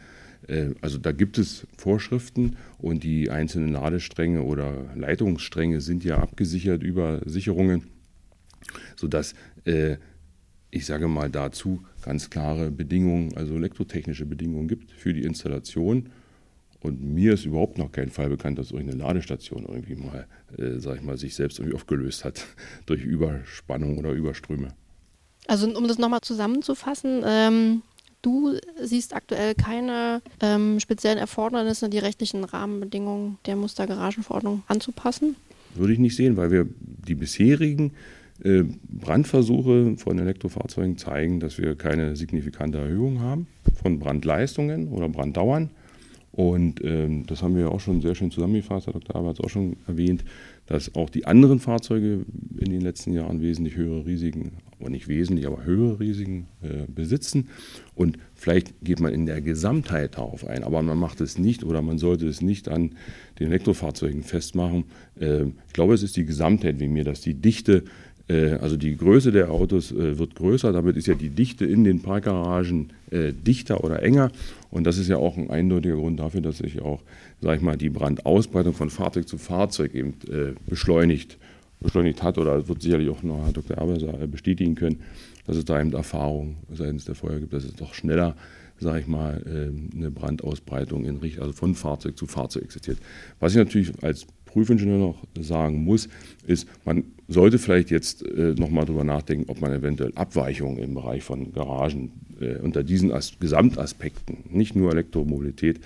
Äh, 0.49 0.71
also 0.81 0.99
da 0.99 1.13
gibt 1.13 1.39
es 1.39 1.67
Vorschriften 1.77 2.57
und 2.79 3.05
die 3.05 3.31
einzelnen 3.31 3.73
Ladestränge 3.73 4.43
oder 4.43 4.87
Leitungsstränge 4.97 5.81
sind 5.81 6.05
ja 6.05 6.19
abgesichert 6.19 6.83
über 6.83 7.21
Sicherungen, 7.25 7.85
sodass 8.97 9.35
äh, 9.65 9.97
ich 10.71 10.85
sage 10.87 11.09
mal 11.09 11.31
dazu 11.31 11.83
ganz 12.03 12.31
klare 12.31 12.71
Bedingungen, 12.71 13.37
also 13.37 13.55
elektrotechnische 13.55 14.27
Bedingungen 14.27 14.69
gibt 14.69 14.91
für 14.91 15.15
die 15.15 15.23
Installation. 15.23 16.11
Und 16.81 17.03
mir 17.03 17.35
ist 17.35 17.45
überhaupt 17.45 17.77
noch 17.77 17.91
kein 17.91 18.11
Fall 18.11 18.29
bekannt, 18.29 18.59
dass 18.59 18.71
irgendeine 18.71 19.03
Ladestation 19.03 19.65
irgendwie 19.67 19.97
mal, 19.97 20.27
äh, 20.57 20.79
sag 20.79 20.97
ich 20.97 21.03
mal, 21.03 21.17
sich 21.17 21.35
selbst 21.35 21.59
irgendwie 21.59 21.75
aufgelöst 21.75 22.25
hat 22.25 22.47
durch 22.87 23.03
Überspannung 23.03 23.99
oder 23.99 24.13
Überströme. 24.13 24.69
Also 25.49 25.69
um 25.75 25.89
das 25.89 25.99
nochmal 25.99 26.21
zusammenzufassen, 26.21 27.23
ähm, 27.27 27.83
Du 28.23 28.55
siehst 28.83 29.15
aktuell 29.15 29.55
keine 29.55 30.23
ähm, 30.41 30.81
speziellen 30.81 31.19
Erfordernisse, 31.19 31.89
die 31.89 31.99
rechtlichen 31.99 32.45
Rahmenbedingungen 32.45 33.39
der 33.47 33.57
Mustergaragenverordnung 33.57 34.63
anzupassen? 34.67 35.37
Würde 35.75 35.93
ich 35.93 35.99
nicht 35.99 36.17
sehen, 36.17 36.37
weil 36.37 36.51
wir 36.51 36.67
die 36.81 37.15
bisherigen 37.15 37.93
äh, 38.43 38.65
Brandversuche 38.89 39.97
von 39.97 40.19
Elektrofahrzeugen 40.19 40.97
zeigen, 40.99 41.41
dass 41.41 41.59
wir 41.59 41.77
keine 41.77 42.17
signifikante 42.17 42.79
Erhöhung 42.79 43.21
haben 43.21 43.47
von 43.81 43.99
Brandleistungen 43.99 44.89
oder 44.89 45.09
Branddauern. 45.09 45.71
Und 46.33 46.85
ähm, 46.85 47.27
das 47.27 47.43
haben 47.43 47.57
wir 47.57 47.71
auch 47.71 47.81
schon 47.81 48.01
sehr 48.01 48.15
schön 48.15 48.31
zusammengefasst, 48.31 48.87
Herr 48.87 48.93
Dr. 48.93 49.17
Aber 49.17 49.31
hat 49.31 49.39
es 49.41 49.45
auch 49.45 49.49
schon 49.51 49.77
erwähnt, 49.89 50.25
dass 50.69 50.95
auch 50.95 51.09
die 51.09 51.27
anderen 51.27 51.61
Fahrzeuge 51.61 52.27
in 52.59 52.71
den 52.71 52.83
letzten 52.83 53.13
Jahren 53.15 53.41
wesentlich 53.41 53.77
höhere 53.77 54.05
Risiken, 54.05 54.53
aber 54.79 54.91
nicht 54.91 55.09
wesentlich, 55.09 55.47
aber 55.47 55.65
höhere 55.65 55.99
Risiken 55.99 56.47
äh, 56.63 56.87
besitzen. 56.87 57.49
Und 57.95 58.19
vielleicht 58.35 58.75
geht 58.83 59.01
man 59.01 59.15
in 59.15 59.25
der 59.25 59.41
Gesamtheit 59.41 60.19
darauf 60.19 60.47
ein, 60.47 60.65
aber 60.65 60.83
man 60.83 60.99
macht 60.99 61.23
es 61.23 61.39
nicht 61.39 61.65
oder 61.65 61.81
man 61.81 61.97
sollte 61.97 62.29
es 62.29 62.43
nicht 62.43 62.69
an 62.69 62.95
den 63.39 63.47
Elektrofahrzeugen 63.47 64.23
festmachen. 64.23 64.85
Äh, 65.19 65.45
ich 65.45 65.73
glaube, 65.73 65.95
es 65.95 66.03
ist 66.03 66.19
die 66.19 66.27
Gesamtheit 66.27 66.81
wie 66.81 66.89
mir, 66.89 67.05
dass 67.05 67.23
die 67.23 67.35
Dichte 67.35 67.85
also 68.61 68.77
die 68.77 68.97
Größe 68.97 69.33
der 69.33 69.51
Autos 69.51 69.91
äh, 69.91 70.19
wird 70.19 70.35
größer, 70.35 70.73
damit 70.73 70.97
ist 70.97 71.07
ja 71.07 71.15
die 71.15 71.31
Dichte 71.31 71.65
in 71.65 71.85
den 71.85 72.03
Parkgaragen 72.03 72.91
äh, 73.11 73.33
dichter 73.33 73.83
oder 73.83 74.03
enger. 74.03 74.31
Und 74.71 74.85
das 74.85 74.99
ist 74.99 75.09
ja 75.09 75.17
auch 75.17 75.39
ein 75.39 75.49
eindeutiger 75.49 75.97
Grund 75.97 76.21
dafür, 76.21 76.43
dass 76.43 76.59
sich 76.59 76.83
auch, 76.83 77.01
sag 77.41 77.57
ich 77.57 77.63
mal, 77.63 77.77
die 77.77 77.89
Brandausbreitung 77.89 78.75
von 78.75 78.91
Fahrzeug 78.91 79.27
zu 79.27 79.39
Fahrzeug 79.39 79.95
eben 79.95 80.13
beschleunigt, 80.67 81.39
beschleunigt 81.81 82.23
hat. 82.23 82.37
Oder 82.37 82.69
wird 82.69 82.83
sicherlich 82.83 83.09
auch 83.09 83.23
noch 83.23 83.47
Herr 83.47 83.53
Dr. 83.53 83.79
Erber 83.79 84.27
bestätigen 84.27 84.75
können, 84.75 85.01
dass 85.47 85.57
es 85.57 85.65
da 85.65 85.81
eben 85.81 85.95
Erfahrung 85.95 86.57
seitens 86.71 87.07
der 87.07 87.15
Feuer 87.15 87.39
gibt, 87.39 87.55
dass 87.55 87.65
es 87.65 87.75
doch 87.77 87.95
schneller 87.95 88.37
sage 88.81 89.01
ich 89.01 89.07
mal, 89.09 89.43
eine 89.93 90.11
Brandausbreitung 90.13 91.05
in 91.05 91.17
Richtung, 91.17 91.43
also 91.43 91.53
von 91.53 91.75
Fahrzeug 91.75 92.17
zu 92.17 92.27
Fahrzeug 92.27 92.63
existiert. 92.63 92.99
Was 93.41 93.51
ich 93.51 93.59
natürlich 93.59 93.91
als 94.05 94.25
Prüfingenieur 94.45 94.99
noch 94.99 95.25
sagen 95.41 95.83
muss, 95.83 96.09
ist, 96.47 96.69
man 96.85 97.03
sollte 97.29 97.59
vielleicht 97.59 97.91
jetzt 97.91 98.27
äh, 98.27 98.55
nochmal 98.59 98.87
darüber 98.87 99.05
nachdenken, 99.05 99.51
ob 99.51 99.61
man 99.61 99.71
eventuell 99.73 100.13
Abweichungen 100.15 100.79
im 100.79 100.95
Bereich 100.95 101.23
von 101.23 101.53
Garagen 101.53 102.13
äh, 102.41 102.57
unter 102.57 102.83
diesen 102.83 103.13
As 103.13 103.39
Gesamtaspekten, 103.39 104.45
nicht 104.51 104.75
nur 104.75 104.93
Elektromobilität, 104.93 105.81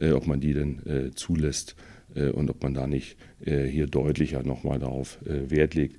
äh, 0.00 0.12
ob 0.12 0.28
man 0.28 0.40
die 0.40 0.54
denn 0.54 0.86
äh, 0.86 1.10
zulässt 1.14 1.74
äh, 2.14 2.28
und 2.28 2.48
ob 2.48 2.62
man 2.62 2.74
da 2.74 2.86
nicht 2.86 3.16
äh, 3.44 3.64
hier 3.64 3.88
deutlicher 3.88 4.44
nochmal 4.44 4.78
darauf 4.78 5.18
äh, 5.26 5.50
Wert 5.50 5.74
legt, 5.74 5.96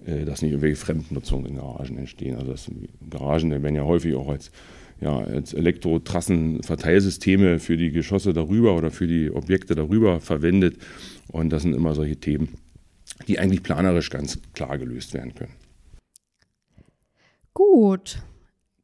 dass 0.00 0.42
nicht 0.42 0.52
irgendwelche 0.52 0.76
Fremdnutzungen 0.76 1.46
in 1.46 1.56
Garagen 1.56 1.98
entstehen. 1.98 2.36
Also 2.36 2.52
das, 2.52 2.70
Garagen 3.10 3.50
werden 3.50 3.74
ja 3.74 3.82
häufig 3.82 4.14
auch 4.14 4.28
als 4.28 4.52
ja, 5.00 5.18
als 5.18 5.54
Elektrotrassenverteilsysteme 5.54 7.58
für 7.58 7.76
die 7.76 7.90
Geschosse 7.90 8.32
darüber 8.32 8.76
oder 8.76 8.92
für 8.92 9.08
die 9.08 9.28
Objekte 9.30 9.74
darüber 9.74 10.20
verwendet. 10.20 10.76
Und 11.26 11.50
das 11.50 11.62
sind 11.62 11.74
immer 11.74 11.96
solche 11.96 12.14
Themen, 12.16 12.50
die 13.26 13.38
eigentlich 13.38 13.62
planerisch 13.62 14.10
ganz 14.10 14.38
klar 14.52 14.78
gelöst 14.78 15.14
werden 15.14 15.34
können. 15.34 15.54
Gut. 17.54 18.22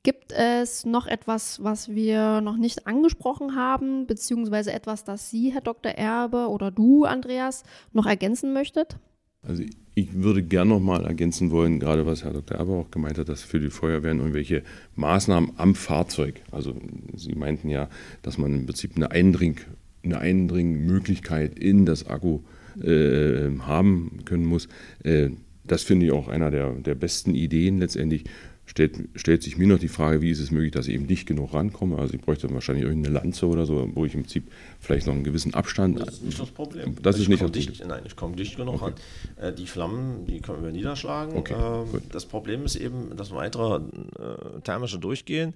Gibt 0.02 0.32
es 0.32 0.84
noch 0.84 1.06
etwas, 1.06 1.62
was 1.64 1.88
wir 1.94 2.42
noch 2.42 2.58
nicht 2.58 2.86
angesprochen 2.86 3.54
haben, 3.54 4.06
beziehungsweise 4.06 4.72
etwas, 4.72 5.04
das 5.04 5.30
Sie, 5.30 5.50
Herr 5.50 5.62
Dr. 5.62 5.92
Erbe, 5.92 6.48
oder 6.50 6.70
du, 6.70 7.04
Andreas, 7.04 7.62
noch 7.92 8.04
ergänzen 8.04 8.52
möchtet? 8.52 8.98
Also 9.40 9.62
ich 9.94 10.12
würde 10.12 10.42
gerne 10.42 10.70
noch 10.70 10.80
mal 10.80 11.06
ergänzen 11.06 11.50
wollen, 11.50 11.80
gerade 11.80 12.04
was 12.04 12.24
Herr 12.24 12.32
Dr. 12.32 12.58
Erber 12.58 12.74
auch 12.74 12.90
gemeint 12.90 13.16
hat, 13.16 13.30
dass 13.30 13.42
für 13.42 13.60
die 13.60 13.70
Feuerwehren 13.70 14.18
irgendwelche 14.18 14.62
Maßnahmen 14.96 15.52
am 15.56 15.74
Fahrzeug, 15.74 16.42
also 16.50 16.74
Sie 17.14 17.34
meinten 17.34 17.70
ja, 17.70 17.88
dass 18.20 18.36
man 18.36 18.52
im 18.52 18.66
Prinzip 18.66 18.96
eine, 18.96 19.10
Eindring, 19.10 19.60
eine 20.02 20.18
Eindringmöglichkeit 20.18 21.58
in 21.58 21.86
das 21.86 22.06
Akku 22.06 22.40
äh, 22.40 22.63
haben 22.82 24.18
können 24.24 24.46
muss. 24.46 24.68
Äh, 25.02 25.30
das 25.66 25.82
finde 25.82 26.06
ich 26.06 26.12
auch 26.12 26.28
einer 26.28 26.50
der, 26.50 26.72
der 26.72 26.94
besten 26.94 27.34
Ideen 27.34 27.78
letztendlich 27.78 28.24
stellt, 28.66 29.08
stellt 29.14 29.42
sich 29.42 29.56
mir 29.56 29.66
noch 29.66 29.78
die 29.78 29.88
Frage, 29.88 30.20
wie 30.22 30.30
ist 30.30 30.40
es 30.40 30.50
möglich, 30.50 30.72
dass 30.72 30.88
ich 30.88 30.94
eben 30.94 31.06
dicht 31.06 31.26
genug 31.26 31.54
rankomme. 31.54 31.98
Also 31.98 32.14
ich 32.14 32.20
bräuchte 32.20 32.52
wahrscheinlich 32.52 32.84
irgendeine 32.84 33.14
Lanze 33.14 33.46
oder 33.46 33.66
so, 33.66 33.88
wo 33.94 34.04
ich 34.04 34.14
im 34.14 34.22
Prinzip 34.22 34.50
vielleicht 34.80 35.06
noch 35.06 35.14
einen 35.14 35.24
gewissen 35.24 35.54
Abstand. 35.54 36.00
Das 36.00 36.14
ist 36.14 36.24
nicht 36.24 36.40
das 36.40 36.50
Problem. 36.50 36.96
Das 36.96 37.14
also 37.14 37.22
ist 37.22 37.28
nicht 37.28 37.42
das 37.42 37.52
dicht, 37.52 37.86
Nein, 37.86 38.02
ich 38.06 38.16
komme 38.16 38.36
dicht 38.36 38.56
genug 38.56 38.82
okay. 38.82 38.94
ran. 39.38 39.48
Äh, 39.48 39.54
die 39.54 39.66
Flammen, 39.66 40.26
die 40.26 40.40
können 40.40 40.62
wir 40.62 40.72
niederschlagen. 40.72 41.36
Okay, 41.36 41.54
äh, 41.54 42.00
das 42.10 42.26
Problem 42.26 42.64
ist 42.64 42.76
eben 42.76 43.16
das 43.16 43.32
weitere 43.32 43.76
äh, 43.76 44.60
thermische 44.62 44.98
Durchgehen. 44.98 45.54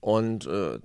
Und 0.00 0.46
äh, 0.46 0.78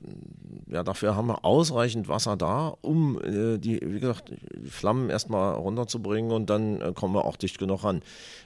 ja, 0.67 0.83
dafür 0.83 1.15
haben 1.15 1.27
wir 1.27 1.45
ausreichend 1.45 2.09
Wasser 2.09 2.35
da, 2.35 2.75
um 2.81 3.21
äh, 3.21 3.57
die, 3.57 3.79
wie 3.81 3.99
gesagt, 3.99 4.33
die 4.57 4.69
Flammen 4.69 5.09
erstmal 5.09 5.55
runterzubringen 5.55 6.31
und 6.31 6.49
dann 6.49 6.81
äh, 6.81 6.91
kommen 6.93 7.13
wir 7.13 7.23
auch 7.23 7.37
dicht 7.37 7.57
genug 7.57 7.83
ran. 7.85 8.01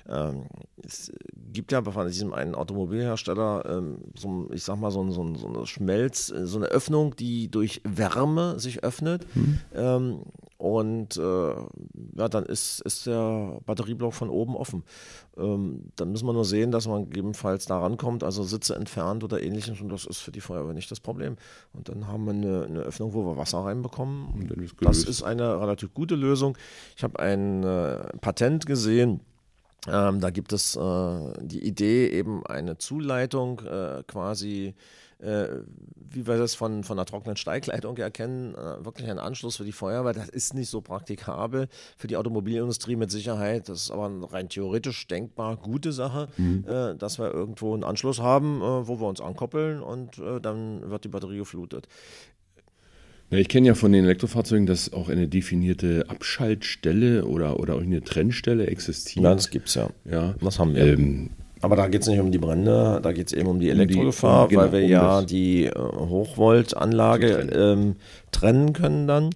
Ähm, 0.08 0.44
es 0.84 1.12
gibt 1.52 1.72
ja 1.72 1.82
von 1.82 2.08
diesem 2.08 2.34
einen 2.34 2.54
Automobilhersteller 2.54 3.66
ähm, 3.68 3.98
so, 4.16 4.48
ich 4.54 4.64
sag 4.64 4.80
mal, 4.80 4.92
so, 4.92 5.10
so, 5.10 5.36
so 5.36 5.48
eine 5.48 5.66
Schmelz, 5.66 6.30
äh, 6.30 6.46
so 6.46 6.58
eine 6.58 6.68
Öffnung, 6.68 7.16
die 7.16 7.50
durch 7.50 7.82
Wärme 7.84 8.60
sich 8.60 8.84
öffnet. 8.84 9.26
Mhm. 9.36 9.60
Ähm, 9.74 10.22
und 10.60 11.16
äh, 11.16 11.53
ja, 12.18 12.28
dann 12.30 12.45
ist, 12.45 12.82
ist 12.82 13.07
der 13.07 13.62
Batterieblock 13.66 14.14
von 14.14 14.30
oben 14.30 14.57
offen. 14.57 14.84
Ähm, 15.38 15.86
dann 15.95 16.12
müssen 16.12 16.28
wir 16.28 16.34
nur 16.34 16.43
sehen, 16.43 16.72
dass 16.72 16.86
man 16.86 17.05
gegebenenfalls 17.05 17.66
da 17.66 17.80
rankommt, 17.80 18.26
also 18.26 18.43
Sitze 18.43 18.76
entfernt 18.76 19.24
oder 19.24 19.41
ähnliches. 19.41 19.80
Und 19.80 19.88
das 19.88 20.05
ist 20.05 20.18
für 20.18 20.34
die 20.34 20.41
Feuerwehr 20.41 20.74
nicht 20.74 20.91
das 20.91 20.99
Problem. 20.99 21.38
Und 21.72 21.88
dann 21.88 22.07
haben 22.07 22.26
wir 22.26 22.34
eine, 22.34 22.66
eine 22.66 22.80
Öffnung, 22.82 23.14
wo 23.14 23.26
wir 23.26 23.38
Wasser 23.38 23.60
reinbekommen. 23.60 24.28
Und 24.34 24.53
das 24.82 25.05
ist 25.05 25.24
eine 25.24 25.62
relativ 25.62 25.93
gute 25.93 26.16
Lösung. 26.16 26.57
Ich 26.97 27.03
habe 27.05 27.18
ein 27.20 27.64
äh, 27.64 28.18
Patent 28.20 28.66
gesehen 28.66 29.22
Ähm, 29.88 30.20
da 30.20 30.30
gibt 30.30 30.51
es 30.51 30.76
äh, 30.76 31.34
die 31.41 31.66
Idee, 31.66 32.10
eben 32.10 32.45
eine 32.45 32.78
Zuleitung 32.78 33.62
äh, 33.62 34.03
quasi, 34.07 34.76
äh, 35.20 35.48
wie 36.12 36.26
wir 36.26 36.38
das 36.38 36.56
von, 36.56 36.84
von 36.84 36.98
einer 36.98 37.06
trockenen 37.06 37.38
Steigleitung 37.38 37.98
erkennen, 37.98 38.56
äh, 38.56 38.84
wirklich 38.84 39.10
ein 39.10 39.20
Anschluss 39.20 39.58
für 39.58 39.66
die 39.66 39.72
Feuerwehr. 39.72 40.14
Das 40.14 40.30
ist 40.30 40.54
nicht 40.54 40.70
so 40.70 40.82
praktikabel 40.82 41.68
für 41.98 42.08
die 42.08 42.18
Automobilindustrie 42.18 42.96
mit 42.96 43.12
Sicherheit. 43.12 43.70
Das 43.70 43.84
ist 43.84 43.92
aber 43.92 44.12
rein 44.32 44.50
theoretisch 44.50 45.08
denkbar 45.08 45.58
gute 45.58 45.92
Sache, 45.92 46.30
mhm. 46.38 46.66
Äh, 46.68 46.96
dass 46.96 47.20
wir 47.20 47.34
irgendwo 47.34 47.74
einen 47.74 47.84
Anschluss 47.84 48.20
haben, 48.20 48.62
äh, 48.62 48.88
wo 48.88 49.00
wir 49.00 49.08
uns 49.08 49.22
ankoppeln 49.22 49.82
und 49.82 50.20
dann 50.42 50.90
wird 50.90 51.04
die 51.04 51.10
Batterie 51.10 51.38
geflutet. 51.38 51.88
Ja, 53.30 53.38
ich 53.38 53.48
kenne 53.48 53.68
ja 53.68 53.76
von 53.76 53.92
den 53.92 54.06
Elektrofahrzeugen, 54.06 54.66
dass 54.66 54.92
auch 54.92 55.10
eine 55.10 55.28
definierte 55.28 56.06
Abschaltstelle 56.08 57.26
oder, 57.26 57.60
oder 57.60 57.76
auch 57.76 57.82
eine 57.82 58.02
Trennstelle 58.02 58.68
existiert. 58.68 59.24
Ja, 59.24 59.36
das 59.36 59.52
gibt 59.52 59.68
es 59.68 59.76
ja. 59.76 59.90
ja. 60.10 60.34
Das 60.42 60.58
haben 60.58 60.74
wir. 60.74 60.86
Ähm, 60.86 61.30
aber 61.62 61.76
da 61.76 61.88
geht 61.88 62.01
es 62.01 62.07
nicht 62.07 62.20
um 62.20 62.32
die 62.32 62.38
Brände, 62.38 62.99
da 63.01 63.12
geht 63.12 63.28
es 63.28 63.34
eben 63.34 63.47
um 63.47 63.60
die 63.60 63.70
Elektrogefahr, 63.70 64.43
um 64.43 64.49
die, 64.49 64.55
um, 64.55 64.62
genau, 64.62 64.72
weil 64.72 64.82
wir 64.82 64.86
um 64.86 64.91
ja 64.91 65.22
die 65.22 65.66
äh, 65.66 65.74
Hochvoltanlage 65.78 67.28
ähm, 67.51 67.95
trennen 68.32 68.74
können 68.74 69.07
dann. 69.07 69.30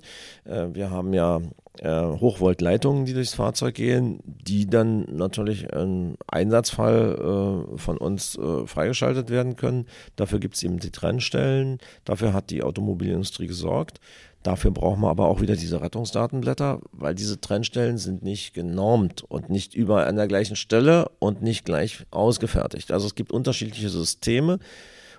Äh, 0.45 0.67
wir 0.73 0.89
haben 0.89 1.13
ja 1.13 1.41
äh, 1.79 1.89
Hochvoltleitungen, 1.89 3.05
die 3.05 3.13
durchs 3.13 3.33
Fahrzeug 3.33 3.75
gehen, 3.75 4.19
die 4.23 4.67
dann 4.67 5.05
natürlich 5.11 5.63
im 5.73 6.15
Einsatzfall 6.27 7.65
äh, 7.73 7.77
von 7.77 7.97
uns 7.97 8.37
äh, 8.37 8.67
freigeschaltet 8.67 9.29
werden 9.29 9.55
können. 9.55 9.87
Dafür 10.15 10.39
gibt 10.39 10.55
es 10.55 10.63
eben 10.63 10.79
die 10.79 10.91
Trennstellen, 10.91 11.79
dafür 12.05 12.33
hat 12.33 12.51
die 12.51 12.63
Automobilindustrie 12.63 13.47
gesorgt. 13.47 13.99
Dafür 14.43 14.71
brauchen 14.71 15.01
wir 15.01 15.09
aber 15.09 15.27
auch 15.27 15.39
wieder 15.39 15.55
diese 15.55 15.81
Rettungsdatenblätter, 15.81 16.81
weil 16.91 17.15
diese 17.15 17.39
Trennstellen 17.39 17.97
sind 17.97 18.23
nicht 18.23 18.53
genormt 18.53 19.23
und 19.23 19.49
nicht 19.49 19.73
überall 19.73 20.05
an 20.05 20.17
der 20.17 20.27
gleichen 20.27 20.57
Stelle 20.57 21.09
und 21.19 21.41
nicht 21.41 21.63
gleich 21.63 22.05
ausgefertigt. 22.11 22.91
Also 22.91 23.07
es 23.07 23.15
gibt 23.15 23.31
unterschiedliche 23.31 23.89
Systeme, 23.89 24.59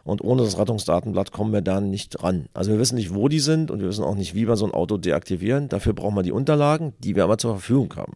und 0.04 0.22
ohne 0.22 0.42
das 0.42 0.58
Rettungsdatenblatt 0.58 1.32
kommen 1.32 1.52
wir 1.52 1.62
da 1.62 1.80
nicht 1.80 2.22
ran. 2.22 2.46
Also 2.52 2.70
wir 2.70 2.78
wissen 2.78 2.96
nicht, 2.96 3.14
wo 3.14 3.28
die 3.28 3.40
sind 3.40 3.70
und 3.70 3.80
wir 3.80 3.88
wissen 3.88 4.04
auch 4.04 4.14
nicht, 4.14 4.34
wie 4.34 4.46
wir 4.46 4.56
so 4.56 4.66
ein 4.66 4.74
Auto 4.74 4.98
deaktivieren. 4.98 5.70
Dafür 5.70 5.94
brauchen 5.94 6.14
wir 6.14 6.22
die 6.22 6.32
Unterlagen, 6.32 6.92
die 6.98 7.16
wir 7.16 7.24
aber 7.24 7.38
zur 7.38 7.54
Verfügung 7.54 7.96
haben. 7.96 8.12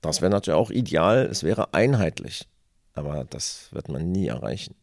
Das 0.00 0.20
wäre 0.20 0.30
natürlich 0.30 0.58
auch 0.58 0.70
ideal, 0.70 1.26
es 1.28 1.42
wäre 1.42 1.74
einheitlich. 1.74 2.46
Aber 2.94 3.24
das 3.28 3.68
wird 3.72 3.88
man 3.88 4.12
nie 4.12 4.28
erreichen. 4.28 4.76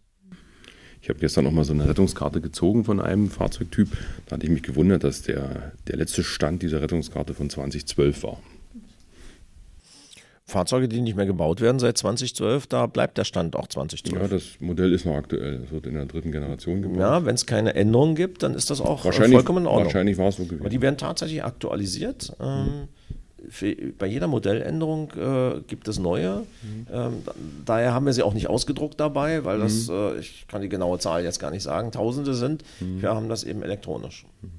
Ich 1.02 1.10
habe 1.10 1.20
gestern 1.20 1.46
noch 1.46 1.52
mal 1.52 1.64
so 1.64 1.74
eine 1.74 1.88
Rettungskarte 1.88 2.42
gezogen 2.42 2.84
von 2.84 3.00
einem 3.00 3.30
Fahrzeugtyp. 3.30 3.90
Da 4.28 4.36
hatte 4.36 4.46
ich 4.46 4.52
mich 4.52 4.62
gewundert, 4.62 5.04
dass 5.04 5.24
der, 5.24 5.72
der 5.88 5.98
letzte 5.98 6.24
Stand 6.24 6.62
dieser 6.62 6.82
Rettungskarte 6.82 7.34
von 7.34 7.50
2012 7.50 8.24
war. 8.24 8.38
Fahrzeuge, 10.46 10.88
die 10.88 11.02
nicht 11.02 11.16
mehr 11.16 11.26
gebaut 11.26 11.62
werden 11.62 11.80
seit 11.80 11.98
2012, 11.98 12.68
da 12.68 12.86
bleibt 12.86 13.18
der 13.18 13.24
Stand 13.24 13.56
auch 13.56 13.68
2012. 13.68 14.22
Ja, 14.22 14.28
das 14.28 14.44
Modell 14.60 14.92
ist 14.94 15.06
noch 15.06 15.16
aktuell. 15.16 15.64
Es 15.66 15.72
wird 15.72 15.88
in 15.88 15.94
der 15.94 16.06
dritten 16.06 16.32
Generation 16.32 16.82
gebaut. 16.82 17.00
Ja, 17.00 17.26
wenn 17.26 17.36
es 17.36 17.46
keine 17.46 17.74
Änderungen 17.74 18.16
gibt, 18.16 18.44
dann 18.44 18.54
ist 18.54 18.70
das 18.70 18.82
auch 18.82 19.02
vollkommen 19.02 19.64
in 19.64 19.68
Ordnung. 19.68 19.86
Wahrscheinlich 19.86 20.18
war 20.18 20.28
es 20.28 20.36
so 20.36 20.44
gewesen. 20.44 20.62
Aber 20.62 20.70
die 20.70 20.82
werden 20.82 20.98
tatsächlich 20.98 21.44
aktualisiert. 21.44 22.36
Mhm. 22.40 22.90
Für, 23.50 23.76
bei 23.98 24.06
jeder 24.06 24.28
Modelländerung 24.28 25.12
äh, 25.12 25.62
gibt 25.68 25.88
es 25.88 26.00
neue. 26.00 26.44
Mhm. 26.62 26.88
Ähm, 26.92 27.14
daher 27.66 27.94
haben 27.94 28.06
wir 28.06 28.14
sie 28.14 28.24
auch 28.24 28.34
nicht 28.34 28.48
ausgedruckt 28.48 29.00
dabei, 29.00 29.44
weil 29.46 29.60
das, 29.60 29.88
mhm. 29.88 29.94
äh, 29.94 30.20
ich 30.20 30.46
kann 30.48 30.62
die 30.62 30.70
genaue 30.70 31.00
Zahl 31.00 31.24
jetzt 31.24 31.40
gar 31.40 31.52
nicht 31.52 31.64
sagen, 31.64 31.92
Tausende 31.92 32.34
sind. 32.34 32.64
Mhm. 32.80 33.02
Wir 33.02 33.10
haben 33.10 33.30
das 33.30 33.44
eben 33.44 33.64
elektronisch. 33.64 34.26
Mhm. 34.42 34.50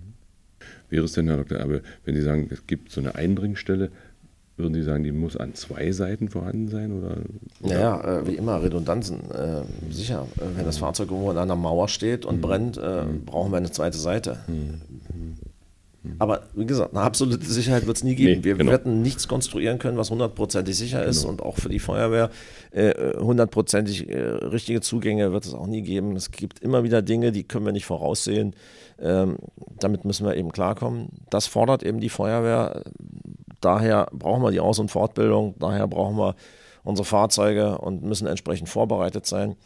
Wäre 0.91 1.05
es 1.05 1.13
denn, 1.13 1.27
Herr 1.29 1.39
Dr. 1.39 1.59
Erbe, 1.59 1.83
wenn 2.05 2.15
Sie 2.15 2.23
sagen, 2.23 2.49
es 2.51 2.67
gibt 2.67 2.93
so 2.93 3.01
eine 3.01 3.15
Eindringstelle, 3.15 3.91
würden 4.59 4.75
Sie 4.75 4.83
sagen, 4.83 5.03
die 5.05 5.13
muss 5.13 5.37
an 5.37 5.55
zwei 5.55 5.91
Seiten 5.93 6.29
vorhanden 6.29 6.69
sein? 6.69 6.93
Oder, 6.93 7.17
oder? 7.63 7.75
Naja, 7.75 8.19
äh, 8.19 8.27
wie 8.27 8.35
immer, 8.35 8.63
Redundanzen. 8.63 9.31
Äh, 9.31 9.63
sicher, 9.91 10.27
äh, 10.37 10.57
wenn 10.57 10.67
das 10.67 10.79
Fahrzeug 10.79 11.11
irgendwo 11.11 11.31
an 11.31 11.39
einer 11.39 11.57
Mauer 11.57 11.89
steht 11.89 12.27
und 12.27 12.37
mhm. 12.37 12.41
brennt, 12.43 12.77
äh, 12.77 13.05
mhm. 13.05 13.25
brauchen 13.25 13.51
wir 13.51 13.57
eine 13.57 13.71
zweite 13.71 13.97
Seite. 13.97 14.41
Mhm. 14.47 14.81
Aber 16.19 16.43
wie 16.55 16.67
gesagt, 16.67 16.95
eine 16.95 17.03
absolute 17.03 17.45
Sicherheit 17.45 17.87
wird 17.87 17.97
es 17.97 18.03
nie 18.03 18.17
geben. 18.17 18.41
Nee, 18.41 18.45
wir 18.45 18.57
genau. 18.57 18.73
werden 18.73 19.03
nichts 19.03 19.29
konstruieren 19.29 19.79
können, 19.79 19.99
was 19.99 20.11
hundertprozentig 20.11 20.77
sicher 20.77 21.05
ist. 21.05 21.21
Genau. 21.21 21.33
Und 21.33 21.43
auch 21.43 21.57
für 21.57 21.69
die 21.69 21.79
Feuerwehr 21.79 22.31
äh, 22.73 23.17
hundertprozentig 23.19 24.09
äh, 24.09 24.19
richtige 24.19 24.81
Zugänge 24.81 25.33
wird 25.33 25.45
es 25.45 25.55
auch 25.55 25.67
nie 25.67 25.83
geben. 25.83 26.17
Es 26.17 26.33
gibt 26.33 26.59
immer 26.59 26.83
wieder 26.83 27.03
Dinge, 27.03 27.31
die 27.31 27.45
können 27.45 27.67
wir 27.67 27.73
nicht 27.73 27.87
voraussehen. 27.87 28.57
Ähm, 29.01 29.37
damit 29.79 30.05
müssen 30.05 30.27
wir 30.27 30.37
eben 30.37 30.51
klarkommen. 30.51 31.09
Das 31.31 31.47
fordert 31.47 31.83
eben 31.83 32.01
die 32.01 32.09
Feuerwehr 32.09 32.83
Daher 33.63 34.09
brauchen 34.13 34.43
wir 34.43 34.51
die 34.51 34.61
Aus- 34.61 34.81
und 34.81 34.91
Fortbildung, 34.91 35.55
daher 35.59 35.87
brauchen 35.87 36.19
wir 36.19 36.35
unsere 36.83 37.07
Fahrzeuge 37.07 37.79
und 37.79 38.03
müssen 38.03 38.27
entsprechend 38.27 38.69
vorbereitet 38.69 39.25
sein. 39.25 39.57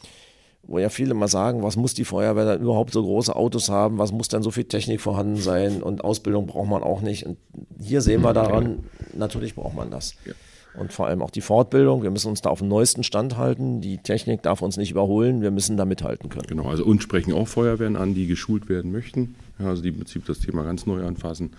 Wo 0.62 0.78
ja 0.78 0.88
viele 0.88 1.14
mal 1.14 1.28
sagen, 1.28 1.62
was 1.62 1.76
muss 1.76 1.94
die 1.94 2.04
Feuerwehr 2.04 2.44
dann 2.44 2.60
überhaupt 2.60 2.92
so 2.92 3.02
große 3.02 3.34
Autos 3.34 3.68
haben, 3.68 3.98
was 3.98 4.10
muss 4.10 4.28
denn 4.28 4.42
so 4.42 4.50
viel 4.50 4.64
Technik 4.64 5.00
vorhanden 5.00 5.36
sein 5.36 5.82
und 5.82 6.02
Ausbildung 6.02 6.46
braucht 6.46 6.68
man 6.68 6.82
auch 6.82 7.02
nicht. 7.02 7.24
Und 7.24 7.36
hier 7.80 8.00
sehen 8.00 8.22
wir 8.22 8.32
daran, 8.32 8.84
natürlich 9.14 9.54
braucht 9.54 9.76
man 9.76 9.90
das. 9.90 10.14
Ja. 10.24 10.32
Und 10.80 10.92
vor 10.92 11.06
allem 11.06 11.22
auch 11.22 11.30
die 11.30 11.40
Fortbildung. 11.40 12.02
Wir 12.02 12.10
müssen 12.10 12.28
uns 12.28 12.42
da 12.42 12.50
auf 12.50 12.58
dem 12.58 12.68
neuesten 12.68 13.02
Stand 13.02 13.38
halten. 13.38 13.80
Die 13.80 13.96
Technik 13.96 14.42
darf 14.42 14.60
uns 14.60 14.76
nicht 14.76 14.90
überholen. 14.90 15.40
Wir 15.40 15.50
müssen 15.50 15.78
da 15.78 15.86
mithalten 15.86 16.28
können. 16.28 16.46
Genau, 16.48 16.68
also 16.68 16.84
uns 16.84 17.02
sprechen 17.02 17.32
auch 17.32 17.48
Feuerwehren 17.48 17.96
an, 17.96 18.14
die 18.14 18.26
geschult 18.26 18.68
werden 18.68 18.92
möchten. 18.92 19.36
Ja, 19.58 19.68
also 19.68 19.82
die 19.82 19.88
im 19.88 19.96
Prinzip 19.96 20.26
das 20.26 20.40
Thema 20.40 20.64
ganz 20.64 20.84
neu 20.84 21.06
anfassen 21.06 21.52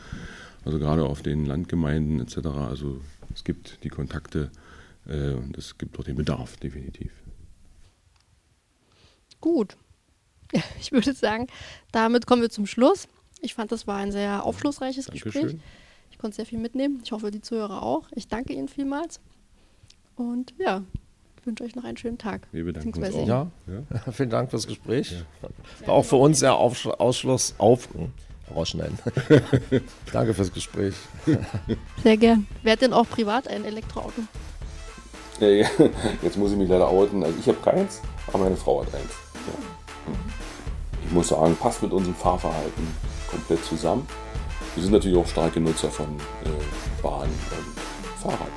also 0.68 0.80
gerade 0.80 1.06
auf 1.06 1.22
den 1.22 1.46
Landgemeinden 1.46 2.20
etc. 2.20 2.48
Also 2.70 3.00
es 3.34 3.44
gibt 3.44 3.84
die 3.84 3.90
Kontakte 3.90 4.52
äh, 5.08 5.32
und 5.32 5.58
es 5.58 5.78
gibt 5.78 5.98
auch 5.98 6.04
den 6.04 6.16
Bedarf, 6.16 6.58
definitiv. 6.58 7.12
Gut. 9.42 9.78
Ich 10.80 10.94
würde 10.94 11.14
sagen, 11.14 11.48
damit 11.92 12.26
kommen 12.26 12.42
wir 12.42 12.50
zum 12.50 12.66
Schluss. 12.66 13.10
Ich 13.42 13.54
fand, 13.54 13.72
das 13.72 13.86
war 13.86 13.98
ein 13.98 14.14
sehr 14.14 14.46
aufschlussreiches 14.46 15.08
Dankeschön. 15.08 15.42
Gespräch. 15.42 15.62
Ich 16.12 16.18
konnte 16.18 16.38
sehr 16.38 16.46
viel 16.46 16.58
mitnehmen. 16.58 17.02
Ich 17.04 17.12
hoffe, 17.12 17.32
die 17.32 17.42
Zuhörer 17.42 17.84
auch. 17.84 18.08
Ich 18.16 18.28
danke 18.28 18.54
Ihnen 18.54 18.70
vielmals. 18.70 19.20
Und 20.16 20.54
ja, 20.58 20.84
wünsche 21.44 21.64
euch 21.64 21.76
noch 21.76 21.84
einen 21.84 21.98
schönen 21.98 22.18
Tag. 22.18 22.48
Wir 22.52 22.64
bedanken 22.64 23.04
uns 23.04 23.16
auch. 23.16 23.28
Ja. 23.28 23.52
ja. 23.68 24.12
vielen 24.12 24.30
Dank 24.30 24.50
fürs 24.50 24.68
Gespräch. 24.68 25.12
Ja. 25.12 25.88
War 25.88 25.96
auch 25.96 26.06
für 26.06 26.16
uns 26.16 26.40
sehr 26.40 26.56
Ausschluss 26.56 27.56
auf 27.58 27.90
rausschneiden. 28.54 28.98
Danke 30.14 30.34
fürs 30.34 30.54
Gespräch. 30.54 30.96
Sehr 32.04 32.18
gern. 32.18 32.48
Wer 32.64 32.74
hat 32.74 32.82
denn 32.82 32.94
auch 32.94 33.08
privat 33.10 33.48
ein 33.48 33.66
Elektroauto? 33.66 34.22
Ja, 35.40 35.48
ja. 35.48 35.68
Jetzt 36.22 36.38
muss 36.38 36.52
ich 36.52 36.58
mich 36.58 36.70
leider 36.70 36.88
outen. 36.88 37.24
Also 37.24 37.38
ich 37.40 37.48
habe 37.48 37.60
keins, 37.60 38.02
aber 38.28 38.40
meine 38.40 38.58
Frau 38.58 38.82
hat 38.82 38.94
eins. 38.96 39.27
Ja. 39.48 40.14
Ich 41.06 41.12
muss 41.12 41.30
sagen, 41.30 41.56
passt 41.56 41.82
mit 41.82 41.92
unserem 41.92 42.16
Fahrverhalten 42.16 42.88
komplett 43.30 43.64
zusammen. 43.64 44.08
Wir 44.76 44.84
sind 44.84 44.92
natürlich 44.92 45.18
auch 45.18 45.28
starke 45.28 45.60
Nutzer 45.60 45.90
von 45.90 46.06
äh, 46.44 47.02
Bahn 47.02 47.30
und 47.30 48.22
Fahrrad. 48.22 48.48